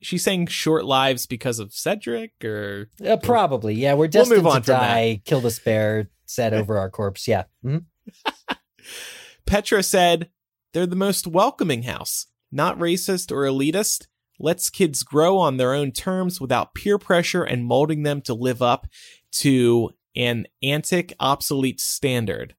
She's 0.00 0.22
saying 0.22 0.48
short 0.48 0.84
lives 0.84 1.26
because 1.26 1.58
of 1.58 1.72
Cedric 1.72 2.32
or 2.44 2.90
Uh, 3.04 3.16
probably. 3.16 3.74
Yeah, 3.74 3.94
we're 3.94 4.04
We'll 4.04 4.08
destined 4.08 4.46
on 4.46 4.62
to 4.62 4.72
die, 4.72 5.22
kill 5.24 5.40
the 5.40 5.50
spare, 5.50 6.10
set 6.26 6.52
over 6.54 6.78
our 6.78 6.90
corpse. 6.90 7.26
Yeah. 7.26 7.44
Mhm. 7.64 7.84
Petra 9.46 9.82
said, 9.82 10.28
They're 10.72 10.86
the 10.86 10.96
most 10.96 11.26
welcoming 11.26 11.84
house, 11.84 12.26
not 12.52 12.78
racist 12.78 13.32
or 13.32 13.42
elitist, 13.42 14.06
lets 14.38 14.68
kids 14.70 15.02
grow 15.02 15.38
on 15.38 15.56
their 15.56 15.72
own 15.72 15.92
terms 15.92 16.40
without 16.40 16.74
peer 16.74 16.98
pressure 16.98 17.42
and 17.42 17.64
molding 17.64 18.02
them 18.02 18.20
to 18.22 18.34
live 18.34 18.60
up 18.60 18.86
to 19.32 19.90
an 20.16 20.46
antic, 20.62 21.12
obsolete 21.20 21.80
standard. 21.80 22.54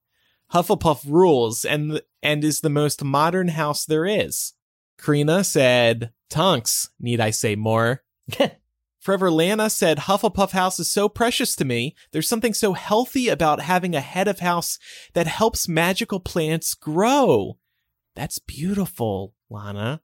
Hufflepuff 0.54 1.04
rules 1.06 1.66
and 1.66 2.02
and 2.24 2.44
is 2.44 2.62
the 2.62 2.70
most 2.70 3.04
modern 3.04 3.50
house 3.50 3.86
there 3.86 4.06
is. 4.06 4.54
Karina 4.98 5.44
said, 5.44 6.12
Tonks, 6.30 6.90
need 7.00 7.20
I 7.20 7.32
say 7.32 7.56
more? 7.56 8.04
Forever 9.00 9.32
Lana 9.32 9.70
said, 9.70 10.00
Hufflepuff 10.00 10.52
House 10.52 10.80
is 10.80 10.92
so 10.92 11.08
precious 11.08 11.56
to 11.56 11.64
me. 11.64 11.96
There's 12.12 12.28
something 12.28 12.54
so 12.54 12.74
healthy 12.74 13.30
about 13.30 13.62
having 13.62 13.96
a 13.96 14.02
head 14.02 14.28
of 14.28 14.40
house 14.40 14.78
that 15.14 15.28
helps 15.28 15.70
magical 15.70 16.20
plants 16.20 16.74
grow. 16.74 17.58
That's 18.16 18.40
beautiful, 18.40 19.34
Lana. 19.50 20.02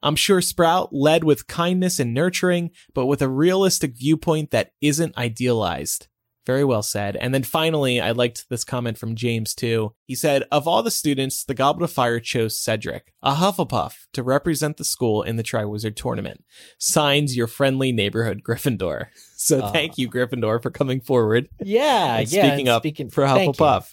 I'm 0.00 0.14
sure 0.14 0.42
Sprout 0.42 0.92
led 0.92 1.24
with 1.24 1.46
kindness 1.46 1.98
and 1.98 2.14
nurturing, 2.14 2.70
but 2.92 3.06
with 3.06 3.22
a 3.22 3.28
realistic 3.28 3.96
viewpoint 3.96 4.50
that 4.50 4.72
isn't 4.80 5.16
idealized. 5.16 6.06
Very 6.46 6.64
well 6.64 6.82
said. 6.82 7.16
And 7.16 7.32
then 7.32 7.42
finally, 7.42 8.00
I 8.00 8.10
liked 8.10 8.48
this 8.50 8.64
comment 8.64 8.98
from 8.98 9.14
James 9.16 9.54
too. 9.54 9.94
He 10.04 10.14
said, 10.14 10.44
Of 10.52 10.68
all 10.68 10.82
the 10.82 10.90
students, 10.90 11.44
the 11.44 11.54
Goblet 11.54 11.84
of 11.84 11.92
Fire 11.92 12.20
chose 12.20 12.58
Cedric, 12.58 13.14
a 13.22 13.34
Hufflepuff, 13.34 13.94
to 14.12 14.22
represent 14.22 14.76
the 14.76 14.84
school 14.84 15.22
in 15.22 15.36
the 15.36 15.42
Triwizard 15.42 15.96
Tournament. 15.96 16.44
Signs 16.78 17.36
your 17.36 17.46
friendly 17.46 17.92
neighborhood 17.92 18.42
Gryffindor. 18.42 19.06
So 19.36 19.60
Aw. 19.60 19.72
thank 19.72 19.98
you, 19.98 20.08
Gryffindor, 20.08 20.62
for 20.62 20.70
coming 20.70 21.02
forward. 21.02 21.50
Yeah, 21.62 22.16
and 22.16 22.32
yeah. 22.32 22.46
speaking 22.48 22.68
up 22.70 22.80
speaking, 22.80 23.10
for. 23.10 23.24
Hufflepuff. 23.24 23.92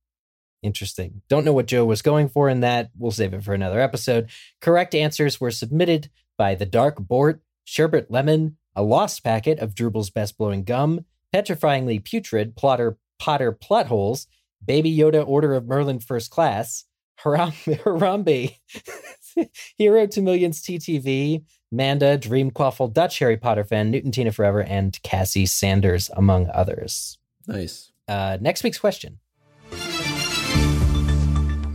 Interesting. 0.61 1.21
Don't 1.29 1.45
know 1.45 1.53
what 1.53 1.67
Joe 1.67 1.85
was 1.85 2.01
going 2.01 2.27
for 2.27 2.49
in 2.49 2.61
that. 2.61 2.89
We'll 2.97 3.11
save 3.11 3.33
it 3.33 3.43
for 3.43 3.53
another 3.53 3.79
episode. 3.79 4.29
Correct 4.61 4.95
answers 4.95 5.39
were 5.39 5.51
submitted 5.51 6.09
by 6.37 6.55
the 6.55 6.65
Dark 6.65 6.97
Bort, 6.99 7.41
Sherbet 7.65 8.07
Lemon, 8.09 8.57
a 8.75 8.83
lost 8.83 9.23
packet 9.23 9.59
of 9.59 9.73
Drooble's 9.73 10.09
best 10.09 10.37
blowing 10.37 10.63
gum, 10.63 11.05
petrifyingly 11.33 12.03
putrid 12.03 12.55
plotter 12.55 12.97
Potter 13.19 13.51
plot 13.51 13.87
holes, 13.87 14.27
Baby 14.63 14.95
Yoda 14.95 15.25
Order 15.25 15.53
of 15.53 15.65
Merlin 15.65 15.99
First 15.99 16.31
Class, 16.31 16.85
Haram- 17.17 17.51
Harambe, 17.51 18.55
Hero 19.77 20.05
to 20.07 20.21
Millions 20.21 20.61
TTV, 20.61 21.43
Manda, 21.71 22.17
Dream 22.17 22.51
Quaffle, 22.51 22.91
Dutch 22.93 23.19
Harry 23.19 23.37
Potter 23.37 23.63
fan, 23.63 23.91
Newton 23.91 24.11
Tina 24.11 24.31
Forever, 24.31 24.63
and 24.63 25.01
Cassie 25.03 25.45
Sanders, 25.45 26.09
among 26.15 26.49
others. 26.49 27.17
Nice. 27.47 27.91
Uh, 28.07 28.37
next 28.39 28.63
week's 28.63 28.77
question 28.77 29.19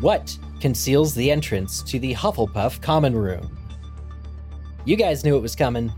What 0.00 0.38
conceals 0.60 1.14
the 1.14 1.30
entrance 1.30 1.82
to 1.84 1.98
the 1.98 2.14
Hufflepuff 2.14 2.80
common 2.80 3.16
room? 3.16 3.59
You 4.84 4.96
guys 4.96 5.24
knew 5.24 5.36
it 5.36 5.40
was 5.40 5.54
coming. 5.54 5.92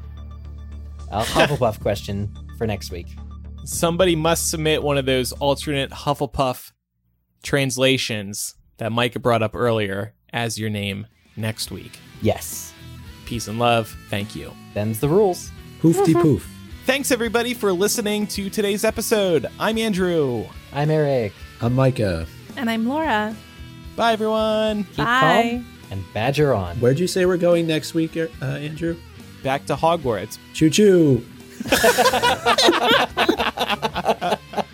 A 1.11 1.23
Hufflepuff 1.23 1.81
question 1.81 2.35
for 2.59 2.67
next 2.67 2.91
week. 2.91 3.07
Somebody 3.65 4.17
must 4.17 4.51
submit 4.51 4.83
one 4.83 4.99
of 4.99 5.07
those 5.07 5.33
alternate 5.33 5.91
Hufflepuff 5.91 6.73
translations 7.43 8.55
that 8.79 8.91
Micah 8.91 9.21
brought 9.21 9.43
up 9.43 9.55
earlier 9.55 10.15
as 10.33 10.59
your 10.59 10.71
name 10.71 11.07
next 11.37 11.71
week. 11.71 11.99
Yes, 12.23 12.73
Peace 13.33 13.49
and 13.49 13.59
love. 13.59 13.97
Thank 14.11 14.37
you. 14.37 14.53
them's 14.75 15.01
the 15.01 15.09
rules. 15.09 15.51
Hoofty 15.81 16.13
mm-hmm. 16.13 16.21
poof. 16.21 16.51
Thanks 16.85 17.11
everybody 17.11 17.55
for 17.55 17.73
listening 17.73 18.27
to 18.27 18.51
today's 18.51 18.85
episode. 18.85 19.47
I'm 19.59 19.79
Andrew. 19.79 20.45
I'm 20.73 20.91
Eric. 20.91 21.33
I'm 21.63 21.75
Micah. 21.75 22.27
And 22.57 22.69
I'm 22.69 22.87
Laura. 22.87 23.35
Bye 23.97 24.13
everyone. 24.13 24.85
Keep 24.85 24.97
Bye. 24.97 25.63
calm 25.63 25.72
and 25.93 26.03
badger 26.15 26.55
on. 26.55 26.77
Where'd 26.79 26.99
you 26.99 27.07
say 27.07 27.27
we're 27.27 27.37
going 27.37 27.67
next 27.67 27.93
week, 27.93 28.17
uh, 28.17 28.27
Andrew? 28.41 28.97
Back 29.43 29.67
to 29.67 29.77
Hogwarts. 29.77 30.39
Choo 30.55 30.71
choo. 30.71 31.25